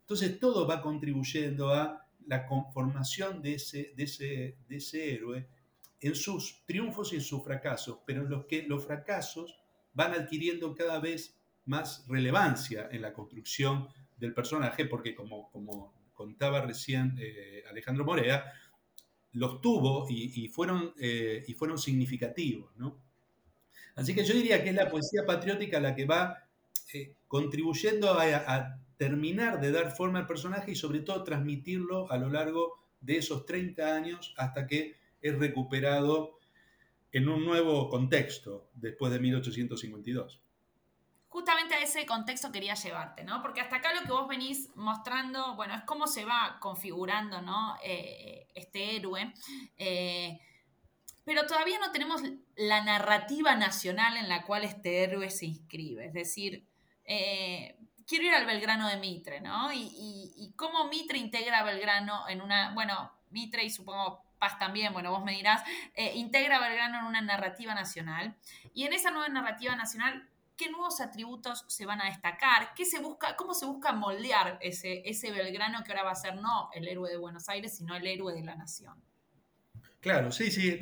Entonces 0.00 0.38
todo 0.38 0.66
va 0.66 0.82
contribuyendo 0.82 1.70
a 1.70 2.06
la 2.26 2.46
conformación 2.46 3.40
de 3.40 3.54
ese, 3.54 3.92
de 3.96 4.04
ese, 4.04 4.56
de 4.68 4.76
ese 4.76 5.14
héroe 5.14 5.46
en 6.08 6.14
sus 6.14 6.64
triunfos 6.66 7.12
y 7.12 7.16
en 7.16 7.22
sus 7.22 7.42
fracasos, 7.42 7.98
pero 8.04 8.22
en 8.22 8.30
los 8.30 8.44
que 8.44 8.64
los 8.64 8.84
fracasos 8.84 9.58
van 9.94 10.12
adquiriendo 10.12 10.74
cada 10.74 11.00
vez 11.00 11.38
más 11.64 12.04
relevancia 12.08 12.88
en 12.92 13.00
la 13.00 13.14
construcción 13.14 13.88
del 14.16 14.34
personaje, 14.34 14.84
porque 14.84 15.14
como, 15.14 15.50
como 15.50 15.94
contaba 16.12 16.60
recién 16.60 17.16
eh, 17.18 17.64
Alejandro 17.70 18.04
Morea, 18.04 18.52
los 19.32 19.60
tuvo 19.62 20.06
y, 20.08 20.46
fueron, 20.48 20.92
eh, 20.98 21.42
y 21.48 21.54
fueron 21.54 21.78
significativos. 21.78 22.70
Así 23.96 24.14
que 24.14 24.24
yo 24.24 24.34
diría 24.34 24.62
que 24.62 24.68
es 24.68 24.74
la 24.74 24.90
poesía 24.90 25.24
patriótica 25.26 25.80
la 25.80 25.94
que 25.94 26.04
va 26.04 26.44
eh, 26.92 27.14
contribuyendo 27.26 28.12
a, 28.12 28.24
a, 28.24 28.80
terminar 28.96 29.60
de 29.60 29.72
dar 29.72 29.90
forma 29.90 30.20
al 30.20 30.26
personaje 30.26 30.70
y 30.70 30.76
sobre 30.76 31.00
todo 31.00 31.24
transmitirlo 31.24 32.12
a 32.12 32.16
lo 32.16 32.28
largo 32.28 32.78
de 33.00 33.16
esos 33.16 33.44
30 33.44 33.92
años 33.92 34.34
hasta 34.36 34.68
que 34.68 35.03
es 35.24 35.38
recuperado 35.38 36.38
en 37.10 37.28
un 37.30 37.44
nuevo 37.46 37.88
contexto 37.88 38.68
después 38.74 39.10
de 39.10 39.18
1852. 39.18 40.40
Justamente 41.28 41.74
a 41.74 41.82
ese 41.82 42.04
contexto 42.04 42.52
quería 42.52 42.74
llevarte, 42.74 43.24
¿no? 43.24 43.40
Porque 43.40 43.62
hasta 43.62 43.76
acá 43.76 43.94
lo 43.94 44.02
que 44.02 44.12
vos 44.12 44.28
venís 44.28 44.68
mostrando, 44.76 45.56
bueno, 45.56 45.74
es 45.74 45.82
cómo 45.84 46.06
se 46.06 46.26
va 46.26 46.58
configurando, 46.60 47.40
¿no? 47.40 47.74
Eh, 47.82 48.48
este 48.54 48.96
héroe. 48.96 49.32
Eh, 49.78 50.38
pero 51.24 51.46
todavía 51.46 51.78
no 51.78 51.90
tenemos 51.90 52.20
la 52.56 52.84
narrativa 52.84 53.56
nacional 53.56 54.18
en 54.18 54.28
la 54.28 54.44
cual 54.44 54.64
este 54.64 55.04
héroe 55.04 55.30
se 55.30 55.46
inscribe. 55.46 56.06
Es 56.06 56.12
decir, 56.12 56.68
eh, 57.06 57.78
quiero 58.06 58.26
ir 58.26 58.34
al 58.34 58.44
Belgrano 58.44 58.88
de 58.88 58.98
Mitre, 58.98 59.40
¿no? 59.40 59.72
Y, 59.72 59.90
y, 60.36 60.52
cómo 60.54 60.88
Mitre 60.88 61.16
integra 61.16 61.60
a 61.60 61.64
Belgrano 61.64 62.28
en 62.28 62.42
una, 62.42 62.74
bueno, 62.74 63.10
Mitre 63.30 63.64
y 63.64 63.70
supongo 63.70 64.22
también, 64.58 64.92
bueno, 64.92 65.10
vos 65.10 65.24
me 65.24 65.32
dirás, 65.32 65.62
eh, 65.94 66.12
integra 66.14 66.60
Belgrano 66.60 66.98
en 67.00 67.04
una 67.06 67.20
narrativa 67.20 67.74
nacional. 67.74 68.36
Y 68.72 68.84
en 68.84 68.92
esa 68.92 69.10
nueva 69.10 69.28
narrativa 69.28 69.74
nacional, 69.76 70.28
¿qué 70.56 70.70
nuevos 70.70 71.00
atributos 71.00 71.64
se 71.68 71.86
van 71.86 72.00
a 72.00 72.06
destacar? 72.06 72.74
¿Qué 72.74 72.84
se 72.84 73.00
busca, 73.00 73.36
¿Cómo 73.36 73.54
se 73.54 73.66
busca 73.66 73.92
moldear 73.92 74.58
ese, 74.60 75.02
ese 75.04 75.32
Belgrano 75.32 75.82
que 75.84 75.92
ahora 75.92 76.04
va 76.04 76.10
a 76.12 76.16
ser 76.16 76.36
no 76.36 76.70
el 76.74 76.86
héroe 76.86 77.10
de 77.10 77.16
Buenos 77.16 77.48
Aires, 77.48 77.76
sino 77.76 77.94
el 77.96 78.06
héroe 78.06 78.34
de 78.34 78.42
la 78.42 78.54
nación? 78.54 78.94
Claro, 80.00 80.30
sí, 80.30 80.50
sí, 80.50 80.78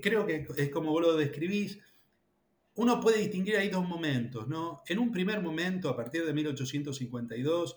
creo 0.00 0.24
que 0.26 0.46
es 0.56 0.70
como 0.70 0.90
vos 0.90 1.02
lo 1.02 1.14
describís. 1.14 1.78
Uno 2.76 3.00
puede 3.00 3.18
distinguir 3.18 3.56
ahí 3.56 3.68
dos 3.68 3.86
momentos, 3.86 4.48
¿no? 4.48 4.82
En 4.86 4.98
un 4.98 5.12
primer 5.12 5.42
momento, 5.42 5.90
a 5.90 5.96
partir 5.96 6.24
de 6.24 6.32
1852, 6.32 7.76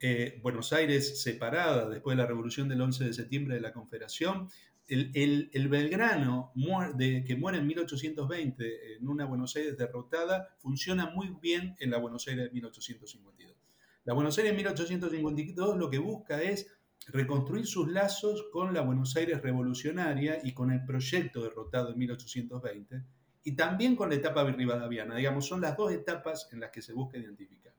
eh, 0.00 0.40
Buenos 0.42 0.72
Aires 0.72 1.22
separada 1.22 1.88
después 1.88 2.16
de 2.16 2.22
la 2.22 2.26
revolución 2.26 2.68
del 2.68 2.80
11 2.80 3.04
de 3.04 3.12
septiembre 3.12 3.54
de 3.56 3.60
la 3.60 3.72
Confederación, 3.72 4.48
el, 4.88 5.68
Belgrano 5.68 6.52
que 6.98 7.36
muere 7.36 7.58
en 7.58 7.66
1820 7.66 8.96
en 8.96 9.08
una 9.08 9.24
Buenos 9.24 9.54
Aires 9.54 9.76
derrotada 9.76 10.56
funciona 10.58 11.10
muy 11.10 11.36
bien 11.40 11.76
en 11.78 11.90
la 11.90 11.98
Buenos 11.98 12.26
Aires 12.26 12.46
de 12.46 12.50
1852. 12.50 13.56
La 14.04 14.14
Buenos 14.14 14.36
Aires 14.38 14.52
de 14.52 14.56
1852 14.56 15.76
lo 15.76 15.90
que 15.90 15.98
busca 15.98 16.42
es 16.42 16.66
reconstruir 17.08 17.66
sus 17.66 17.88
lazos 17.88 18.46
con 18.52 18.74
la 18.74 18.80
Buenos 18.80 19.14
Aires 19.16 19.40
revolucionaria 19.40 20.40
y 20.42 20.54
con 20.54 20.72
el 20.72 20.84
proyecto 20.84 21.42
derrotado 21.42 21.92
en 21.92 21.98
1820 21.98 23.02
y 23.44 23.52
también 23.52 23.96
con 23.96 24.08
la 24.08 24.16
etapa 24.16 24.44
rivadaviana. 24.44 25.16
Digamos, 25.16 25.46
son 25.46 25.60
las 25.60 25.76
dos 25.76 25.92
etapas 25.92 26.48
en 26.52 26.60
las 26.60 26.70
que 26.70 26.82
se 26.82 26.92
busca 26.92 27.18
identificar. 27.18 27.69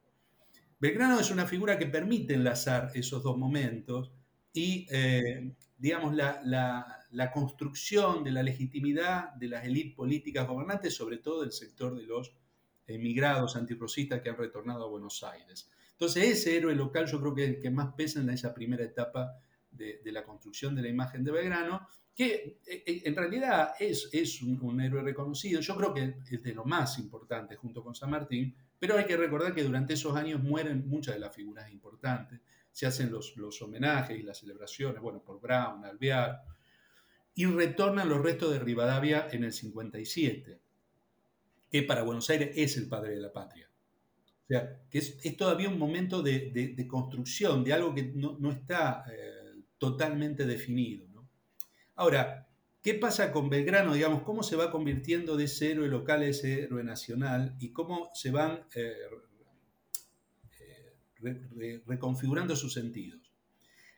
Belgrano 0.82 1.20
es 1.20 1.30
una 1.30 1.46
figura 1.46 1.78
que 1.78 1.86
permite 1.86 2.34
enlazar 2.34 2.90
esos 2.96 3.22
dos 3.22 3.38
momentos 3.38 4.12
y, 4.52 4.88
eh, 4.90 5.54
digamos, 5.78 6.16
la, 6.16 7.30
construcción 7.32 8.24
de 8.24 8.32
la 8.32 8.42
legitimidad 8.42 9.32
de 9.36 9.48
las 9.48 9.64
élites 9.64 9.94
políticas 9.94 10.48
gobernantes, 10.48 10.96
sobre 10.96 11.18
todo 11.18 11.42
del 11.42 11.52
sector 11.52 11.96
de 11.96 12.02
los 12.02 12.36
emigrados 12.88 13.56
antirrosistas 13.56 14.22
que 14.22 14.32
han 14.32 14.38
retornado 14.38 14.86
a 14.86 14.90
Buenos 14.90 15.24
Aires. 15.24 15.70
Entonces, 15.92 16.24
ese 16.24 16.58
héroe 16.58 16.74
local 16.74 17.06
yo 17.06 17.22
creo 17.22 17.36
que 17.36 17.44
es 17.44 17.50
el 17.52 17.60
que 17.60 17.70
más 17.70 17.94
pesa 17.94 18.20
en 18.20 18.32
esa 18.32 18.52
primera 18.52 18.84
etapa 18.84 19.38
de, 19.70 20.02
la 20.06 20.24
construcción 20.24 20.74
de 20.74 20.82
la 20.82 20.90
imagen 20.90 21.24
de 21.24 21.32
Belgrano, 21.32 21.88
que 22.16 22.60
eh, 22.66 22.84
eh, 22.88 23.02
en 23.06 23.16
realidad 23.16 23.74
es, 23.80 24.42
un, 24.42 24.82
héroe 24.82 25.04
reconocido, 25.04 25.62
yo 25.62 25.76
creo 25.76 25.94
que 25.94 26.16
es 26.32 26.42
de 26.42 26.56
lo 26.56 26.66
más 26.66 26.98
importante 26.98 27.56
junto 27.56 27.84
con 27.84 27.94
San 27.94 28.10
Martín, 28.10 28.56
pero 28.82 28.98
hay 28.98 29.06
que 29.06 29.16
recordar 29.16 29.54
que 29.54 29.64
durante 29.64 29.94
esos 29.94 30.16
años 30.16 30.42
mueren 30.42 30.90
muchas 30.90 31.14
de 31.14 31.20
las 31.20 31.36
figuras 31.36 31.72
importantes. 31.72 32.40
Se 32.72 32.88
hacen 32.88 33.12
los, 33.12 33.38
los 33.38 33.62
homenajes 33.62 34.20
y 34.20 34.24
las 34.24 34.40
celebraciones, 34.40 35.00
bueno, 35.00 35.22
por 35.22 35.40
Brown, 35.40 35.86
Alvear, 35.86 36.42
y 37.36 37.46
retornan 37.46 38.10
los 38.10 38.24
restos 38.24 38.52
de 38.52 38.58
Rivadavia 38.58 39.28
en 39.32 39.44
el 39.44 39.54
57. 39.54 40.60
que 41.70 41.84
para 41.84 42.02
Buenos 42.02 42.28
Aires 42.32 42.54
es 42.56 42.76
el 42.78 42.88
padre 42.88 43.14
de 43.14 43.22
la 43.22 43.32
patria. 43.32 43.70
O 43.70 44.48
sea, 44.48 44.82
que 44.90 44.98
es, 44.98 45.38
todavía 45.38 45.70
un 45.70 45.78
momento 45.78 46.24
de, 46.24 46.88
construcción, 46.90 47.64
de 47.64 47.74
algo 47.74 47.94
que 47.94 48.12
no, 48.16 48.50
está 48.50 49.06
eh, 49.12 49.62
totalmente 49.78 50.48
definido. 50.48 51.06
Ahora, 51.94 52.48
¿qué 52.82 52.96
pasa 52.96 53.32
con 53.32 53.50
Belgrano? 53.50 53.94
Digamos, 53.94 54.24
¿cómo 54.24 54.44
se 54.44 54.56
va 54.56 54.72
convirtiendo 54.72 55.38
de 55.38 55.46
ese 55.46 55.72
héroe 55.72 55.88
local 55.88 56.22
a 56.22 56.26
ese 56.26 56.64
héroe 56.64 56.84
nacional? 56.84 57.56
Y 57.60 57.72
cómo 57.72 58.10
se 58.14 58.32
van 58.32 58.66
eh, 58.76 58.94
eh, 61.24 61.82
reconfigurando 61.86 62.56
sus 62.56 62.74
sentidos. 62.74 63.20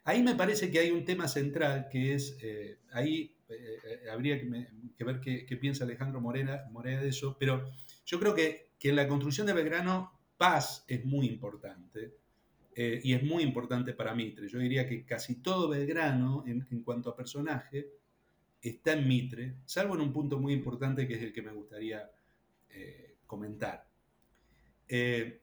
Ahí 0.04 0.22
me 0.22 0.36
parece 0.36 0.70
que 0.70 0.80
hay 0.80 0.92
un 0.92 1.06
tema 1.06 1.30
central 1.30 1.88
que 1.90 2.14
es, 2.14 2.38
eh, 2.42 2.80
ahí 2.92 3.38
habría 4.12 4.38
que, 4.40 5.04
ver 5.06 5.22
qué, 5.22 5.58
piensa 5.58 5.86
Alejandro 5.86 6.20
Morena, 6.20 6.66
Morena 6.72 7.02
de 7.02 7.10
eso, 7.10 7.38
pero 7.40 7.72
yo 8.06 8.20
creo 8.20 8.36
que, 8.36 8.74
en 8.82 8.98
la 8.98 9.08
construcción 9.08 9.48
de 9.48 9.54
Belgrano 9.54 10.12
paz 10.36 10.84
es 10.90 11.06
muy 11.06 11.26
importante. 11.26 12.18
y 12.76 13.14
es 13.14 13.24
muy 13.24 13.44
importante 13.44 13.94
para 13.94 14.14
Mitre. 14.14 14.50
Yo 14.50 14.60
diría 14.60 14.86
que 14.86 15.06
casi 15.06 15.42
todo 15.42 15.70
Belgrano, 15.70 16.44
en, 16.46 16.68
en 16.70 16.84
cuanto 16.84 17.10
a 17.12 17.16
personaje, 17.16 17.88
está 18.64 18.94
en 18.94 19.08
Mitre, 19.08 19.56
salvo 19.66 19.96
en 19.96 20.02
un 20.02 20.14
punto 20.14 20.40
muy 20.40 20.54
importante 20.54 21.08
que 21.08 21.16
es 21.16 21.22
el 21.22 21.34
que 21.34 21.42
me 21.42 21.52
gustaría 21.52 22.10
eh, 22.70 23.16
comentar. 23.28 23.86
Eh, 24.88 25.42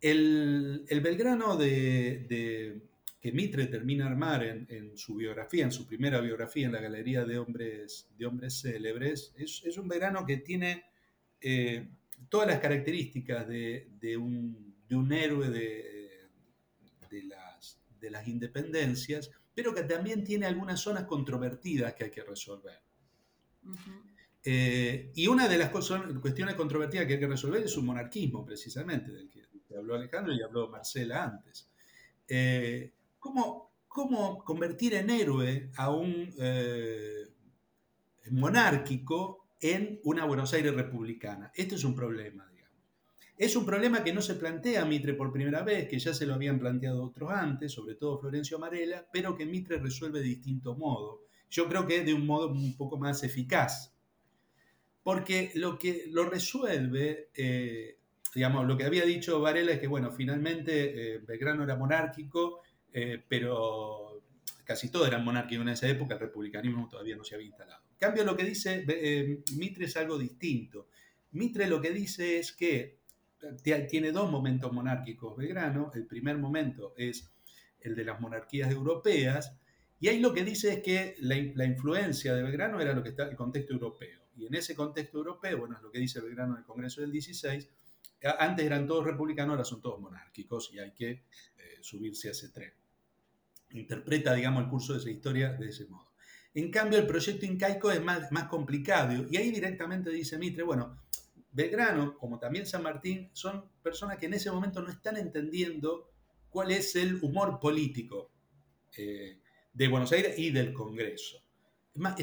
el, 0.00 1.00
Belgrano 1.02 1.56
de, 1.56 2.80
que 3.20 3.32
Mitre 3.32 3.66
termina 3.66 4.06
de 4.06 4.10
armar 4.10 4.44
en, 4.44 4.96
su 4.96 5.14
biografía, 5.16 5.64
en 5.64 5.72
su 5.72 5.86
primera 5.86 6.20
biografía 6.20 6.66
en 6.66 6.72
la 6.72 6.80
Galería 6.80 7.24
de 7.24 7.38
Hombres, 7.38 8.08
de 8.16 8.26
hombres 8.26 8.60
Célebres, 8.62 9.34
es, 9.36 9.76
un 9.76 9.86
Belgrano 9.86 10.24
que 10.24 10.38
tiene 10.38 10.84
eh, 11.40 11.86
todas 12.28 12.48
las 12.48 12.60
características 12.60 13.46
de, 13.46 14.16
un, 14.16 15.12
héroe 15.12 15.50
de, 15.50 16.28
de 17.10 18.10
las 18.10 18.26
independencias, 18.26 19.30
pero 19.54 19.74
que 19.74 19.82
también 19.82 20.24
tiene 20.24 20.46
algunas 20.46 20.80
zonas 20.80 21.04
controvertidas 21.04 21.94
que 21.94 22.04
hay 22.04 22.10
que 22.10 22.24
resolver. 22.24 22.80
Eh, 24.44 25.12
y 25.14 25.26
una 25.28 25.48
de 25.48 25.58
las 25.58 25.70
cuestiones 25.70 26.54
controvertidas 26.56 27.06
que 27.06 27.14
hay 27.14 27.20
que 27.20 27.28
resolver 27.28 27.62
es 27.62 27.70
su 27.70 27.82
monarquismo, 27.82 28.44
precisamente, 28.44 29.12
del 29.12 29.28
que, 29.28 29.42
habló 29.76 29.94
Alejandro 29.94 30.34
y 30.34 30.42
habló 30.42 30.68
Marcela 30.68 31.24
antes. 31.24 31.70
Eh, 32.28 32.92
¿cómo, 33.18 33.72
convertir 34.44 34.94
en 34.94 35.10
héroe 35.10 35.70
a 35.76 35.90
un 35.90 36.34
eh, 36.38 37.24
monárquico 38.30 39.48
en 39.60 40.00
una 40.04 40.26
Buenos 40.26 40.52
Aires 40.52 40.74
republicana? 40.74 41.50
Este 41.54 41.76
es 41.76 41.84
un 41.84 41.94
problema. 41.94 42.51
Es 43.36 43.56
un 43.56 43.64
problema 43.64 44.04
que 44.04 44.12
no 44.12 44.20
se 44.20 44.34
plantea 44.34 44.84
Mitre 44.84 45.14
por 45.14 45.32
primera 45.32 45.62
vez, 45.62 45.88
que 45.88 45.98
ya 45.98 46.12
se 46.12 46.26
lo 46.26 46.34
habían 46.34 46.58
planteado 46.58 47.02
otros 47.02 47.30
antes, 47.30 47.72
sobre 47.72 47.94
todo 47.94 48.18
Florencio 48.20 48.56
Amarela, 48.56 49.06
pero 49.12 49.36
que 49.36 49.46
Mitre 49.46 49.78
resuelve 49.78 50.20
de 50.20 50.26
distinto 50.26 50.76
modo. 50.76 51.24
Yo 51.50 51.68
creo 51.68 51.86
que 51.86 52.04
de 52.04 52.14
un 52.14 52.26
modo 52.26 52.48
un 52.48 52.76
poco 52.76 52.98
más 52.98 53.24
eficaz. 53.24 53.94
Porque 55.02 55.50
lo 55.54 55.78
que 55.78 56.04
lo 56.10 56.28
resuelve, 56.28 57.30
eh, 57.34 57.98
digamos, 58.34 58.66
lo 58.66 58.76
que 58.76 58.84
había 58.84 59.04
dicho 59.04 59.40
Varela 59.40 59.72
es 59.72 59.80
que, 59.80 59.88
bueno, 59.88 60.12
finalmente 60.12 61.14
eh, 61.14 61.18
Belgrano 61.18 61.64
era 61.64 61.74
monárquico, 61.74 62.60
eh, 62.92 63.20
pero 63.28 64.22
casi 64.64 64.90
todo 64.90 65.06
eran 65.06 65.24
monárquicos 65.24 65.62
en 65.62 65.70
esa 65.70 65.88
época, 65.88 66.14
el 66.14 66.20
republicanismo 66.20 66.88
todavía 66.88 67.16
no 67.16 67.24
se 67.24 67.34
había 67.34 67.48
instalado. 67.48 67.82
En 67.90 67.98
cambio, 67.98 68.24
lo 68.24 68.36
que 68.36 68.44
dice 68.44 68.84
Mitre 69.56 69.86
es 69.86 69.96
algo 69.96 70.16
distinto. 70.16 70.88
Mitre 71.32 71.66
lo 71.66 71.80
que 71.80 71.90
dice 71.90 72.38
es 72.38 72.52
que 72.52 73.01
tiene 73.88 74.12
dos 74.12 74.30
momentos 74.30 74.72
monárquicos 74.72 75.36
Belgrano. 75.36 75.90
El 75.94 76.06
primer 76.06 76.38
momento 76.38 76.94
es 76.96 77.30
el 77.80 77.94
de 77.94 78.04
las 78.04 78.20
monarquías 78.20 78.70
europeas, 78.70 79.56
y 80.02 80.08
ahí 80.08 80.18
lo 80.18 80.32
que 80.32 80.44
dice 80.44 80.72
es 80.72 80.82
que 80.82 81.14
la, 81.20 81.64
influencia 81.64 82.34
de 82.34 82.42
Belgrano 82.42 82.80
era 82.80 82.92
lo 82.92 83.04
que 83.04 83.10
está 83.10 83.28
el 83.28 83.36
contexto 83.36 83.72
europeo. 83.72 84.20
Y 84.36 84.46
en 84.46 84.54
ese 84.54 84.74
contexto 84.74 85.18
europeo, 85.18 85.58
bueno, 85.58 85.76
es 85.76 85.82
lo 85.82 85.92
que 85.92 86.00
dice 86.00 86.20
Belgrano 86.20 86.54
en 86.54 86.58
el 86.58 86.64
Congreso 86.64 87.02
del 87.02 87.12
16, 87.12 87.68
antes 88.38 88.66
eran 88.66 88.84
todos 88.88 89.04
republicanos, 89.04 89.52
ahora 89.52 89.64
son 89.64 89.80
todos 89.80 90.00
monárquicos 90.00 90.70
y 90.72 90.80
hay 90.80 90.90
que 90.90 91.10
eh, 91.10 91.22
subirse 91.82 92.26
a 92.26 92.30
ese 92.32 92.48
tren. 92.48 92.72
Interpreta, 93.70 94.34
digamos, 94.34 94.64
el 94.64 94.70
curso 94.70 94.92
de 94.92 94.98
esa 94.98 95.10
historia 95.10 95.52
de 95.52 95.68
ese 95.68 95.86
modo. 95.86 96.10
En 96.54 96.72
cambio, 96.72 96.98
el 96.98 97.06
proyecto 97.06 97.46
incaico 97.46 97.92
es 97.92 98.02
más, 98.02 98.32
más 98.32 98.48
complicado 98.48 99.24
y 99.30 99.36
ahí 99.36 99.52
directamente 99.52 100.10
dice 100.10 100.36
Mitre, 100.36 100.64
bueno, 100.64 101.00
Belgrano, 101.52 102.16
como 102.16 102.38
también 102.38 102.66
San 102.66 102.82
Martín, 102.82 103.30
son 103.32 103.68
personas 103.82 104.18
que 104.18 104.26
en 104.26 104.34
ese 104.34 104.50
momento 104.50 104.80
no 104.80 104.90
están 104.90 105.16
entendiendo 105.16 106.10
cuál 106.48 106.70
es 106.70 106.96
el 106.96 107.22
humor 107.22 107.60
político 107.60 108.30
eh, 108.96 109.38
de 109.72 109.88
Buenos 109.88 110.12
Aires 110.12 110.38
y 110.38 110.50
del 110.50 110.72
Congreso. 110.72 111.42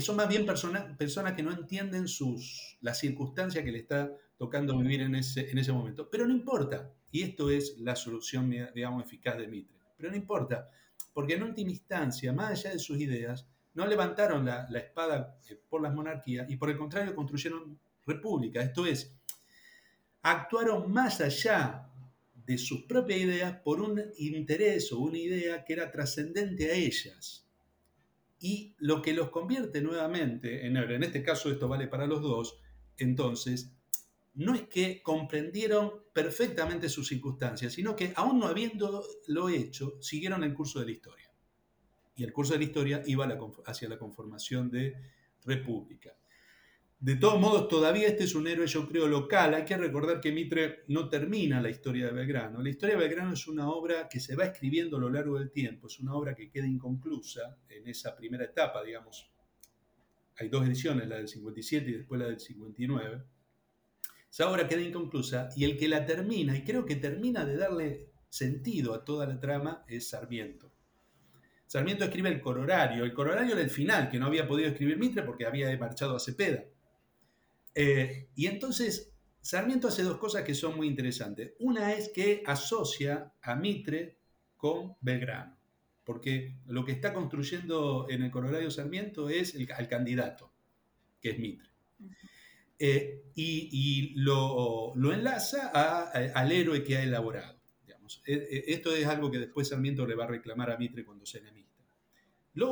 son 0.01 0.15
más 0.15 0.27
bien 0.29 0.45
personas, 0.45 1.33
que 1.35 1.43
no 1.43 1.51
entienden 1.51 2.07
sus, 2.07 2.77
las 2.81 2.99
circunstancias 2.99 3.63
que 3.63 3.71
le 3.71 3.79
está 3.79 4.11
tocando 4.37 4.77
vivir 4.77 5.01
en 5.01 5.15
ese, 5.15 5.49
en 5.49 5.57
ese 5.57 5.71
momento. 5.71 6.09
Pero 6.09 6.25
no 6.25 6.33
importa, 6.33 6.91
y 7.11 7.23
esto 7.23 7.49
es 7.49 7.77
la 7.79 7.95
solución, 7.95 8.49
digamos, 8.73 9.03
eficaz 9.03 9.37
de 9.37 9.47
Mitre. 9.47 9.77
Pero 9.97 10.09
no 10.09 10.15
importa, 10.15 10.69
porque 11.13 11.33
en 11.33 11.43
última 11.43 11.71
instancia, 11.71 12.33
más 12.33 12.51
allá 12.51 12.71
de 12.71 12.79
sus 12.79 12.99
ideas, 12.99 13.47
no 13.73 13.85
levantaron 13.85 14.45
la, 14.45 14.67
la 14.69 14.79
espada 14.79 15.37
eh, 15.49 15.61
por 15.69 15.81
las 15.81 15.93
monarquías 15.93 16.49
y 16.49 16.55
por 16.55 16.69
el 16.69 16.77
contrario 16.77 17.15
construyeron 17.15 17.79
república. 18.05 18.61
Esto 18.61 18.85
es, 18.85 19.18
actuaron 20.21 20.91
más 20.91 21.21
allá 21.21 21.89
de 22.45 22.57
sus 22.57 22.83
propias 22.83 23.19
ideas 23.19 23.59
por 23.61 23.81
un 23.81 24.01
interés 24.17 24.91
o 24.91 24.99
una 24.99 25.17
idea 25.17 25.63
que 25.63 25.73
era 25.73 25.91
trascendente 25.91 26.71
a 26.71 26.75
ellas. 26.75 27.47
Y 28.39 28.73
lo 28.79 29.01
que 29.01 29.13
los 29.13 29.29
convierte 29.29 29.81
nuevamente 29.81 30.65
en 30.65 30.77
en 30.77 31.03
este 31.03 31.21
caso 31.21 31.51
esto 31.51 31.67
vale 31.67 31.87
para 31.87 32.07
los 32.07 32.21
dos, 32.21 32.59
entonces, 32.97 33.71
no 34.35 34.55
es 34.55 34.63
que 34.63 35.01
comprendieron 35.01 35.91
perfectamente 36.13 36.89
sus 36.89 37.07
circunstancias, 37.07 37.73
sino 37.73 37.95
que 37.95 38.13
aún 38.15 38.39
no 38.39 38.47
habiéndolo 38.47 39.03
hecho, 39.49 40.01
siguieron 40.01 40.43
el 40.43 40.53
curso 40.53 40.79
de 40.79 40.85
la 40.85 40.91
historia. 40.91 41.31
Y 42.15 42.23
el 42.23 42.33
curso 42.33 42.53
de 42.53 42.59
la 42.59 42.65
historia 42.65 43.03
iba 43.05 43.27
hacia 43.65 43.89
la 43.89 43.97
conformación 43.97 44.69
de 44.69 44.95
república. 45.45 46.18
De 47.01 47.15
todos 47.15 47.39
modos, 47.39 47.69
todavía 47.69 48.09
este 48.09 48.25
es 48.25 48.35
un 48.35 48.45
héroe, 48.45 48.67
yo 48.67 48.85
creo, 48.85 49.07
local. 49.07 49.53
Hay 49.53 49.63
que 49.63 49.77
recordar 49.77 50.19
que 50.19 50.33
Mitre 50.33 50.83
no 50.89 51.07
termina 51.07 51.61
la 51.61 51.69
historia 51.69 52.07
de 52.07 52.11
Belgrano. 52.11 52.61
La 52.61 52.69
historia 52.69 52.97
de 52.97 53.01
Belgrano 53.01 53.33
es 53.33 53.47
una 53.47 53.69
obra 53.69 54.09
que 54.09 54.19
se 54.19 54.35
va 54.35 54.43
escribiendo 54.43 54.97
a 54.97 54.99
lo 54.99 55.09
largo 55.09 55.39
del 55.39 55.49
tiempo, 55.49 55.87
es 55.87 55.97
una 56.01 56.13
obra 56.13 56.35
que 56.35 56.49
queda 56.49 56.67
inconclusa 56.67 57.57
en 57.69 57.87
esa 57.87 58.17
primera 58.17 58.43
etapa, 58.43 58.83
digamos. 58.83 59.31
Hay 60.39 60.49
dos 60.49 60.67
ediciones, 60.67 61.07
la 61.07 61.15
del 61.15 61.29
57 61.29 61.89
y 61.89 61.93
después 61.93 62.19
la 62.19 62.27
del 62.27 62.39
59. 62.41 63.23
Esa 64.29 64.51
obra 64.51 64.67
queda 64.67 64.81
inconclusa 64.81 65.47
y 65.55 65.63
el 65.63 65.77
que 65.77 65.87
la 65.87 66.05
termina, 66.05 66.57
y 66.57 66.65
creo 66.65 66.85
que 66.85 66.97
termina 66.97 67.45
de 67.45 67.55
darle 67.55 68.09
sentido 68.27 68.93
a 68.93 69.05
toda 69.05 69.25
la 69.25 69.39
trama, 69.39 69.85
es 69.87 70.09
Sarmiento. 70.09 70.69
Sarmiento 71.65 72.03
escribe 72.03 72.27
el 72.27 72.41
cororario. 72.41 73.05
El 73.05 73.13
cororario 73.13 73.53
era 73.53 73.61
el 73.61 73.69
final, 73.69 74.09
que 74.09 74.19
no 74.19 74.25
había 74.25 74.45
podido 74.45 74.67
escribir 74.67 74.97
Mitre 74.97 75.23
porque 75.23 75.45
había 75.45 75.75
marchado 75.77 76.17
a 76.17 76.19
Cepeda. 76.19 76.65
Eh, 77.81 78.27
y 78.35 78.47
entonces, 78.47 79.13
Sarmiento 79.39 79.87
hace 79.87 80.03
dos 80.03 80.17
cosas 80.17 80.43
que 80.43 80.53
son 80.53 80.75
muy 80.75 80.85
interesantes. 80.85 81.53
Una 81.59 81.93
es 81.93 82.09
que 82.09 82.43
asocia 82.45 83.31
a 83.41 83.55
Mitre 83.55 84.17
con 84.57 84.97
Belgrano, 84.99 85.57
porque 86.03 86.57
lo 86.65 86.83
que 86.83 86.91
está 86.91 87.13
construyendo 87.13 88.07
en 88.09 88.23
el 88.23 88.31
Corolario 88.31 88.69
Sarmiento 88.69 89.29
es 89.29 89.55
el, 89.55 89.71
al 89.71 89.87
candidato, 89.87 90.51
que 91.21 91.29
es 91.29 91.39
Mitre. 91.39 91.69
Eh, 92.77 93.23
y, 93.35 94.13
lo, 94.15 94.93
enlaza 95.13 95.69
al 95.69 96.51
héroe 96.51 96.83
que 96.83 96.97
ha 96.97 97.03
elaborado. 97.03 97.61
Eh, 98.25 98.65
esto 98.67 98.93
es 98.93 99.05
algo 99.05 99.31
que 99.31 99.39
después 99.39 99.69
Sarmiento 99.69 100.05
le 100.05 100.15
va 100.15 100.25
a 100.25 100.27
reclamar 100.27 100.69
a 100.69 100.77
Mitre 100.77 101.05
cuando 101.05 101.25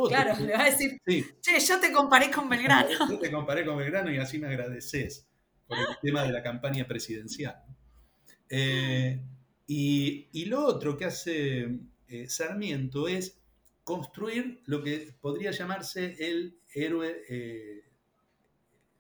claro, 0.08 0.36
le 0.44 0.54
va 0.54 0.64
a 0.64 0.70
decir, 0.70 1.02
che, 1.06 1.60
yo 1.60 1.80
te 1.80 1.92
comparé 1.92 2.30
con 2.32 2.50
Belgrano. 2.50 3.10
Yo 3.10 3.20
te 3.20 3.32
comparé 3.32 3.66
con 3.66 3.78
Belgrano 3.78 4.12
y 4.12 4.18
así 4.18 4.38
me 4.38 4.48
agradeces 4.48 5.28
por 5.68 5.78
el 5.78 5.98
tema 6.02 6.24
de 6.24 6.32
la 6.32 6.42
campaña 6.42 6.88
presidencial. 6.88 7.64
Eh, 8.50 9.22
y, 9.68 10.46
lo 10.46 10.66
otro 10.66 10.98
que 10.98 11.06
hace 11.06 11.80
eh, 12.08 12.30
Sarmiento 12.30 13.08
es 13.08 13.40
construir 13.84 14.62
lo 14.66 14.82
que 14.82 15.14
podría 15.20 15.52
llamarse 15.52 16.16
el 16.20 16.60
héroe 16.74 17.24
eh, 17.30 17.84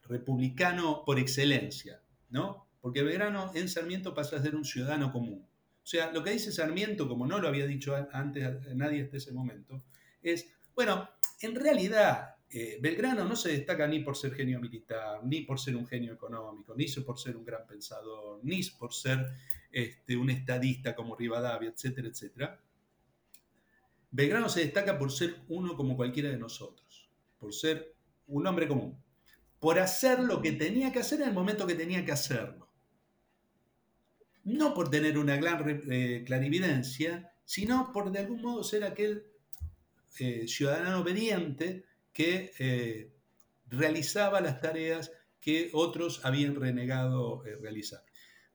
republicano 0.03 1.03
por 1.05 1.19
excelencia, 1.19 2.01
¿no? 2.29 2.67
Porque 2.81 3.03
Belgrano 3.03 3.51
en 3.53 3.69
Sarmiento 3.69 4.13
pasa 4.13 4.37
a 4.37 4.41
ser 4.41 4.55
un 4.55 4.65
ciudadano 4.65 5.11
común. 5.11 5.45
O 5.83 5.89
sea, 5.89 6.11
lo 6.11 6.23
que 6.23 6.31
dice 6.31 6.51
Sarmiento, 6.51 7.07
como 7.07 7.25
no 7.25 7.39
lo 7.39 7.47
había 7.47 7.65
dicho 7.65 7.95
antes 8.11 8.45
nadie 8.75 9.03
hasta 9.03 9.17
ese 9.17 9.31
momento, 9.31 9.83
es 10.21 10.56
bueno, 10.77 11.09
en 11.41 11.55
realidad, 11.55 12.35
eh, 12.51 12.77
Belgrano 12.79 13.25
no 13.25 13.35
se 13.35 13.49
destaca 13.49 13.87
ni 13.87 14.01
por 14.01 14.15
ser 14.15 14.35
genio 14.35 14.59
militar, 14.59 15.21
ni 15.23 15.41
por 15.41 15.59
ser 15.59 15.75
un 15.75 15.87
genio 15.87 16.13
económico, 16.13 16.75
ni 16.75 16.85
por 16.85 17.17
ser 17.17 17.35
un 17.35 17.43
gran 17.43 17.65
pensador, 17.65 18.39
ni 18.43 18.61
por 18.77 18.93
ser 18.93 19.25
este, 19.71 20.15
un 20.15 20.29
estadista 20.29 20.95
como 20.95 21.15
Rivadavia, 21.15 21.71
etcétera, 21.71 22.09
etcétera. 22.09 22.61
Belgrano 24.11 24.49
se 24.49 24.59
destaca 24.59 24.99
por 24.99 25.11
ser 25.11 25.37
uno 25.47 25.75
como 25.75 25.97
cualquiera 25.97 26.29
de 26.29 26.37
nosotros, 26.37 27.09
por 27.39 27.55
ser 27.55 27.95
un 28.27 28.45
hombre 28.45 28.67
común, 28.67 29.03
por 29.59 29.79
hacer 29.79 30.19
lo 30.19 30.43
que 30.43 30.51
tenía 30.51 30.91
que 30.91 30.99
hacer 30.99 31.21
en 31.21 31.29
el 31.29 31.33
momento 31.33 31.65
que 31.65 31.73
tenía 31.73 32.05
que 32.05 32.11
hacerlo. 32.11 32.69
No 34.43 34.75
por 34.75 34.91
tener 34.91 35.17
una 35.17 35.37
gran 35.37 35.81
eh, 35.89 36.23
clarividencia, 36.23 37.31
sino 37.45 37.91
por 37.91 38.11
de 38.11 38.19
algún 38.19 38.43
modo 38.43 38.63
ser 38.63 38.83
aquel 38.83 39.25
eh, 40.19 40.47
ciudadano 40.47 40.99
obediente 40.99 41.85
que 42.17 42.51
eh, 42.57 43.13
realizaba 43.67 44.41
las 44.41 44.59
tareas 44.59 45.11
que 45.39 45.69
otros 45.71 46.25
habían 46.25 46.55
renegado 46.55 47.45
eh, 47.45 47.55
realizar. 47.57 48.03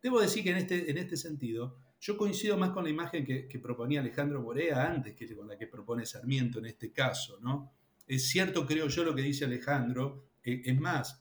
Debo 0.02 0.20
decir 0.20 0.42
que 0.42 0.50
en 0.50 0.56
este, 0.56 0.90
en 0.90 0.98
este 0.98 1.16
sentido, 1.16 1.78
yo 2.00 2.16
coincido 2.16 2.58
más 2.58 2.70
con 2.70 2.82
la 2.82 2.90
imagen 2.90 3.24
que, 3.24 3.58
proponía 3.60 4.00
Alejandro 4.00 4.42
Borea 4.42 4.90
antes 4.90 5.14
que 5.14 5.32
con 5.36 5.46
la 5.46 5.56
que 5.56 5.68
propone 5.68 6.04
Sarmiento 6.04 6.58
en 6.58 6.66
este 6.66 6.90
caso. 6.90 7.38
¿no? 7.40 7.72
Es 8.08 8.28
cierto, 8.28 8.66
creo 8.66 8.88
yo, 8.88 9.04
lo 9.04 9.14
que 9.14 9.22
dice 9.22 9.44
Alejandro, 9.44 10.24
eh, 10.42 10.60
es 10.64 10.80
más, 10.80 11.20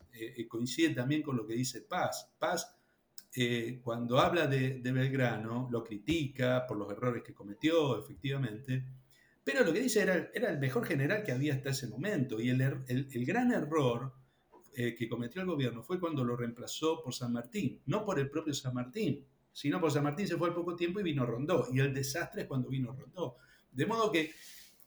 coincide 0.49 0.95
también 0.95 1.21
con 1.21 1.37
lo 1.37 1.45
que 1.45 1.53
dice 1.53 1.81
Paz. 1.81 2.27
Paz, 2.39 2.75
cuando 3.83 4.17
habla 4.17 4.47
de, 4.47 4.79
de 4.79 4.91
Belgrano, 4.91 5.69
lo 5.71 5.83
critica 5.83 6.65
por 6.67 6.77
los 6.77 6.91
errores 6.91 7.21
que 7.21 7.35
cometió, 7.35 7.99
efectivamente, 7.99 8.83
pero 9.43 9.63
lo 9.63 9.73
que 9.73 9.79
dice 9.79 10.01
era, 10.01 10.29
era 10.33 10.51
el 10.51 10.59
mejor 10.59 10.85
general 10.85 11.23
que 11.23 11.31
había 11.31 11.55
hasta 11.55 11.71
ese 11.71 11.87
momento. 11.87 12.39
Y 12.39 12.49
el, 12.49 12.61
er, 12.61 12.83
el, 12.87 13.25
gran 13.25 13.51
error 13.51 14.13
eh, 14.75 14.95
que 14.95 15.09
cometió 15.09 15.41
el 15.41 15.47
gobierno 15.47 15.83
fue 15.83 15.99
cuando 15.99 16.23
lo 16.23 16.35
reemplazó 16.35 17.01
por 17.01 17.13
San 17.13 17.33
Martín. 17.33 17.81
No 17.85 18.05
por 18.05 18.19
el 18.19 18.29
propio 18.29 18.53
San 18.53 18.73
Martín, 18.73 19.25
sino 19.51 19.81
por 19.81 19.91
San 19.91 20.03
Martín 20.03 20.27
se 20.27 20.37
fue 20.37 20.49
al 20.49 20.55
poco 20.55 20.75
tiempo 20.75 20.99
y 20.99 21.03
vino 21.03 21.25
Rondó. 21.25 21.67
Y 21.73 21.79
el 21.79 21.93
desastre 21.93 22.43
es 22.43 22.47
cuando 22.47 22.69
vino 22.69 22.93
Rondó. 22.93 23.37
De 23.71 23.85
modo 23.85 24.11
que, 24.11 24.31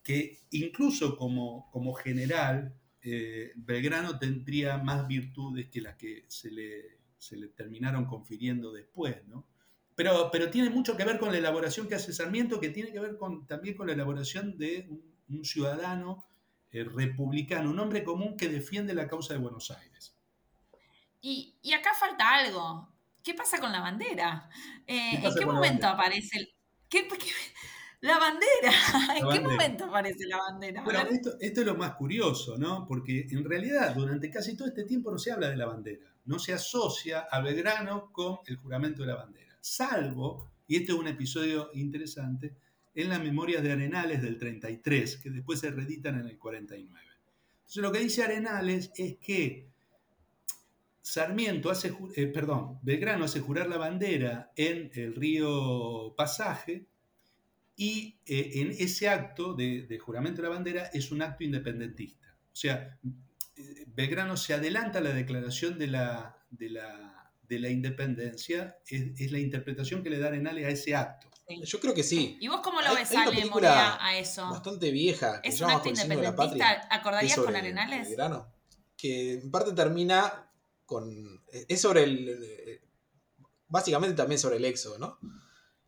que 0.03 0.43
incluso 0.51 1.17
como, 1.17 1.69
como 1.73 1.95
general, 1.95 2.75
eh, 3.03 3.53
Belgrano 3.57 4.19
tendría 4.19 4.79
más 4.79 5.09
virtudes 5.09 5.69
que 5.69 5.81
las 5.81 5.97
que 5.97 6.25
se 6.29 6.51
le, 6.51 6.99
se 7.19 7.37
le 7.37 7.49
terminaron 7.49 8.05
confiriendo 8.05 8.73
después, 8.73 9.27
¿no? 9.27 9.47
Pero, 9.97 10.31
pero 10.33 10.51
tiene 10.51 10.71
mucho 10.71 10.97
que 10.97 11.05
ver 11.05 11.19
con 11.19 11.31
la 11.31 11.39
elaboración 11.39 11.87
que 11.87 11.95
hace 11.95 12.13
Sarmiento, 12.13 12.61
que 12.61 12.71
tiene 12.71 12.93
que 12.93 12.99
ver 12.99 13.17
con, 13.17 13.47
también 13.47 13.77
con 13.77 13.87
la 13.87 13.93
elaboración 13.93 14.59
de 14.59 14.89
un, 15.29 15.45
ciudadano 15.45 16.27
eh, 16.71 16.85
republicano, 16.85 17.71
un 17.71 17.79
hombre 17.79 18.05
común 18.05 18.37
que 18.37 18.49
defiende 18.49 18.95
la 18.95 19.09
causa 19.09 19.35
de 19.35 19.41
Buenos 19.41 19.71
Aires. 19.71 20.17
Y, 21.21 21.57
acá 21.73 21.91
falta 21.99 22.35
algo. 22.35 22.89
¿Qué 23.23 23.33
pasa 23.33 23.59
con 23.59 23.73
la 23.73 23.81
bandera? 23.81 24.51
Eh, 24.87 25.21
¿En 25.23 25.35
qué 25.35 25.47
momento 25.47 25.87
aparece 25.89 26.39
el... 26.39 26.55
La 28.03 28.19
bandera. 28.19 28.71
¿En 29.17 29.29
qué 29.31 29.41
momento 29.41 29.87
aparece 29.87 30.27
la 30.27 30.37
bandera? 30.37 30.83
Bueno, 30.85 31.01
esto, 31.11 31.31
esto, 31.41 31.61
es 31.63 31.67
lo 31.67 31.75
más 31.75 31.95
curioso, 31.95 32.59
¿no? 32.59 32.87
Porque 32.87 33.27
en 33.31 33.43
realidad 33.43 33.95
durante 33.95 34.31
casi 34.31 34.55
todo 34.55 34.69
este 34.69 34.85
tiempo 34.85 35.11
no 35.11 35.19
se 35.19 35.33
habla 35.33 35.49
de 35.49 35.57
la 35.57 35.65
bandera. 35.65 36.15
No 36.27 36.39
se 36.39 36.53
asocia 36.53 37.21
a 37.31 37.41
Belgrano 37.41 38.13
con 38.13 38.41
el 38.47 38.59
juramento 38.59 39.01
de 39.03 39.09
la 39.09 39.17
bandera 39.17 39.54
salvo, 39.65 40.51
y 40.67 40.77
este 40.77 40.93
es 40.93 40.99
un 40.99 41.09
episodio 41.09 41.71
interesante, 41.73 42.55
en 42.95 43.09
las 43.09 43.23
memorias 43.23 43.63
de 43.63 43.73
Arenales 43.73 44.21
del 44.21 44.39
33, 44.39 45.17
que 45.17 45.31
después 45.31 45.61
se 45.61 45.71
reeditan 45.71 46.21
en 46.21 46.27
el 46.29 46.39
49. 46.39 47.07
Entonces 47.61 47.83
lo 47.83 47.91
que 47.91 48.01
dice 48.01 48.23
Arenales 48.23 48.93
es 48.95 49.17
que 49.17 49.71
Sarmiento 51.01 51.71
hace, 51.71 51.95
eh, 52.15 52.27
perdón, 52.27 52.79
Belgrano 52.83 53.25
hace 53.25 53.41
jurar 53.41 53.69
la 53.69 53.79
bandera 53.79 54.53
en 54.55 54.91
el 54.95 55.15
río 55.15 56.15
Pasaje 56.15 56.87
y 57.75 58.19
eh, 58.27 58.53
en 58.57 58.71
ese 58.71 59.09
acto 59.09 59.55
de, 59.55 59.99
juramento 59.99 60.43
de 60.43 60.49
la 60.49 60.55
bandera 60.55 60.91
es 60.93 61.11
un 61.11 61.23
acto 61.23 61.43
independentista. 61.43 62.37
O 62.53 62.57
sea, 62.57 62.99
eh, 63.57 63.85
Belgrano 63.87 64.37
se 64.37 64.55
adelanta 64.55 64.99
a 64.99 65.03
la 65.03 65.15
declaración 65.15 65.79
de 65.79 65.87
la, 65.87 66.39
de 66.51 66.69
la 66.69 67.14
de 67.49 67.59
la 67.59 67.69
independencia 67.69 68.79
es, 68.89 69.31
la 69.31 69.39
interpretación 69.39 70.03
que 70.03 70.11
le 70.11 70.19
da 70.19 70.29
Arenales 70.29 70.67
a 70.67 70.71
ese 70.71 70.95
acto. 70.95 71.29
Yo 71.63 71.79
creo 71.79 71.93
que 71.93 72.03
sí. 72.03 72.39
¿Y 72.41 72.49
vos 72.49 72.61
cómo 72.63 72.81
lo 72.81 72.95
ves, 72.95 73.15
Ale, 73.15 73.45
Morea, 73.47 73.99
a 74.01 74.17
eso? 74.17 74.49
Bastante 74.49 74.91
vieja. 74.91 75.41
¿Es 75.45 75.61
un 75.61 75.71
acto 75.71 75.91
independentista? 75.91 76.89
¿Acordarías 76.91 77.39
con 77.39 77.55
Arenales? 77.55 78.09
que 78.97 79.35
en 79.35 79.51
parte 79.51 79.73
termina 79.73 80.51
con... 80.87 81.45
Es 81.69 81.81
sobre 81.81 82.05
el... 82.05 82.81
Básicamente 83.69 84.17
también 84.17 84.39
sobre 84.39 84.57
el 84.57 84.65
éxodo, 84.65 84.99
¿no? 84.99 85.19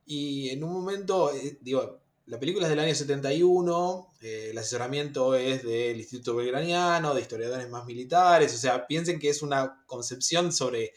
Y 0.05 0.51
en 0.51 0.63
un 0.65 0.73
momento, 0.73 1.33
eh, 1.35 1.59
digo, 1.61 2.03
la 2.27 2.39
película 2.41 2.67
es 2.67 2.71
del 2.71 2.81
año 2.81 2.95
71, 2.95 4.15
eh, 4.21 4.49
el 4.51 4.59
asesoramiento 4.59 5.35
es 5.35 5.63
del 5.63 5.97
Instituto 5.97 6.35
Belgraniano, 6.35 7.15
de 7.15 7.21
historiadores 7.21 7.69
más 7.69 7.87
militares, 7.87 8.53
o 8.55 8.59
sea, 8.59 8.87
piensen 8.87 9.19
que 9.19 9.29
es 9.29 9.43
una 9.43 9.85
concepción 9.87 10.53
sobre 10.53 10.93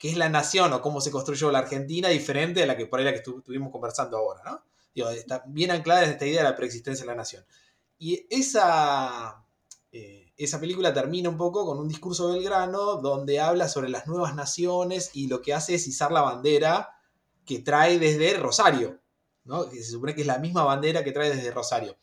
qué 0.00 0.08
es 0.08 0.16
la 0.16 0.30
nación 0.30 0.72
o 0.72 0.80
cómo 0.80 1.02
se 1.02 1.10
construyó 1.10 1.52
la 1.52 1.58
Argentina 1.58 2.08
diferente 2.08 2.62
a 2.62 2.66
la 2.66 2.74
que 2.74 2.86
por 2.86 2.98
ahí 2.98 3.04
la 3.04 3.12
que 3.12 3.18
estuvimos 3.18 3.70
conversando 3.70 4.16
ahora, 4.16 4.40
¿no? 4.42 4.64
Digo, 4.94 5.10
está 5.10 5.44
bien 5.46 5.70
anclada 5.70 6.04
esta 6.04 6.26
idea 6.26 6.42
de 6.42 6.48
la 6.48 6.56
preexistencia 6.56 7.04
de 7.04 7.10
la 7.10 7.16
nación. 7.16 7.44
Y 7.98 8.26
esa, 8.30 9.44
eh, 9.92 10.32
esa 10.38 10.58
película 10.58 10.94
termina 10.94 11.28
un 11.28 11.36
poco 11.36 11.66
con 11.66 11.78
un 11.78 11.86
discurso 11.86 12.28
de 12.28 12.38
Belgrano 12.38 12.96
donde 12.96 13.40
habla 13.40 13.68
sobre 13.68 13.90
las 13.90 14.06
nuevas 14.06 14.34
naciones 14.34 15.10
y 15.12 15.28
lo 15.28 15.42
que 15.42 15.52
hace 15.52 15.74
es 15.74 15.86
izar 15.86 16.12
la 16.12 16.22
bandera 16.22 16.88
que 17.44 17.58
trae 17.58 17.98
desde 17.98 18.38
Rosario, 18.38 19.02
¿no? 19.44 19.68
Que 19.68 19.82
se 19.82 19.90
supone 19.90 20.14
que 20.14 20.22
es 20.22 20.26
la 20.26 20.38
misma 20.38 20.64
bandera 20.64 21.04
que 21.04 21.12
trae 21.12 21.28
desde 21.28 21.50
Rosario. 21.50 21.98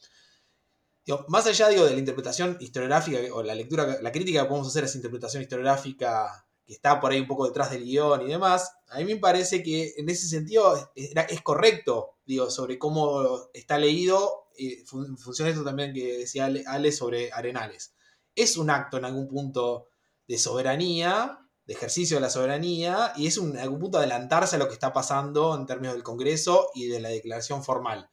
más 1.30 1.48
allá 1.48 1.68
digo, 1.70 1.84
de 1.84 1.94
la 1.94 2.00
interpretación 2.00 2.58
historiográfica 2.60 3.18
o 3.34 3.42
la 3.42 3.56
lectura, 3.56 3.98
la 4.04 4.12
crítica 4.12 4.44
que 4.44 4.50
podemos 4.50 4.68
hacer 4.68 4.84
a 4.84 4.86
esa 4.86 5.00
interpretación 5.00 5.42
historiográfica 5.42 6.47
que 6.68 6.74
está 6.74 7.00
por 7.00 7.12
ahí 7.12 7.22
un 7.22 7.28
poco 7.28 7.48
detrás 7.48 7.72
del 7.72 7.86
guion 7.86 8.22
y 8.24 8.28
demás, 8.28 8.74
a 8.90 8.98
mí 8.98 9.06
me 9.06 9.16
parece 9.16 9.64
que 9.64 9.94
en 9.96 10.10
ese 10.10 10.28
sentido 10.28 10.92
es, 10.96 11.42
correcto, 11.42 12.18
digo, 12.26 12.52
sobre 12.52 12.78
cómo 12.78 13.50
está 13.54 13.78
leído, 13.78 14.50
y 14.58 14.76
funciona 14.86 15.50
esto 15.50 15.64
también 15.64 15.94
que 15.94 16.18
decía 16.18 16.52
Ale, 16.68 16.92
sobre 16.92 17.32
Arenales. 17.32 17.94
Es 18.36 18.58
un 18.58 18.70
acto 18.70 18.98
en 18.98 19.06
algún 19.06 19.30
punto 19.30 19.88
de 20.28 20.38
soberanía, 20.38 21.40
de 21.66 21.74
ejercicio 21.74 22.18
de 22.18 22.22
la 22.22 22.30
soberanía, 22.30 23.14
y 23.16 23.28
es 23.28 23.38
un, 23.38 23.52
en 23.52 23.60
algún 23.60 23.80
punto 23.80 23.98
adelantarse 23.98 24.58
a 24.58 24.60
lo 24.60 24.68
que 24.68 24.74
está 24.74 24.92
pasando 24.92 25.56
en 25.56 25.66
términos 25.66 25.94
del 25.94 26.04
Congreso 26.04 26.70
y 26.76 26.88
de 26.88 27.00
la 27.00 27.10
declaración 27.10 27.64
formal. 27.64 28.10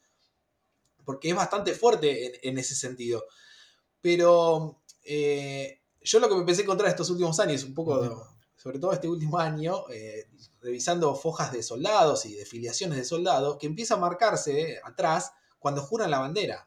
Porque 1.05 1.31
es 1.31 1.35
bastante 1.35 1.75
fuerte 1.75 2.49
en, 2.49 2.57
ese 2.57 2.77
sentido. 2.77 3.25
Pero 4.01 4.81
eh, 5.03 5.81
yo 6.03 6.21
lo 6.21 6.29
que 6.29 6.37
me 6.37 6.45
pensé 6.45 6.63
encontrar 6.63 6.91
estos 6.91 7.11
últimos 7.11 7.41
años, 7.41 7.65
un 7.65 7.75
poco 7.75 8.34
sobre 8.65 8.79
todo 8.79 8.95
este 8.95 9.09
último 9.11 9.39
año, 9.39 9.85
eh, 9.91 10.27
revisando 10.63 11.15
fojas 11.15 11.53
de 11.53 11.63
soldados 11.63 12.25
y 12.25 12.35
de 12.35 12.47
filiaciones 12.47 12.97
de 12.97 13.05
soldados, 13.05 13.59
que 13.59 13.67
empieza 13.67 13.93
a 13.93 13.99
marcarse 13.99 14.81
atrás 14.83 15.33
cuando 15.59 15.83
juran 15.83 16.11
la 16.11 16.21
bandera. 16.21 16.67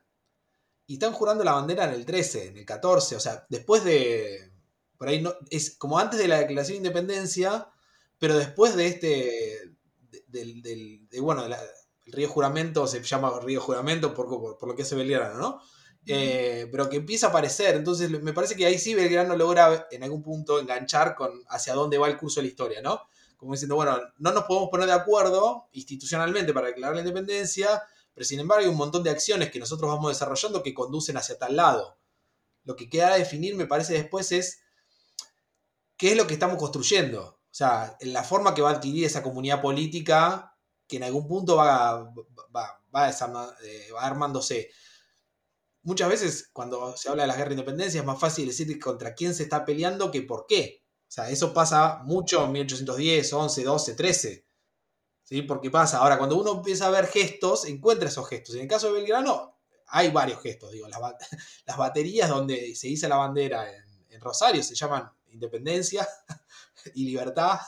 Y 0.86 0.94
están 0.94 1.12
jurando 1.12 1.44
la 1.44 1.54
bandera 1.54 1.86
en 1.86 1.96
el 1.96 2.06
13, 2.06 2.50
en 2.50 2.58
el 2.58 2.66
14, 2.66 3.16
o 3.16 3.20
sea, 3.20 3.48
después 3.50 3.84
de... 3.84 4.52
Por 4.96 5.08
ahí 5.08 5.24
no, 5.24 5.34
es 5.50 5.76
como 5.76 5.98
antes 5.98 6.20
de 6.20 6.28
la 6.28 6.38
declaración 6.38 6.76
de 6.76 6.88
independencia, 6.88 7.68
pero 8.20 8.38
después 8.38 8.76
de 8.76 8.88
este... 8.88 9.76
Del, 10.28 10.62
de, 10.62 11.20
bueno, 11.20 11.46
el 11.46 12.14
río 12.14 12.30
juramento 12.30 12.86
se 12.86 13.02
llama 13.02 13.40
río 13.40 13.60
juramento 13.60 14.14
por, 14.14 14.28
por, 14.60 14.68
lo 14.68 14.76
que 14.76 14.84
hace 14.84 14.96
Belgrano, 14.96 15.40
¿no? 15.40 15.62
Eh, 16.08 16.68
pero 16.72 16.90
que 16.90 16.98
empieza 16.98 17.28
a 17.28 17.30
aparecer. 17.30 17.76
Entonces 17.76 18.10
me 18.10 18.34
parece 18.34 18.56
que 18.56 18.66
ahí 18.66 18.80
sí 18.80 18.94
Belgrano 18.94 19.36
logra 19.36 19.88
en 19.92 20.04
algún 20.04 20.24
punto 20.24 20.60
enganchar 20.60 21.16
con 21.16 21.44
hacia 21.50 21.74
dónde 21.74 21.98
va 21.98 22.08
el 22.08 22.18
curso 22.18 22.40
de 22.40 22.46
la 22.46 22.50
historia, 22.50 22.82
¿no? 22.82 23.02
Como 23.36 23.52
diciendo, 23.52 23.76
bueno, 23.76 24.00
no 24.18 24.32
nos 24.32 24.46
podemos 24.46 24.70
poner 24.70 24.88
de 24.88 24.94
acuerdo 24.94 25.68
institucionalmente 25.74 26.54
para 26.54 26.68
declarar 26.68 26.96
la 26.96 27.02
independencia, 27.02 27.84
pero 28.14 28.26
sin 28.26 28.40
embargo 28.40 28.64
hay 28.64 28.70
un 28.70 28.78
montón 28.78 29.04
de 29.04 29.10
acciones 29.10 29.52
que 29.52 29.60
nosotros 29.60 29.92
vamos 29.92 30.10
desarrollando 30.10 30.64
que 30.64 30.74
conducen 30.74 31.18
hacia 31.18 31.38
tal 31.38 31.56
lado. 31.56 31.98
Lo 32.64 32.76
que 32.76 32.90
queda 32.90 33.14
a 33.14 33.18
definir, 33.18 33.56
me 33.56 33.68
parece, 33.68 33.94
después 33.94 34.32
es 34.32 34.62
qué 35.98 36.12
es 36.12 36.18
lo 36.18 36.26
que 36.26 36.34
estamos 36.34 36.58
construyendo. 36.58 37.24
O 37.24 37.58
sea, 37.58 37.98
la 38.02 38.24
forma 38.24 38.56
que 38.56 38.62
va 38.62 38.70
a 38.70 38.74
adquirir 38.74 39.06
esa 39.06 39.24
comunidad 39.24 39.62
política 39.62 40.56
que 40.88 40.98
en 40.98 41.04
algún 41.04 41.28
punto 41.28 41.58
va, 41.58 42.12
va, 42.56 42.82
va, 42.96 43.10
eh, 43.10 43.90
va 43.94 44.02
armándose 44.02 44.70
muchas 45.88 46.10
veces 46.10 46.50
cuando 46.52 46.98
se 46.98 47.08
habla 47.08 47.24
de 47.24 47.28
las 47.28 47.38
guerras 47.38 47.52
de 47.52 47.62
independencia 47.62 48.02
es 48.02 48.06
más 48.06 48.20
fácil 48.20 48.46
decir 48.46 48.78
contra 48.78 49.16
quién 49.16 49.34
se 49.34 49.44
está 49.44 49.64
peleando 49.64 50.12
que 50.12 50.22
por 50.22 50.46
qué. 50.46 50.84
O 51.08 51.10
sea, 51.12 51.30
eso 51.30 51.54
pasa 51.54 52.02
mucho 52.04 52.44
en 52.44 52.52
1810, 52.52 53.32
11, 53.32 53.64
12, 53.64 53.96
13. 53.96 54.46
¿Sí? 55.24 55.42
Porque 55.44 55.72
pasa. 55.72 56.00
Ahora, 56.00 56.18
cuando 56.18 56.36
uno 56.36 56.56
empieza 56.56 56.88
a 56.88 56.90
ver 56.90 57.08
gestos, 57.08 57.66
encuentra 57.66 58.10
esos 58.10 58.28
gestos. 58.28 58.56
En 58.56 58.64
el 58.64 58.68
caso 58.68 58.88
de 58.88 59.00
Belgrano, 59.00 59.58
hay 59.88 60.12
varios 60.12 60.42
gestos, 60.42 60.74
digo, 60.74 60.90
las, 60.90 61.00
las 61.66 61.78
baterías 61.78 62.30
donde 62.30 62.76
se 62.76 62.90
hizo 62.90 63.08
la 63.08 63.16
bandera 63.16 63.66
en, 63.74 63.88
Rosario 64.20 64.64
se 64.64 64.74
llaman 64.74 65.10
Independencia 65.28 66.06
y 66.96 67.06
Libertad, 67.06 67.60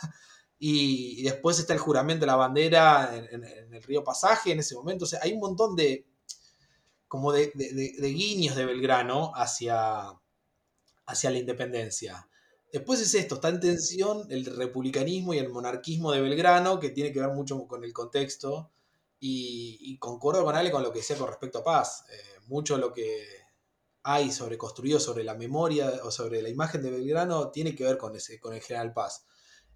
y, 0.58 1.22
después 1.22 1.60
está 1.60 1.74
el 1.74 1.80
juramento 1.80 2.22
de 2.22 2.28
la 2.28 2.36
bandera 2.36 3.16
en, 3.16 3.44
el 3.46 3.84
río 3.84 4.04
Pasaje 4.04 4.52
en 4.52 4.60
ese 4.60 4.74
momento, 4.74 5.06
o 5.06 5.08
sea, 5.08 5.20
hay 5.22 5.32
un 5.32 5.40
montón 5.40 5.76
de, 5.76 6.08
como 7.10 7.34
de, 7.34 7.52
guiños 8.00 8.56
de 8.56 8.66
Belgrano 8.66 9.34
hacia, 9.36 10.14
hacia 11.06 11.32
la 11.32 11.40
independencia. 11.40 12.30
Después 12.72 13.02
es 13.02 13.14
esto, 13.16 13.36
está 13.36 13.50
en 13.50 13.60
tensión 13.60 14.28
el 14.30 14.46
republicanismo 14.46 15.34
y 15.34 15.40
el 15.40 15.50
monarquismo 15.50 16.12
de 16.14 16.22
Belgrano, 16.22 16.80
que 16.80 16.92
tiene 16.92 17.12
que 17.12 17.20
ver 17.20 17.32
mucho 17.32 17.68
con 17.68 17.84
el 17.84 17.92
contexto, 17.92 18.72
y, 19.20 19.98
concuerdo 19.98 20.46
con 20.46 20.56
Ale 20.56 20.72
con 20.72 20.84
lo 20.84 20.94
que 20.94 21.00
decía 21.00 21.18
con 21.18 21.28
respecto 21.28 21.60
a 21.60 21.64
Paz. 21.64 22.06
Eh, 22.10 22.40
mucho 22.48 22.78
lo 22.78 22.94
que 22.94 23.28
hay 24.04 24.32
sobre 24.32 24.58
construido 24.58 25.00
sobre 25.00 25.24
la 25.24 25.36
memoria 25.36 25.92
o 26.04 26.12
sobre 26.12 26.42
la 26.42 26.50
imagen 26.50 26.82
de 26.82 26.92
Belgrano 26.92 27.52
tiene 27.52 27.76
que 27.76 27.84
ver 27.84 27.98
con, 27.98 28.16
ese, 28.16 28.40
con 28.40 28.54
el 28.54 28.62
general 28.62 28.94
Paz. 28.94 29.26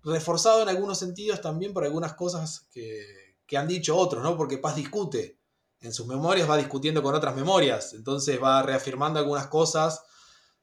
Reforzado 0.04 0.62
en 0.62 0.70
algunos 0.70 1.00
sentidos 1.00 1.42
también 1.42 1.74
por 1.74 1.84
algunas 1.84 2.14
cosas 2.14 2.68
que, 2.72 3.36
han 3.56 3.68
dicho 3.68 3.96
otros, 3.96 4.24
¿no? 4.24 4.36
Porque 4.36 4.58
Paz 4.58 4.76
discute. 4.76 5.38
En 5.84 5.94
sus 5.94 6.08
memorias 6.08 6.50
va 6.50 6.58
discutiendo 6.58 7.04
con 7.04 7.14
otras 7.14 7.36
memorias, 7.36 7.94
entonces 7.94 8.42
va 8.42 8.64
reafirmando 8.64 9.20
algunas 9.20 9.48
cosas. 9.48 10.04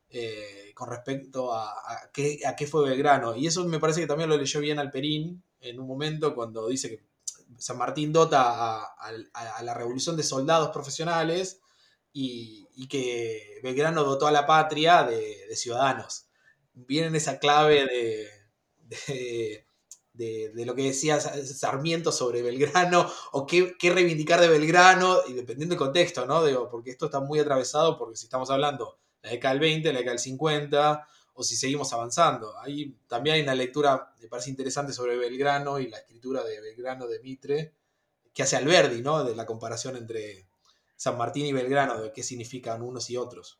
Eh, 0.09 0.61
con 0.81 0.89
respecto 0.89 1.53
a, 1.53 1.75
qué, 2.11 2.67
fue 2.67 2.89
Belgrano. 2.89 3.37
Y 3.37 3.47
eso 3.47 3.67
me 3.67 3.79
parece 3.79 4.01
que 4.01 4.07
también 4.07 4.31
lo 4.31 4.39
leyó 4.39 4.61
bien 4.61 4.79
Alperín 4.79 5.45
en 5.61 5.79
un 5.79 5.87
momento 5.87 6.35
cuando 6.35 6.69
dice 6.69 6.89
que 6.89 7.05
San 7.59 7.77
Martín 7.77 8.11
dota 8.11 8.83
a, 8.83 9.63
la 9.63 9.75
revolución 9.75 10.17
de 10.17 10.23
soldados 10.23 10.71
profesionales 10.71 11.61
y, 12.15 12.67
que 12.89 13.61
Belgrano 13.63 14.05
dotó 14.05 14.27
a 14.27 14.33
la 14.33 14.47
patria 14.47 15.05
de, 15.05 15.55
ciudadanos. 15.55 16.29
Viene 16.73 17.09
en 17.09 17.17
esa 17.17 17.39
clave 17.39 18.31
de, 18.89 19.67
lo 20.55 20.75
que 20.75 20.83
decía 20.85 21.21
Sarmiento 21.21 22.13
sobre 22.13 22.43
Belgrano 22.43 23.11
o 23.33 23.47
qué, 23.47 23.77
qué, 23.79 23.91
reivindicar 23.91 24.41
de 24.41 24.49
Belgrano, 24.49 25.21
y 25.29 25.33
dependiendo 25.33 25.75
del 25.75 25.79
contexto, 25.79 26.27
¿no? 26.27 26.43
Porque 26.71 26.91
esto 26.91 27.07
está 27.07 27.21
muy 27.21 27.39
atravesado, 27.39 27.99
porque 27.99 28.17
si 28.17 28.27
estamos 28.27 28.51
hablando 28.51 28.99
la 29.23 29.31
década 29.31 29.55
del 29.55 29.61
20, 29.61 29.93
la 29.93 29.99
década 29.99 30.13
del 30.13 30.21
50, 30.21 31.07
o 31.35 31.43
si 31.43 31.57
seguimos 31.57 31.93
avanzando. 31.93 32.59
Ahí 32.59 32.97
también 33.07 33.37
hay 33.37 33.43
una 33.43 33.55
lectura, 33.55 34.13
me 34.21 34.29
parece 34.29 34.51
interesante, 34.51 34.93
sobre 34.93 35.17
Belgrano 35.17 35.79
y 35.79 35.89
la 35.89 35.99
escritura 35.99 36.45
de 36.45 36.61
Belgrano 36.61 37.07
de 37.07 37.21
Mitre, 37.21 37.73
que 38.33 38.43
hace 38.43 38.57
Alberdi, 38.57 39.03
¿no? 39.03 39.25
De 39.25 39.35
la 39.35 39.47
comparación 39.47 39.97
entre 39.97 40.47
San 40.97 41.17
Martín 41.17 41.47
y 41.47 41.53
Belgrano, 41.53 42.01
de 42.01 42.13
qué 42.13 42.23
significan 42.23 42.83
unos 42.83 43.09
y 43.11 43.17
otros. 43.17 43.59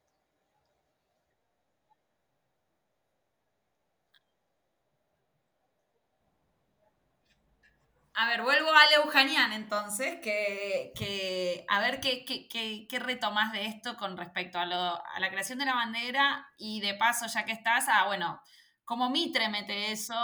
A 8.21 8.27
ver, 8.27 8.43
vuelvo 8.43 8.69
a 8.69 8.91
Leujanian 8.91 9.51
entonces, 9.55 10.21
que, 10.21 11.65
a 11.67 11.81
ver 11.81 12.01
qué, 12.01 12.23
qué, 12.27 12.87
qué, 12.87 12.99
retomas 12.99 13.51
de 13.51 13.65
esto 13.65 13.97
con 13.97 14.15
respecto 14.15 14.59
a, 14.59 14.67
la 14.67 15.31
creación 15.31 15.59
de 15.59 15.65
la 15.65 15.75
bandera 15.75 16.47
y 16.59 16.83
de 16.83 16.93
paso, 16.93 17.25
ya 17.33 17.47
que 17.47 17.53
estás, 17.53 17.87
ah, 17.89 18.05
bueno, 18.09 18.39
como 18.85 19.09
Mitre 19.09 19.49
mete 19.49 19.91
eso 19.91 20.15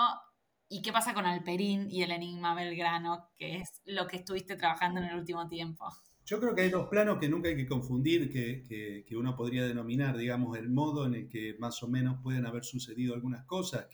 y 0.68 0.82
qué 0.82 0.92
pasa 0.92 1.14
con 1.14 1.24
Alperín 1.24 1.90
y 1.90 2.03
el 2.03 2.11
enigma 2.11 2.55
Belgrano, 2.55 3.30
que 3.34 3.61
es 3.61 3.80
lo 3.86 4.07
que 4.07 4.18
estuviste 4.18 4.57
trabajando 4.57 5.01
en 5.01 5.07
el 5.07 5.16
último 5.16 5.49
tiempo. 5.49 5.86
Yo 6.26 6.38
creo 6.38 6.55
que 6.55 6.62
hay 6.62 6.70
dos 6.70 6.88
planos 6.88 7.16
que 7.18 7.30
nunca 7.30 7.49
hay 7.49 7.57
que 7.57 7.66
confundir, 7.66 8.30
que, 8.30 9.07
que 9.09 9.16
uno 9.16 9.34
podría 9.34 9.64
denominar, 9.64 10.18
digamos, 10.18 10.59
el 10.59 10.68
modo 10.68 11.07
en 11.07 11.14
el 11.14 11.28
que 11.30 11.57
más 11.59 11.82
o 11.82 11.88
menos 11.88 12.20
pueden 12.22 12.44
haber 12.44 12.66
sucedido 12.66 13.14
algunas 13.14 13.47
cosas 13.47 13.86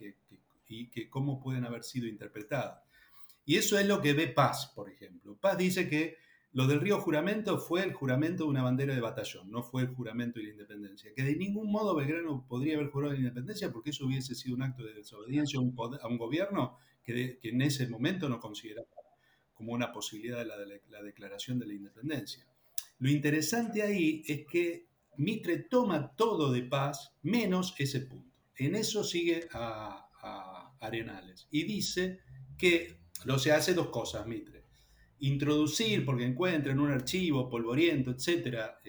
y 0.67 0.91
que 0.91 1.09
cómo 1.09 1.41
pueden 1.41 1.65
haber 1.65 1.85
sido 1.85 2.09
interpretadas. 2.09 2.83
Y 3.45 3.57
eso 3.57 3.79
es 3.79 3.87
lo 3.87 4.01
que 4.01 4.13
ve 4.13 4.29
Paz, 4.29 4.73
por 4.75 4.89
ejemplo. 4.89 5.37
Paz 5.37 5.59
dice 5.59 5.89
que 5.89 6.17
lo 6.53 6.67
del 6.67 6.81
río 6.81 7.01
juramento 7.01 7.59
fue 7.59 7.83
el 7.83 7.95
juramento 7.95 8.45
de 8.45 8.51
una 8.51 8.63
bandera 8.63 8.95
de 8.95 9.01
batallón, 9.01 9.51
no 9.51 9.63
fue 9.63 9.83
el 9.83 9.89
juramento 9.89 10.39
de 10.39 10.47
la 10.47 10.53
independencia. 10.53 11.11
Que 11.15 11.23
de 11.23 11.35
ningún 11.35 11.73
modo 11.73 11.97
Belgrano 11.97 12.47
podría 12.47 12.77
haber 12.77 12.91
jurado 12.91 13.15
la 13.15 13.19
independencia 13.19 13.73
porque 13.73 13.91
eso 13.91 14.05
hubiese 14.05 14.35
sido 14.35 14.57
un 14.57 14.63
acto 14.63 14.85
de 14.85 14.93
desobediencia 14.93 15.59
a 15.59 15.63
un, 15.63 16.19
gobierno 16.19 16.77
que, 17.03 17.39
en 17.43 17.63
ese 17.63 17.89
momento 17.89 18.29
no 18.29 18.39
consideraba 18.39 18.87
como 19.55 19.73
una 19.73 19.93
posibilidad 19.93 20.39
de 20.39 20.45
la, 20.45 21.03
declaración 21.03 21.59
de 21.59 21.67
la 21.67 21.73
independencia. 21.73 22.47
Lo 22.99 23.11
interesante 23.11 23.83
ahí 23.83 24.23
es 24.27 24.47
que 24.47 24.89
Mitre 25.17 25.59
toma 25.59 26.15
todo 26.15 26.53
de 26.53 26.63
Paz 26.63 27.15
menos 27.23 27.75
ese 27.79 28.01
punto. 28.01 28.37
En 28.57 28.75
eso 28.75 29.05
sigue 29.05 29.49
a 29.53 30.77
Arenales 30.81 31.49
y 31.51 31.65
dice 31.65 32.21
que 32.59 33.02
lo 33.25 33.39
se 33.39 33.53
hace 33.53 33.75
dos 33.75 33.89
cosas, 33.89 34.27
Mitre. 34.27 34.65
Introducir, 35.21 36.05
porque 36.05 36.25
encuentra 36.25 36.73
en 36.73 36.81
un 36.81 36.91
archivo 36.91 37.49
polvoriento, 37.49 38.11
etcétera, 38.11 38.81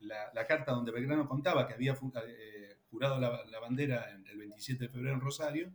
la, 0.00 0.46
carta 0.46 0.72
donde 0.72 0.90
Belgrano 0.90 1.28
contaba 1.28 1.66
que 1.66 1.74
había 1.74 1.92
eh, 2.26 2.76
jurado 2.90 3.20
la, 3.20 3.60
bandera 3.60 4.10
el 4.10 4.36
27 4.36 4.84
de 4.84 4.90
febrero 4.90 5.14
en 5.14 5.20
Rosario, 5.20 5.72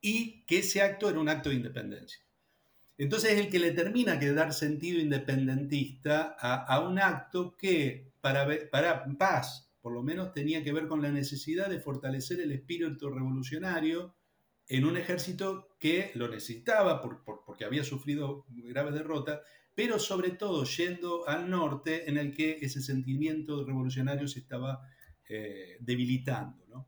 y 0.00 0.44
que 0.44 0.58
ese 0.58 0.82
acto 0.82 1.08
era 1.08 1.18
un 1.18 1.28
acto 1.28 1.48
de 1.48 1.56
independencia. 1.56 2.20
Entonces 2.98 3.32
es 3.32 3.40
el 3.40 3.48
que 3.48 3.58
le 3.58 3.72
termina 3.72 4.18
que 4.18 4.32
dar 4.32 4.52
sentido 4.52 5.00
independentista 5.00 6.36
a, 6.38 6.80
un 6.80 6.98
acto 6.98 7.56
que 7.56 8.12
para, 8.20 8.46
para 8.70 9.04
Paz, 9.18 9.72
por 9.80 9.92
lo 9.92 10.02
menos, 10.02 10.32
tenía 10.32 10.62
que 10.62 10.72
ver 10.72 10.86
con 10.86 11.02
la 11.02 11.10
necesidad 11.10 11.68
de 11.68 11.80
fortalecer 11.80 12.40
el 12.40 12.52
espíritu 12.52 13.10
revolucionario 13.10 14.14
en 14.68 14.84
un 14.84 14.96
ejército 14.96 15.76
que 15.78 16.10
lo 16.14 16.28
necesitaba 16.28 17.02
porque 17.02 17.64
había 17.64 17.84
sufrido 17.84 18.46
graves 18.48 18.94
derrotas, 18.94 19.40
pero 19.74 19.98
sobre 19.98 20.30
todo 20.30 20.64
yendo 20.64 21.28
al 21.28 21.50
norte 21.50 22.08
en 22.08 22.16
el 22.16 22.34
que 22.34 22.58
ese 22.60 22.80
sentimiento 22.80 23.64
revolucionario 23.64 24.28
se 24.28 24.40
estaba 24.40 24.80
eh, 25.28 25.76
debilitando. 25.80 26.86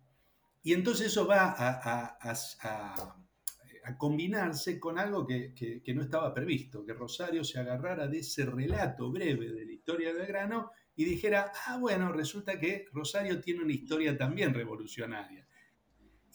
Y 0.62 0.72
entonces 0.72 1.08
eso 1.08 1.26
va 1.26 1.54
a, 1.56 3.22
combinarse 3.98 4.80
con 4.80 4.98
algo 4.98 5.24
que, 5.24 5.54
que, 5.54 5.94
no 5.94 6.02
estaba 6.02 6.34
previsto, 6.34 6.84
que 6.84 6.92
Rosario 6.92 7.44
se 7.44 7.60
agarrara 7.60 8.08
de 8.08 8.18
ese 8.18 8.44
relato 8.44 9.12
breve 9.12 9.52
de 9.52 9.64
la 9.64 9.72
historia 9.72 10.12
del 10.12 10.26
grano 10.26 10.72
y 10.96 11.04
dijera, 11.04 11.52
ah, 11.66 11.78
bueno, 11.78 12.12
resulta 12.12 12.58
que 12.58 12.86
Rosario 12.92 13.40
tiene 13.40 13.62
una 13.62 13.72
historia 13.72 14.16
también 14.18 14.54
revolucionaria. 14.54 15.45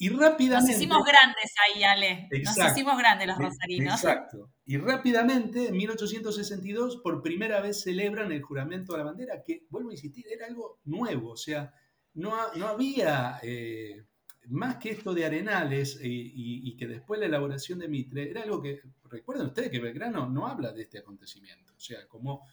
Y 0.01 0.09
rápidamente. 0.09 0.71
Nos 0.71 0.81
hicimos 0.81 1.03
grandes 1.05 1.53
ahí, 1.63 1.83
Ale. 1.83 2.27
Nos 2.43 2.57
hicimos 2.57 2.97
grandes 2.97 3.27
los 3.27 3.37
rosarinos. 3.37 4.03
Exacto. 4.03 4.49
Y 4.65 4.77
rápidamente, 4.77 5.67
en 5.67 5.77
1862, 5.77 6.97
por 7.03 7.21
primera 7.21 7.61
vez 7.61 7.83
celebran 7.83 8.31
el 8.31 8.41
juramento 8.41 8.95
a 8.95 8.97
la 8.97 9.03
bandera, 9.03 9.43
que, 9.45 9.67
vuelvo 9.69 9.91
a 9.91 9.93
insistir, 9.93 10.25
era 10.27 10.47
algo 10.47 10.79
nuevo. 10.85 11.29
O 11.29 11.37
sea, 11.37 11.71
no, 12.15 12.33
no 12.55 12.65
había. 12.65 13.37
Eh, 13.43 14.03
más 14.47 14.77
que 14.77 14.89
esto 14.89 15.13
de 15.13 15.23
Arenales 15.23 15.97
eh, 15.97 16.07
y, 16.09 16.75
que 16.77 16.87
después 16.87 17.19
la 17.19 17.27
elaboración 17.27 17.77
de 17.77 17.87
Mitre, 17.87 18.31
era 18.31 18.41
algo 18.41 18.59
que, 18.59 18.81
recuerden 19.03 19.45
ustedes 19.45 19.69
que 19.69 19.79
Belgrano 19.79 20.27
no 20.27 20.47
habla 20.47 20.71
de 20.71 20.81
este 20.81 20.97
acontecimiento, 20.97 21.73
o 21.77 21.79
sea, 21.79 22.07
como 22.07 22.47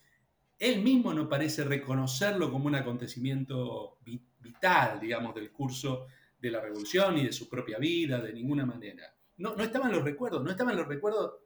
él 0.59 0.83
mismo 0.83 1.15
no 1.15 1.31
parece 1.31 1.65
reconocerlo 1.65 2.53
como 2.53 2.67
un 2.67 2.75
acontecimiento 2.75 3.97
vital, 4.39 5.01
digamos, 5.01 5.35
del 5.35 5.51
curso 5.51 6.09
de 6.39 6.51
la 6.51 6.61
revolución 6.61 7.19
y 7.19 7.25
de 7.27 7.33
su 7.33 7.49
propia 7.49 7.79
vida, 7.79 8.21
de 8.21 8.33
ninguna 8.33 8.65
manera. 8.65 9.15
No, 9.39 9.55
no 9.55 9.63
estaban 9.63 9.93
los 9.93 10.05
recuerdos, 10.05 10.43
no 10.43 10.51
estaban 10.51 10.77
los 10.77 10.87
recuerdos 10.87 11.41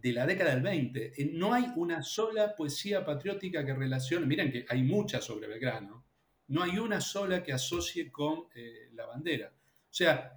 de 0.00 0.12
la 0.12 0.26
década 0.26 0.50
del 0.54 0.62
20. 0.62 1.12
No 1.32 1.52
hay 1.52 1.66
una 1.76 2.02
sola 2.02 2.54
poesía 2.54 3.04
patriótica 3.04 3.64
que 3.64 3.74
relacione, 3.74 4.26
miren 4.26 4.50
que 4.50 4.64
hay 4.68 4.82
muchas 4.82 5.24
sobre 5.24 5.48
Belgrano, 5.48 6.04
no 6.48 6.62
hay 6.62 6.78
una 6.78 7.00
sola 7.00 7.42
que 7.42 7.52
asocie 7.52 8.10
con 8.10 8.46
eh, 8.54 8.90
la 8.94 9.06
bandera. 9.06 9.52
O 9.54 9.94
sea, 9.94 10.32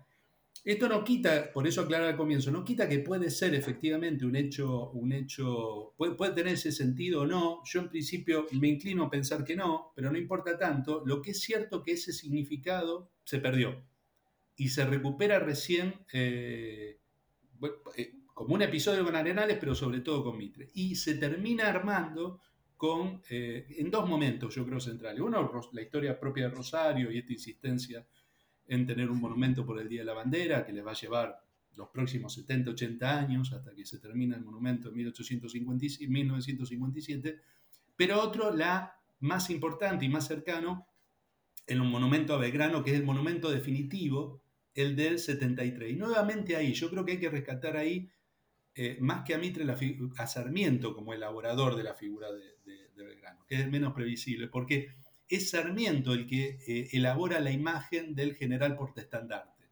esto 0.64 0.88
no 0.88 1.04
quita, 1.04 1.52
por 1.52 1.66
eso 1.66 1.82
aclarar 1.82 2.10
al 2.10 2.18
comienzo, 2.18 2.52
no 2.52 2.64
quita 2.64 2.88
que 2.88 3.00
puede 3.00 3.32
ser 3.32 3.56
efectivamente 3.56 4.26
un 4.26 4.36
hecho, 4.36 4.92
un 4.92 5.12
hecho 5.12 5.94
puede, 5.98 6.14
puede, 6.14 6.34
tener 6.34 6.54
ese 6.54 6.72
sentido 6.72 7.22
o 7.22 7.26
no. 7.26 7.62
Yo 7.66 7.80
en 7.80 7.90
principio 7.90 8.46
me 8.52 8.68
inclino 8.68 9.06
a 9.06 9.10
pensar 9.10 9.44
que 9.44 9.56
no, 9.56 9.92
pero 9.96 10.12
no 10.12 10.18
importa 10.18 10.58
tanto. 10.58 11.04
Lo 11.06 11.22
que 11.22 11.32
es 11.32 11.40
cierto 11.40 11.82
que 11.82 11.94
ese 11.94 12.14
significado 12.14 13.10
se 13.32 13.40
perdió 13.40 13.82
y 14.58 14.68
se 14.68 14.86
recupera 14.86 15.40
recién 15.40 15.96
eh, 16.12 17.00
eh, 17.96 18.14
como 18.34 18.56
un 18.56 18.62
episodio 18.62 19.06
con 19.06 19.16
Arenales, 19.16 19.56
pero 19.58 19.74
sobre 19.74 20.02
todo 20.02 20.22
con 20.22 20.38
Mitre. 20.38 20.70
Y 20.74 20.96
se 20.96 21.16
termina 21.16 21.70
armando 21.70 22.42
con, 22.76 23.22
eh, 23.30 23.68
en 23.78 23.90
dos 23.90 24.10
momentos, 24.10 24.54
yo 24.54 24.66
creo, 24.66 24.82
centrales. 24.82 25.22
Uno, 25.22 25.50
la 25.72 25.82
historia 25.82 26.20
propia 26.20 26.50
de 26.50 26.56
Rosario 26.56 27.10
y 27.10 27.20
esta 27.20 27.32
insistencia 27.32 28.06
en 28.68 28.86
tener 28.86 29.10
un 29.10 29.22
monumento 29.22 29.66
por 29.66 29.80
el 29.80 29.88
Día 29.88 30.02
de 30.02 30.08
la 30.08 30.14
Bandera, 30.14 30.66
que 30.66 30.74
le 30.74 30.82
va 30.82 30.92
a 30.92 30.96
llevar 30.96 31.42
los 31.78 31.88
próximos 31.88 32.34
70, 32.34 32.72
80 32.72 33.18
años, 33.18 33.54
hasta 33.54 33.74
que 33.74 33.86
se 33.86 34.00
termina 34.00 34.36
el 34.36 34.44
monumento 34.44 34.90
en 34.90 34.96
1857, 34.96 36.12
1957, 36.12 37.40
pero 37.96 38.22
otro, 38.22 38.54
la 38.54 38.94
más 39.22 39.50
importante 39.50 40.04
y 40.04 40.10
más 40.10 40.28
cercano 40.28 40.91
en 41.68 41.82
un 41.82 41.90
monumento 41.90 42.34
a 42.34 42.38
Belgrano, 42.38 42.84
que 42.84 42.92
es 42.92 42.98
el 42.98 43.06
monumento 43.06 43.50
definitivo, 43.50 44.42
el 44.74 44.96
del 44.96 45.20
73. 45.20 45.92
Y 45.92 45.96
nuevamente 45.96 46.56
ahí, 46.56 46.74
yo 46.74 46.90
creo 46.90 47.06
que 47.06 47.14
hay 47.14 47.20
que 47.20 47.30
rescatar 47.30 47.78
ahí, 47.78 48.10
eh, 48.76 48.98
más 49.02 49.24
que 49.26 49.34
a 49.34 49.38
Mitre, 49.38 49.66
a 50.18 50.28
Sarmiento 50.28 50.96
como 50.96 51.14
elaborador 51.14 51.76
de 51.76 51.84
la 51.84 51.94
figura 51.94 52.32
de, 52.32 52.52
Belgrano, 52.96 53.44
que 53.48 53.56
es 53.56 53.68
menos 53.68 53.94
previsible, 53.94 54.48
porque 54.48 54.90
es 55.28 55.50
Sarmiento 55.50 56.14
el 56.14 56.28
que 56.28 56.60
eh, 56.68 56.90
elabora 56.92 57.40
la 57.40 57.52
imagen 57.52 58.14
del 58.14 58.36
general 58.36 58.76
portestandarte, 58.76 59.66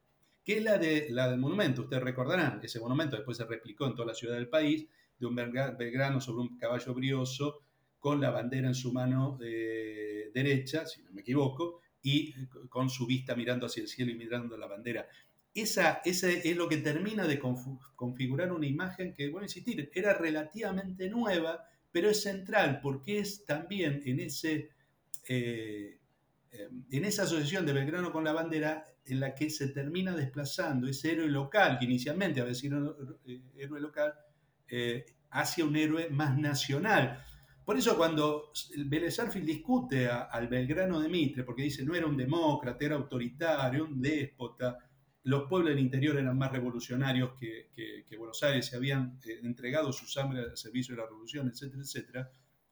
que 0.43 0.57
es 0.57 0.63
la, 0.63 0.79
de, 0.79 1.09
la 1.11 1.29
del 1.29 1.39
monumento. 1.39 1.83
Ustedes 1.83 2.01
recordarán, 2.01 2.59
ese 2.63 2.79
monumento 2.79 3.15
después 3.15 3.37
se 3.37 3.45
replicó 3.45 3.85
en 3.85 3.93
toda 3.93 4.07
la 4.07 4.15
ciudad 4.15 4.33
del 4.33 4.49
país, 4.49 4.87
de 5.19 5.25
un 5.27 5.35
Belgrano 5.35 6.21
sobre 6.21 6.41
un 6.41 6.57
caballo 6.57 6.93
brioso, 6.93 7.61
con 7.99 8.21
la 8.21 8.31
bandera 8.31 8.67
en 8.67 8.75
su 8.75 8.91
mano 8.93 9.37
eh, 9.43 10.31
derecha, 10.33 10.85
si 10.85 11.03
no 11.03 11.11
me 11.11 11.21
equivoco, 11.21 11.78
y 12.01 12.33
con 12.69 12.89
su 12.89 13.05
vista 13.05 13.35
mirando 13.35 13.65
hacia 13.65 13.81
el 13.81 13.87
cielo 13.87 14.11
y 14.11 14.15
mirando 14.15 14.57
la 14.57 14.67
bandera. 14.67 15.07
Esa, 15.53 16.01
ese 16.05 16.49
es 16.49 16.55
lo 16.55 16.69
que 16.69 16.77
termina 16.77 17.27
de 17.27 17.39
configurar 17.39 18.51
una 18.51 18.67
imagen 18.67 19.13
que, 19.13 19.29
bueno, 19.29 19.45
insistir, 19.45 19.89
era 19.93 20.13
relativamente 20.13 21.09
nueva, 21.09 21.67
pero 21.91 22.09
es 22.09 22.21
central 22.21 22.79
porque 22.81 23.19
es 23.19 23.45
también 23.45 24.01
en, 24.05 24.19
ese, 24.19 24.69
eh, 25.27 25.99
em, 26.51 26.85
en 26.91 27.05
esa 27.05 27.23
asociación 27.23 27.65
de 27.65 27.73
Belgrano 27.73 28.11
con 28.11 28.23
la 28.23 28.31
bandera 28.31 28.85
en 29.05 29.19
la 29.19 29.33
que 29.33 29.49
se 29.49 29.69
termina 29.69 30.15
desplazando 30.15 30.87
ese 30.87 31.13
héroe 31.13 31.27
local, 31.27 31.79
que 31.79 31.85
inicialmente 31.85 32.41
había 32.41 32.53
sido 32.53 33.19
eh, 33.25 33.41
héroe 33.57 33.81
local, 33.81 34.13
hacia 35.31 35.65
un 35.65 35.75
héroe 35.75 36.09
más 36.09 36.37
nacional. 36.37 37.25
Por 37.69 37.77
eso 37.77 37.95
cuando 37.95 38.51
Vélez 38.87 39.19
discute 39.45 40.07
al 40.07 40.47
Belgrano 40.47 40.99
de 40.99 41.07
Mitre, 41.07 41.43
porque 41.43 41.61
dice 41.61 41.85
no 41.85 41.93
era 41.93 42.07
un 42.07 42.17
demócrata, 42.17 42.83
era 42.83 42.95
autoritario, 42.95 43.85
un 43.85 44.01
déspota, 44.01 44.75
los 45.25 45.47
pueblos 45.47 45.69
del 45.69 45.79
interior 45.79 46.17
eran 46.17 46.35
más 46.35 46.51
revolucionarios 46.51 47.33
que, 47.39 47.69
Buenos 48.17 48.41
Aires, 48.41 48.65
se 48.65 48.75
habían 48.75 49.19
eh, 49.23 49.41
entregado 49.43 49.93
su 49.93 50.07
sangre 50.07 50.39
al 50.39 50.57
servicio 50.57 50.95
de 50.95 51.01
la 51.01 51.07
revolución, 51.07 51.47
etcétera, 51.47 51.83
etcétera. 51.83 52.31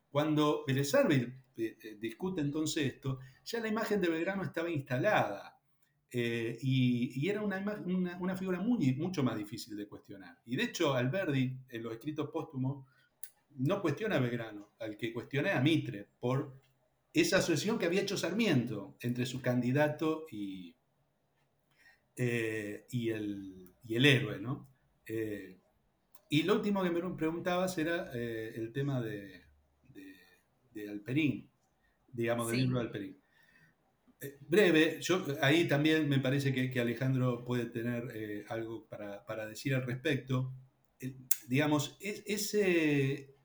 Cuando 0.10 0.64
Vélez 0.66 0.92
eh, 0.96 1.38
eh, 1.56 1.98
discute 2.02 2.42
entonces 2.42 2.96
esto, 2.96 3.20
ya 3.46 3.60
la 3.60 3.68
imagen 3.68 4.02
de 4.02 4.10
Belgrano 4.10 4.42
estaba 4.42 4.72
instalada 4.72 5.62
y, 6.12 7.30
era 7.30 7.44
una, 7.44 7.60
una, 8.20 8.36
figura 8.36 8.60
muy, 8.60 8.96
mucho 8.96 9.22
más 9.22 9.38
difícil 9.38 9.78
de 9.78 9.88
cuestionar. 9.88 10.40
Y 10.48 10.56
de 10.56 10.64
hecho, 10.64 10.96
Alberdi, 10.96 11.56
en 11.70 11.84
los 11.84 11.94
escritos 11.94 12.32
póstumos, 12.32 12.88
no 13.58 13.82
cuestiona 13.82 14.18
a 14.18 14.20
Belgrano, 14.20 14.74
al 14.80 14.98
que 14.98 15.14
cuestiona 15.14 15.58
a 15.58 15.62
Mitre 15.62 16.08
por 16.20 16.56
esa 17.14 17.38
asociación 17.38 17.80
que 17.80 17.86
había 17.86 18.02
hecho 18.02 18.18
Sarmiento 18.18 18.96
entre 19.02 19.26
su 19.26 19.42
candidato 19.42 20.26
y, 20.32 20.76
eh, 22.16 22.86
y, 22.92 23.10
el, 23.10 23.74
el, 23.88 24.06
héroe, 24.06 24.40
¿no? 24.40 24.70
Eh, 25.06 25.58
y 26.30 26.44
lo 26.44 26.56
último 26.56 26.84
que 26.84 26.92
me 26.92 27.14
preguntabas 27.14 27.78
era 27.78 28.12
eh, 28.14 28.54
el 28.56 28.72
tema 28.72 29.02
de, 29.02 29.46
de, 30.74 30.90
Alperín, 30.90 31.50
digamos, 32.12 32.52
del 32.52 32.60
libro 32.60 32.78
de 32.78 32.86
Alperín. 32.86 33.18
breve, 34.42 35.00
yo 35.02 35.26
ahí 35.42 35.68
también 35.68 36.08
me 36.08 36.20
parece 36.20 36.54
que, 36.54 36.80
Alejandro 36.80 37.44
puede 37.44 37.66
tener 37.66 38.46
algo 38.50 38.86
para, 38.88 39.26
para, 39.26 39.48
decir 39.48 39.74
al 39.74 39.88
respecto. 39.88 40.54
digamos, 41.48 41.98
ese, 42.00 43.37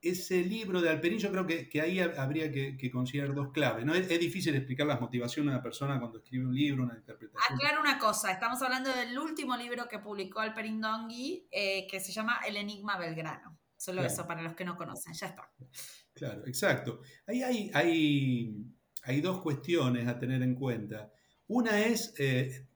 ese 0.00 0.42
libro 0.42 0.80
de 0.80 0.90
Alperín, 0.90 1.18
yo 1.18 1.30
creo 1.30 1.46
que, 1.46 1.80
ahí 1.80 2.00
habría 2.00 2.52
que, 2.52 2.90
considerar 2.90 3.34
dos 3.34 3.52
claves. 3.52 3.84
¿no? 3.84 3.94
Es, 3.94 4.08
difícil 4.08 4.54
explicar 4.54 4.86
las 4.86 5.00
motivaciones 5.00 5.50
de 5.50 5.56
una 5.56 5.62
persona 5.62 5.98
cuando 5.98 6.18
escribe 6.18 6.46
un 6.46 6.54
libro, 6.54 6.84
una 6.84 6.96
interpretación. 6.96 7.58
Aclaro 7.58 7.80
una 7.80 7.98
cosa, 7.98 8.30
estamos 8.30 8.62
hablando 8.62 8.90
del 8.94 9.18
último 9.18 9.56
libro 9.56 9.88
que 9.88 9.98
publicó 9.98 10.40
Alperín 10.40 10.80
Dongui, 10.80 11.48
eh, 11.50 11.86
que 11.90 12.00
se 12.00 12.12
llama 12.12 12.40
El 12.46 12.56
Enigma 12.56 12.96
Belgrano. 12.96 13.58
Solo 13.76 14.02
eso 14.02 14.26
para 14.26 14.42
los 14.42 14.54
que 14.54 14.64
no 14.64 14.76
conocen, 14.76 15.14
ya 15.14 15.28
está. 15.28 15.50
Claro, 16.12 16.44
exacto. 16.46 17.00
Ahí 17.26 17.42
hay, 17.42 17.70
hay, 17.72 18.56
hay 19.04 19.20
dos 19.20 19.40
cuestiones 19.40 20.08
a 20.08 20.18
tener 20.18 20.42
en 20.42 20.56
cuenta. 20.56 21.12
Una 21.46 21.78
es, 21.78 22.12
eh, 22.18 22.66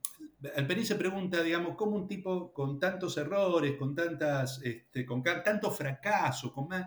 Alperín 0.57 0.87
se 0.87 0.95
pregunta, 0.95 1.43
digamos, 1.43 1.77
cómo 1.77 1.97
un 1.97 2.07
tipo 2.07 2.53
con 2.53 2.79
tantos 2.79 3.16
errores, 3.16 3.77
con, 3.77 3.97
tantas, 3.97 4.61
este, 4.62 5.05
con 5.05 5.23
tanto 5.23 5.73
fracaso, 5.73 6.53
con 6.53 6.68
más 6.68 6.87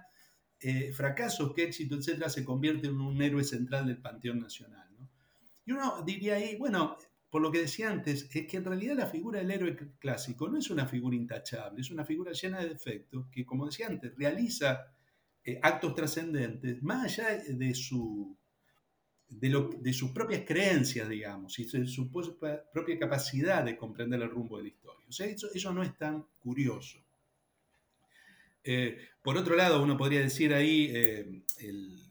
eh, 0.67 0.91
fracasos 0.91 1.53
que 1.53 1.63
éxito, 1.63 1.93
etcétera, 1.93 2.27
se 2.27 2.43
convierte 2.43 2.87
en 2.87 2.99
un 2.99 3.21
héroe 3.21 3.43
central 3.43 3.85
del 3.85 4.01
Panteón 4.01 4.39
Nacional. 4.39 4.89
Y 5.63 5.71
uno 5.71 6.01
diría 6.03 6.35
ahí, 6.35 6.55
bueno, 6.57 6.97
por 7.29 7.43
lo 7.43 7.51
que 7.51 7.59
decía 7.59 7.91
antes, 7.91 8.27
es 8.33 8.47
que 8.47 8.57
en 8.57 8.65
realidad 8.65 8.95
la 8.95 9.05
figura 9.05 9.37
del 9.37 9.51
héroe 9.51 9.77
clásico 9.99 10.49
no 10.49 10.57
es 10.57 10.71
una 10.71 10.87
figura 10.87 11.15
intachable, 11.15 11.81
es 11.81 11.91
una 11.91 12.03
figura 12.03 12.31
llena 12.31 12.61
de 12.61 12.69
defectos 12.69 13.27
que, 13.31 13.45
como 13.45 13.67
decía 13.67 13.85
antes, 13.85 14.15
realiza 14.17 14.91
eh, 15.43 15.59
actos 15.61 15.93
trascendentes 15.93 16.81
más 16.81 17.03
allá 17.03 17.37
de, 17.47 17.75
su, 17.75 18.35
de, 19.27 19.93
sus 19.93 20.09
propias 20.09 20.45
creencias, 20.47 21.07
digamos, 21.07 21.59
y 21.59 21.65
de 21.65 21.85
su 21.85 22.09
propia 22.09 22.99
capacidad 22.99 23.63
de 23.63 23.77
comprender 23.77 24.19
el 24.19 24.31
rumbo 24.31 24.57
de 24.57 24.63
la 24.63 24.69
historia. 24.69 25.05
O 25.07 25.11
sea, 25.11 25.27
eso 25.27 25.73
no 25.73 25.83
es 25.83 25.95
tan 25.95 26.25
curioso. 26.39 27.04
Eh, 28.67 28.97
por 29.21 29.37
otro 29.37 29.55
lado, 29.55 29.81
uno 29.81 29.95
podría 29.95 30.21
decir 30.21 30.51
ahí, 30.51 30.91
eh, 30.91 31.43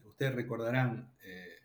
ustedes 0.05 0.33
recordarán 0.33 1.13
eh, 1.21 1.59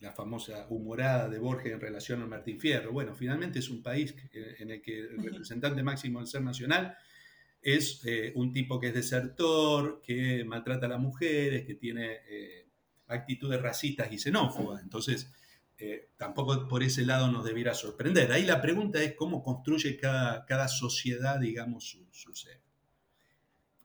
la 0.00 0.12
famosa 0.12 0.66
humorada 0.68 1.28
de 1.28 1.38
Borges 1.38 1.72
en 1.72 1.80
relación 1.80 2.20
al 2.20 2.28
Martín 2.28 2.58
Fierro. 2.58 2.92
Bueno, 2.92 3.14
finalmente 3.14 3.60
es 3.60 3.70
un 3.70 3.80
país 3.80 4.16
en 4.32 4.72
el 4.72 4.82
que 4.82 4.98
el 4.98 5.22
representante 5.22 5.84
máximo 5.84 6.18
del 6.18 6.26
ser 6.26 6.42
nacional 6.42 6.96
es 7.62 8.02
un 8.34 8.52
tipo 8.52 8.80
que 8.80 8.88
es 8.88 8.94
desertor, 8.94 10.02
que 10.04 10.44
maltrata 10.44 10.86
a 10.86 10.88
las 10.88 10.98
mujeres, 10.98 11.64
que 11.64 11.76
tiene 11.76 12.18
actitudes 13.06 13.62
racistas 13.62 14.10
y 14.10 14.18
xenófobas. 14.18 14.82
Entonces, 14.82 15.32
eh, 15.78 16.10
tampoco 16.16 16.68
por 16.68 16.82
ese 16.82 17.04
lado 17.04 17.30
nos 17.30 17.44
debiera 17.44 17.74
sorprender. 17.74 18.32
Ahí 18.32 18.44
la 18.44 18.60
pregunta 18.60 19.02
es 19.02 19.14
cómo 19.14 19.42
construye 19.42 19.96
cada, 19.96 20.44
cada 20.46 20.68
sociedad, 20.68 21.40
digamos, 21.40 21.98
su, 22.10 22.34
ser. 22.34 22.60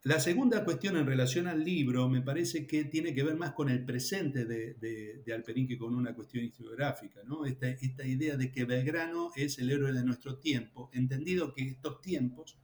La 0.03 0.19
segunda 0.19 0.63
cuestión 0.63 0.95
en 0.95 1.05
relación 1.05 1.47
al 1.47 1.63
libro 1.63 2.07
me 2.07 2.21
parece 2.21 2.65
que 2.65 2.85
tiene 2.85 3.13
que 3.13 3.23
ver 3.23 3.35
más 3.35 3.51
con 3.51 3.69
el 3.69 3.83
presente 3.83 4.45
de, 4.45 4.75
de, 4.75 5.33
Alperín 5.33 5.67
que 5.67 5.77
con 5.77 5.93
una 5.95 6.15
cuestión 6.15 6.45
historiográfica, 6.45 7.23
¿no? 7.25 7.45
Esta, 7.45 7.67
esta, 7.67 8.05
idea 8.05 8.37
de 8.37 8.51
que 8.51 8.63
Belgrano 8.63 9.31
es 9.35 9.59
el 9.59 9.69
héroe 9.69 9.91
de 9.91 10.03
nuestro 10.03 10.37
tiempo, 10.37 10.89
entendido 10.93 11.53
que 11.53 11.63
estos 11.63 11.99
tiempos 11.99 12.57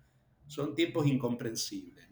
son 0.47 0.74
tiempos 0.74 1.05
incomprensibles. 1.07 2.03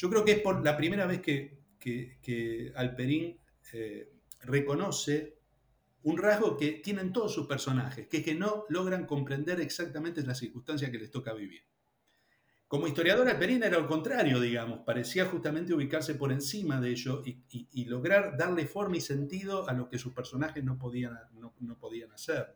Yo 0.00 0.08
creo 0.08 0.24
que 0.24 0.32
es 0.32 0.40
por 0.40 0.64
la 0.64 0.78
primera 0.78 1.04
vez 1.04 1.20
que, 1.20 1.58
que, 1.78 2.72
Alperín 2.74 3.38
eh, 3.74 4.10
reconoce 4.40 5.39
un 6.02 6.18
rasgo 6.18 6.56
que 6.56 6.72
tienen 6.72 7.12
todos 7.12 7.34
sus 7.34 7.46
personajes, 7.46 8.08
que 8.08 8.18
es 8.18 8.24
que 8.24 8.34
no 8.34 8.64
logran 8.68 9.06
comprender 9.06 9.60
exactamente 9.60 10.22
las 10.22 10.38
circunstancias 10.38 10.90
que 10.90 10.98
les 10.98 11.10
toca 11.10 11.34
vivir. 11.34 11.62
Como 12.70 12.86
historiadora, 12.86 13.36
Perina 13.36 13.66
era 13.66 13.78
al 13.78 13.88
contrario, 13.88 14.40
digamos, 14.40 14.82
parecía 14.86 15.26
justamente 15.26 15.74
ubicarse 15.74 16.14
por 16.14 16.30
encima 16.30 16.80
de 16.80 16.90
ello 16.90 17.20
y, 17.24 17.84
lograr 17.86 18.36
darle 18.36 18.64
forma 18.64 18.96
y 18.96 19.00
sentido 19.00 19.68
a 19.68 19.72
lo 19.72 19.88
que 19.88 19.98
sus 19.98 20.12
personajes 20.12 20.62
no 20.62 20.78
podían, 20.78 21.18
no, 21.32 21.78
podían 21.80 22.12
hacer. 22.12 22.54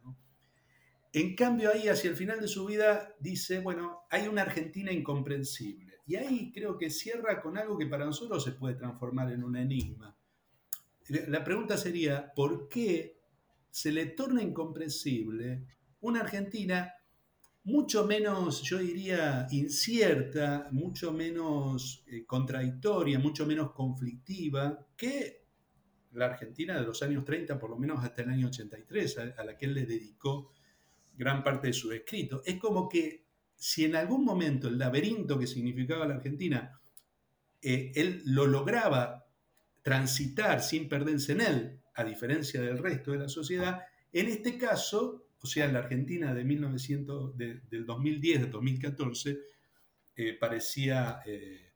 En 1.13 1.35
cambio, 1.35 1.73
ahí 1.73 1.89
hacia 1.89 2.11
el 2.11 2.17
final 2.17 2.41
de 2.41 2.47
su 2.47 2.65
vida 2.65 3.17
dice, 3.19 3.59
bueno, 3.59 4.03
hay 4.09 4.29
una 4.29 4.43
Argentina 4.43 4.93
incomprensible. 4.93 5.95
Y 6.07 6.15
ahí 6.15 6.53
creo 6.53 6.79
que 6.79 6.91
cierra 6.91 7.43
con 7.43 7.59
algo 7.59 7.77
que 7.77 7.87
para 7.87 8.05
nosotros 8.05 8.45
se 8.45 8.53
puede 8.53 8.77
transformar 8.77 9.33
en 9.33 9.43
un 9.43 9.57
enigma. 9.57 10.17
La 11.27 11.43
pregunta 11.43 11.77
sería, 11.77 12.33
¿por 12.35 12.69
qué 12.69 13.14
se 13.75 13.91
le 13.91 14.07
torna 14.07 14.41
incomprensible 14.41 15.67
una 16.03 16.21
Argentina 16.21 16.95
mucho 17.65 18.07
menos, 18.07 18.63
yo 18.63 18.79
diría, 18.79 19.49
incierta, 19.51 20.69
mucho 20.71 21.13
menos 21.13 22.05
eh, 22.07 22.25
contradictoria, 22.25 23.19
mucho 23.19 23.45
menos 23.47 23.73
conflictiva 23.73 24.87
que 24.97 25.43
la 26.13 26.27
Argentina 26.27 26.79
de 26.79 26.87
los 26.87 27.03
años 27.03 27.25
30, 27.25 27.59
por 27.59 27.71
lo 27.71 27.77
menos 27.77 28.05
hasta 28.05 28.23
el 28.23 28.31
año 28.31 28.47
83, 28.47 29.19
a, 29.37 29.45
la 29.45 29.59
que 29.59 29.67
él 29.67 29.75
le 29.75 29.87
dedicó 29.87 30.53
gran 31.17 31.43
parte 31.43 31.67
de 31.67 31.73
su 31.73 31.91
escrito. 31.91 32.43
Es 32.47 32.61
como 32.61 32.89
que 32.89 33.25
si 33.57 33.85
en 33.85 33.97
algún 33.97 34.25
momento 34.25 34.69
el 34.69 34.79
laberinto 34.79 35.37
que 35.37 35.49
significaba 35.49 36.07
la 36.07 36.15
Argentina, 36.15 36.81
eh, 37.61 37.91
él 37.97 38.23
lo 38.25 38.47
lograba 38.47 39.27
transitar 39.83 40.63
sin 40.63 40.89
perderse 40.89 41.33
en 41.33 41.41
él, 41.41 41.81
a 41.95 42.05
diferencia 42.05 42.61
del 42.61 42.79
resto 42.79 43.13
de 43.13 43.19
la 43.19 43.29
sociedad, 43.29 43.83
en 44.13 44.29
este 44.29 44.57
caso, 44.57 45.27
o 45.41 45.47
sea, 45.47 45.67
en 45.67 45.73
la 45.75 45.81
Argentina 45.81 46.35
de 46.35 46.45
1900, 46.45 47.37
del 47.37 47.85
2010, 47.87 48.43
del 48.43 48.51
2014, 48.51 49.39
eh, 50.17 50.35
parecía 50.39 51.21
eh, 51.27 51.73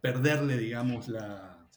perderle, 0.00 0.56
digamos, 0.56 1.08
la, 1.08 1.68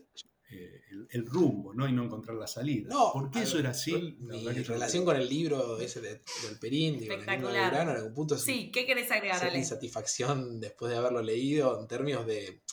eh, 0.54 0.82
el, 1.12 1.26
rumbo, 1.26 1.74
¿no? 1.74 1.88
Y 1.88 1.94
no 1.94 2.04
encontrar 2.04 2.36
la 2.36 2.48
salida. 2.48 2.90
No, 2.90 3.12
¿Por 3.14 3.32
qué 3.32 3.44
eso 3.44 3.58
era 3.58 3.70
así? 3.70 4.18
Mi 4.20 4.44
relación 4.64 5.06
con 5.06 5.16
el 5.16 5.30
libro 5.30 5.80
ese 5.80 6.02
de, 6.02 6.22
del 6.44 6.60
Perín, 6.60 7.00
digo, 7.00 7.14
el 7.14 7.26
libro 7.26 7.48
de 7.48 7.54
verano, 7.54 7.92
en 7.92 7.98
algún 7.98 8.14
punto 8.14 8.36
es 8.36 8.42
Sí, 8.42 8.70
¿qué 8.72 8.86
querés 8.86 9.10
agregar, 9.12 9.42
Ale? 9.44 9.64
satisfacción 9.64 10.60
después 10.60 10.92
de 10.92 10.98
haberlo 10.98 11.22
leído 11.22 11.80
en 11.80 11.88
términos 11.88 12.26
de, 12.26 12.64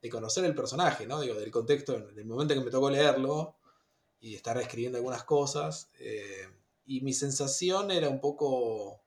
de, 0.00 0.08
conocer 0.08 0.44
el 0.46 0.54
personaje, 0.54 1.06
¿no? 1.06 1.20
Digo, 1.20 1.34
del 1.34 1.50
contexto, 1.50 1.98
del 1.98 2.24
momento 2.24 2.54
en 2.54 2.60
que 2.60 2.64
me 2.64 2.70
tocó 2.70 2.88
leerlo 2.88 3.57
y 4.20 4.34
estar 4.34 4.58
escribiendo 4.58 4.98
algunas 4.98 5.24
cosas. 5.24 5.90
Eh, 5.98 6.48
y 6.86 7.00
mi 7.02 7.12
sensación 7.12 7.90
era 7.90 8.08
un 8.08 8.20
poco, 8.20 9.02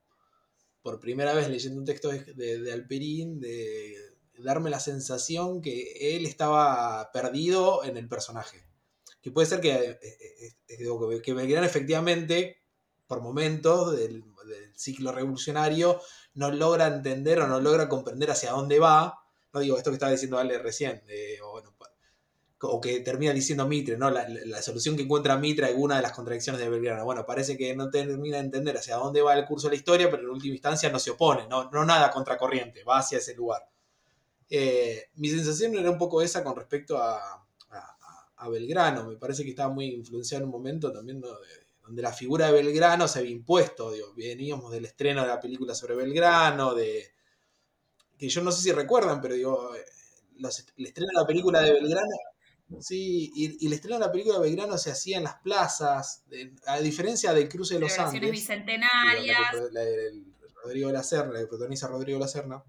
por 0.81 0.99
primera 0.99 1.33
vez 1.33 1.49
leyendo 1.49 1.79
un 1.79 1.85
texto 1.85 2.09
de, 2.09 2.59
de 2.59 2.73
Alperín, 2.73 3.39
de 3.39 4.11
darme 4.37 4.69
la 4.69 4.79
sensación 4.79 5.61
que 5.61 6.15
él 6.15 6.25
estaba 6.25 7.11
perdido 7.11 7.83
en 7.83 7.97
el 7.97 8.07
personaje. 8.07 8.65
Que 9.21 9.31
puede 9.31 9.47
ser 9.47 9.61
que, 9.61 9.71
eh, 9.71 9.99
eh, 10.67 11.21
que 11.23 11.33
Belgrano 11.33 11.65
efectivamente, 11.65 12.63
por 13.07 13.21
momentos 13.21 13.95
del, 13.95 14.23
ciclo 14.75 15.11
revolucionario, 15.11 16.01
no 16.33 16.51
logra 16.51 16.87
entender 16.87 17.39
o 17.39 17.47
no 17.47 17.61
logra 17.61 17.87
comprender 17.87 18.31
hacia 18.31 18.51
dónde 18.51 18.79
va. 18.79 19.19
No 19.53 19.59
digo 19.59 19.77
esto 19.77 19.91
que 19.91 19.95
estaba 19.95 20.11
diciendo 20.11 20.39
Ale 20.39 20.57
recién, 20.57 21.03
o, 21.43 21.61
que 22.81 22.99
termina 22.99 23.33
diciendo 23.33 23.67
Mitre, 23.67 23.97
¿no? 23.97 24.11
La, 24.11 24.61
solución 24.61 24.95
que 24.95 25.03
encuentra 25.03 25.35
Mitre 25.37 25.65
a 25.65 25.69
alguna 25.69 25.95
de 25.95 26.03
las 26.03 26.11
contradicciones 26.11 26.61
de 26.61 26.69
Belgrano. 26.69 27.03
Bueno, 27.05 27.25
parece 27.25 27.57
que 27.57 27.75
no 27.75 27.89
termina 27.89 28.37
de 28.37 28.43
entender 28.43 28.77
hacia 28.77 28.97
dónde 28.97 29.21
va 29.21 29.33
el 29.33 29.45
curso 29.45 29.67
de 29.67 29.75
la 29.75 29.77
historia, 29.77 30.11
pero 30.11 30.23
en 30.23 30.29
última 30.29 30.53
instancia 30.53 30.89
no 30.91 30.99
se 30.99 31.11
opone, 31.11 31.47
no, 31.47 31.71
no 31.71 31.85
nada 31.85 32.11
contracorriente, 32.11 32.83
va 32.83 32.99
hacia 32.99 33.17
ese 33.17 33.33
lugar. 33.35 33.67
Eh, 34.47 35.09
mi 35.15 35.29
sensación 35.29 35.73
era 35.75 35.89
un 35.89 35.97
poco 35.97 36.21
esa 36.21 36.43
con 36.43 36.55
respecto 36.55 36.97
a, 36.97 37.37
Belgrano. 38.49 39.07
Me 39.07 39.17
parece 39.17 39.43
que 39.43 39.51
estaba 39.51 39.71
muy 39.71 39.85
influenciado 39.93 40.43
en 40.43 40.49
un 40.49 40.51
momento 40.51 40.91
también 40.91 41.21
donde 41.21 42.01
la 42.01 42.11
figura 42.11 42.47
de 42.47 42.53
Belgrano 42.53 43.07
se 43.07 43.19
había 43.19 43.31
impuesto. 43.31 43.93
veníamos 44.15 44.71
del 44.71 44.85
estreno 44.85 45.21
de 45.21 45.27
la 45.27 45.39
película 45.39 45.75
sobre 45.75 45.95
Belgrano, 45.95 46.73
de 46.73 47.13
que 48.17 48.27
yo 48.29 48.41
no 48.41 48.51
sé 48.51 48.63
si 48.63 48.71
recuerdan, 48.71 49.21
pero 49.21 49.35
digo, 49.35 49.71
el 49.75 50.85
estreno 50.85 51.09
de 51.13 51.21
la 51.21 51.27
película 51.27 51.61
de 51.61 51.73
Belgrano. 51.73 52.30
Sí, 52.79 53.31
y, 53.35 53.65
el 53.67 53.73
estreno 53.73 53.99
de 53.99 54.05
la 54.05 54.11
película 54.11 54.35
de 54.35 54.43
Belgrano 54.43 54.77
se 54.77 54.91
hacía 54.91 55.17
en 55.17 55.25
las 55.25 55.35
plazas, 55.41 56.23
a 56.65 56.79
diferencia 56.79 57.33
del 57.33 57.49
cruce 57.49 57.75
de 57.75 57.81
los 57.81 57.99
Andes. 57.99 58.31
bicentenarias. 58.31 59.51
Rodrigo 60.63 60.87
de 60.87 60.93
la 60.93 61.03
Serna, 61.03 61.33
la 61.33 61.39
que 61.39 61.47
protagoniza 61.47 61.87
Rodrigo 61.87 62.19
de 62.19 62.25
la 62.25 62.27
Serna 62.27 62.63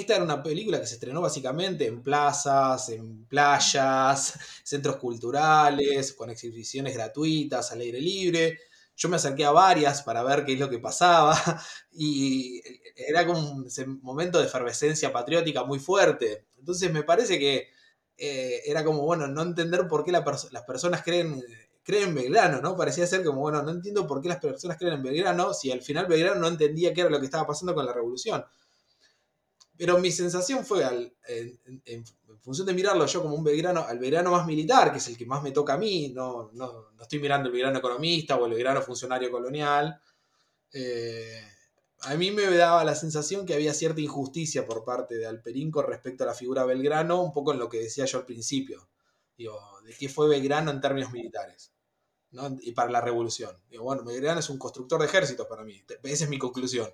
esta 0.00 0.14
era 0.14 0.24
una 0.24 0.42
película 0.42 0.80
que 0.80 0.86
se 0.86 0.94
estrenó 0.94 1.20
básicamente 1.20 1.86
en 1.86 2.02
plazas, 2.02 2.88
en 2.88 3.26
playas, 3.26 4.38
centros 4.64 4.96
culturales, 4.96 6.14
con 6.14 6.30
exhibiciones 6.30 6.94
gratuitas, 6.94 7.72
al 7.72 7.80
aire 7.80 8.00
libre. 8.00 8.58
Yo 8.96 9.08
me 9.08 9.16
acerqué 9.16 9.44
a 9.44 9.50
varias 9.50 10.02
para 10.02 10.22
ver 10.22 10.44
qué 10.44 10.54
es 10.54 10.60
lo 10.60 10.70
que 10.70 10.78
pasaba 10.78 11.34
y 11.92 12.62
era 12.96 13.26
como 13.26 13.40
un 13.40 14.00
momento 14.02 14.38
de 14.38 14.46
efervescencia 14.46 15.12
patriótica 15.12 15.64
muy 15.64 15.78
fuerte. 15.78 16.46
Entonces 16.58 16.90
me 16.90 17.02
parece 17.02 17.38
que 17.38 17.68
eh, 18.16 18.62
era 18.66 18.84
como, 18.84 19.02
bueno, 19.02 19.26
no 19.26 19.42
entender 19.42 19.88
por 19.88 20.04
qué 20.04 20.12
las 20.12 20.22
personas 20.66 21.02
creen, 21.02 21.42
creen 21.82 22.10
en 22.10 22.14
Belgrano, 22.14 22.60
¿no? 22.60 22.76
Parecía 22.76 23.06
ser 23.06 23.24
como, 23.24 23.40
bueno, 23.40 23.62
no 23.62 23.70
entiendo 23.70 24.06
por 24.06 24.20
qué 24.20 24.28
las 24.28 24.38
personas 24.38 24.76
creen 24.78 24.94
en 24.94 25.02
Belgrano 25.02 25.52
si 25.52 25.70
al 25.70 25.82
final 25.82 26.06
Belgrano 26.06 26.40
no 26.40 26.48
entendía 26.48 26.92
qué 26.94 27.02
era 27.02 27.10
lo 27.10 27.18
que 27.18 27.26
estaba 27.26 27.46
pasando 27.46 27.74
con 27.74 27.84
la 27.84 27.92
revolución. 27.92 28.44
Pero 29.76 29.98
mi 29.98 30.12
sensación 30.12 30.64
fue, 30.64 30.84
en, 31.26 32.04
función 32.40 32.66
de 32.66 32.74
mirarlo 32.74 33.06
yo 33.06 33.22
como 33.22 33.34
un 33.34 33.42
Belgrano, 33.42 33.84
al 33.84 33.98
Belgrano 33.98 34.30
más 34.30 34.46
militar, 34.46 34.92
que 34.92 34.98
es 34.98 35.08
el 35.08 35.16
que 35.16 35.26
más 35.26 35.42
me 35.42 35.50
toca 35.50 35.74
a 35.74 35.78
mí, 35.78 36.12
no, 36.14 36.50
no, 36.52 36.90
estoy 37.00 37.18
mirando 37.18 37.48
el 37.48 37.52
Belgrano 37.52 37.78
economista 37.78 38.36
o 38.36 38.46
el 38.46 38.52
Belgrano 38.52 38.82
funcionario 38.82 39.30
colonial. 39.30 40.00
Eh, 40.72 41.42
a 42.04 42.16
mí 42.16 42.30
me 42.30 42.44
daba 42.56 42.84
la 42.84 42.94
sensación 42.94 43.46
que 43.46 43.54
había 43.54 43.74
cierta 43.74 44.00
injusticia 44.00 44.66
por 44.66 44.84
parte 44.84 45.16
de 45.16 45.26
Alperín 45.26 45.70
con 45.70 45.86
respecto 45.86 46.24
a 46.24 46.26
la 46.26 46.34
figura 46.34 46.64
Belgrano, 46.64 47.22
un 47.22 47.32
poco 47.32 47.52
en 47.52 47.58
lo 47.58 47.68
que 47.68 47.78
decía 47.78 48.04
yo 48.06 48.18
al 48.18 48.26
principio, 48.26 48.88
digo, 49.36 49.60
de 49.84 49.94
qué 49.94 50.08
fue 50.08 50.28
Belgrano 50.28 50.70
en 50.70 50.80
términos 50.80 51.12
militares. 51.12 51.72
y 52.62 52.72
para 52.72 52.90
la 52.90 53.00
revolución. 53.00 53.56
Digo, 53.70 53.84
bueno, 53.84 54.04
Belgrano 54.04 54.40
es 54.40 54.48
un 54.48 54.58
constructor 54.58 55.00
de 55.00 55.06
ejércitos 55.06 55.46
para 55.46 55.64
mí. 55.64 55.84
Esa 56.02 56.24
es 56.24 56.30
mi 56.30 56.38
conclusión. 56.38 56.88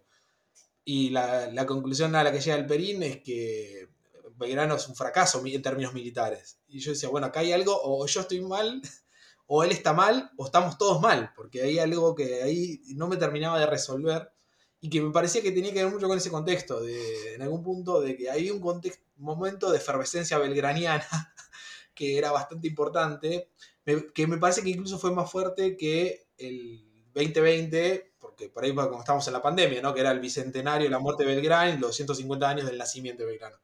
Y 0.85 1.11
la, 1.11 1.65
conclusión 1.67 2.15
a 2.17 2.25
la 2.25 2.33
que 2.33 2.41
llega 2.41 2.57
el 2.57 2.67
Perín 2.67 3.03
es 3.03 3.23
que 3.23 3.89
Belgrano 4.37 4.75
es 4.77 4.89
un 4.89 4.97
fracaso 4.97 5.43
en 5.45 5.63
términos 5.63 5.95
militares. 5.95 6.59
Y 6.67 6.81
yo 6.81 6.93
decía, 6.93 7.09
bueno, 7.09 7.29
acá 7.29 7.41
hay 7.41 7.53
algo, 7.53 7.79
o 7.83 8.07
yo 8.07 8.21
estoy 8.21 8.41
mal, 8.41 8.83
o 9.47 9.65
él 9.65 9.71
está 9.71 9.93
mal, 9.93 10.31
o 10.37 10.47
estamos 10.47 10.77
todos 10.77 11.01
mal, 11.01 11.33
porque 11.37 11.63
hay 11.63 11.79
algo 11.79 12.15
que 12.15 12.43
ahí 12.43 12.83
no 12.97 13.07
me 13.09 13.17
terminaba 13.17 13.59
de 13.59 13.67
resolver 13.67 14.33
y 14.81 14.91
que 14.91 15.01
me 15.01 15.11
parecía 15.11 15.43
que 15.43 15.53
tenía 15.53 15.73
que 15.73 15.85
ver 15.85 15.93
mucho 15.93 16.09
con 16.09 16.19
ese 16.19 16.31
contexto, 16.31 16.81
de, 16.81 17.35
en 17.35 17.43
algún 17.43 17.63
punto, 17.63 18.01
de 18.01 18.17
que 18.17 18.31
hay 18.31 18.51
un 18.51 18.63
momento 19.17 19.71
de 19.71 19.79
efervescencia 19.79 20.39
belgraniana 20.39 21.07
que 21.95 22.17
era 22.17 22.31
bastante 22.31 22.69
importante, 22.69 23.51
que 24.15 24.27
me 24.27 24.39
parece 24.39 24.63
que 24.63 24.71
incluso 24.71 24.99
fue 24.99 25.13
más 25.13 25.31
fuerte 25.31 25.77
que 25.77 26.29
el 26.37 26.85
2020 27.15 28.09
porque 28.19 28.49
por 28.49 28.65
ahí 28.65 28.75
como 28.75 28.99
estamos 28.99 29.27
en 29.27 29.33
la 29.33 29.43
pandemia, 29.43 29.81
¿no? 29.81 29.95
Que 29.95 30.01
era 30.01 30.11
el 30.11 30.21
bicentenario 30.21 30.87
de 30.87 30.91
la 30.91 30.99
muerte 30.99 31.25
de 31.25 31.35
Belgrano 31.35 31.79
los 31.81 31.97
150 31.97 32.49
años 32.49 32.67
del 32.67 32.79
nacimiento 32.79 33.23
de 33.23 33.31
Belgrano. 33.31 33.57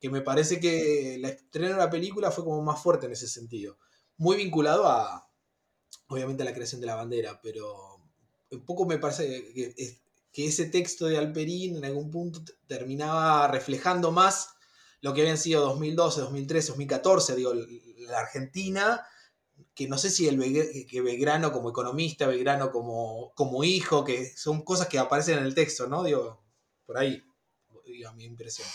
Que 0.00 0.10
me 0.10 0.20
parece 0.20 0.60
que 0.60 1.16
la 1.20 1.28
estreno 1.28 1.70
de 1.70 1.76
la 1.76 1.90
película 1.90 2.30
fue 2.30 2.44
como 2.44 2.62
más 2.62 2.80
fuerte 2.80 3.06
en 3.06 3.12
ese 3.12 3.26
sentido. 3.26 3.78
Muy 4.16 4.36
vinculado 4.36 4.86
a, 4.86 5.28
obviamente, 6.08 6.42
a 6.42 6.46
la 6.46 6.54
creación 6.54 6.80
de 6.80 6.86
la 6.86 6.94
bandera, 6.94 7.40
pero 7.42 8.00
un 8.50 8.64
poco 8.64 8.86
me 8.86 8.98
parece 8.98 9.52
que, 9.52 9.74
que 10.38 10.46
ese 10.46 10.66
texto 10.66 11.06
de 11.06 11.18
Alperín 11.18 11.78
en 11.78 11.84
algún 11.84 12.12
punto 12.12 12.40
terminaba 12.68 13.48
reflejando 13.48 14.12
más 14.12 14.50
lo 15.00 15.12
que 15.12 15.22
habían 15.22 15.36
sido 15.36 15.62
2012, 15.62 16.20
2013, 16.20 16.68
2014, 16.68 17.34
digo, 17.34 17.54
la 17.54 18.20
Argentina 18.20 19.04
que 19.74 19.88
no 19.88 19.98
sé 19.98 20.10
si 20.10 20.28
el 20.28 20.86
que 20.86 21.00
Belgrano 21.00 21.50
como 21.50 21.70
economista, 21.70 22.28
Belgrano 22.28 22.70
como, 22.70 23.32
como 23.34 23.64
hijo, 23.64 24.04
que 24.04 24.26
son 24.36 24.62
cosas 24.62 24.86
que 24.86 25.00
aparecen 25.00 25.38
en 25.38 25.44
el 25.44 25.56
texto, 25.56 25.88
¿no? 25.88 26.04
Digo, 26.04 26.40
por 26.86 26.98
ahí, 26.98 27.20
digo, 27.84 28.12
mi 28.12 28.22
impresión. 28.22 28.68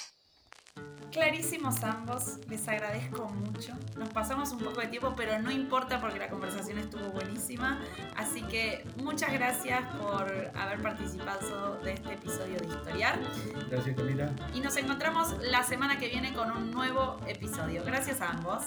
Clarísimos 1.13 1.83
ambos, 1.83 2.39
les 2.49 2.67
agradezco 2.67 3.29
mucho. 3.29 3.73
Nos 3.97 4.09
pasamos 4.09 4.51
un 4.51 4.57
poco 4.57 4.81
de 4.81 4.87
tiempo, 4.87 5.13
pero 5.15 5.39
no 5.39 5.51
importa 5.51 6.01
porque 6.01 6.17
la 6.17 6.27
conversación 6.27 6.79
estuvo 6.79 7.07
buenísima. 7.11 7.79
Así 8.15 8.41
que 8.41 8.83
muchas 8.97 9.31
gracias 9.31 9.83
por 9.95 10.51
haber 10.55 10.81
participado 10.81 11.79
de 11.83 11.93
este 11.93 12.13
episodio 12.13 12.57
de 12.57 12.65
Historiar. 12.65 13.19
Gracias, 13.69 13.95
Camila. 13.95 14.33
Y 14.55 14.61
nos 14.61 14.75
encontramos 14.75 15.37
la 15.43 15.61
semana 15.61 15.99
que 15.99 16.09
viene 16.09 16.33
con 16.33 16.49
un 16.49 16.71
nuevo 16.71 17.17
episodio. 17.27 17.83
Gracias 17.85 18.19
a 18.19 18.31
ambos. 18.31 18.63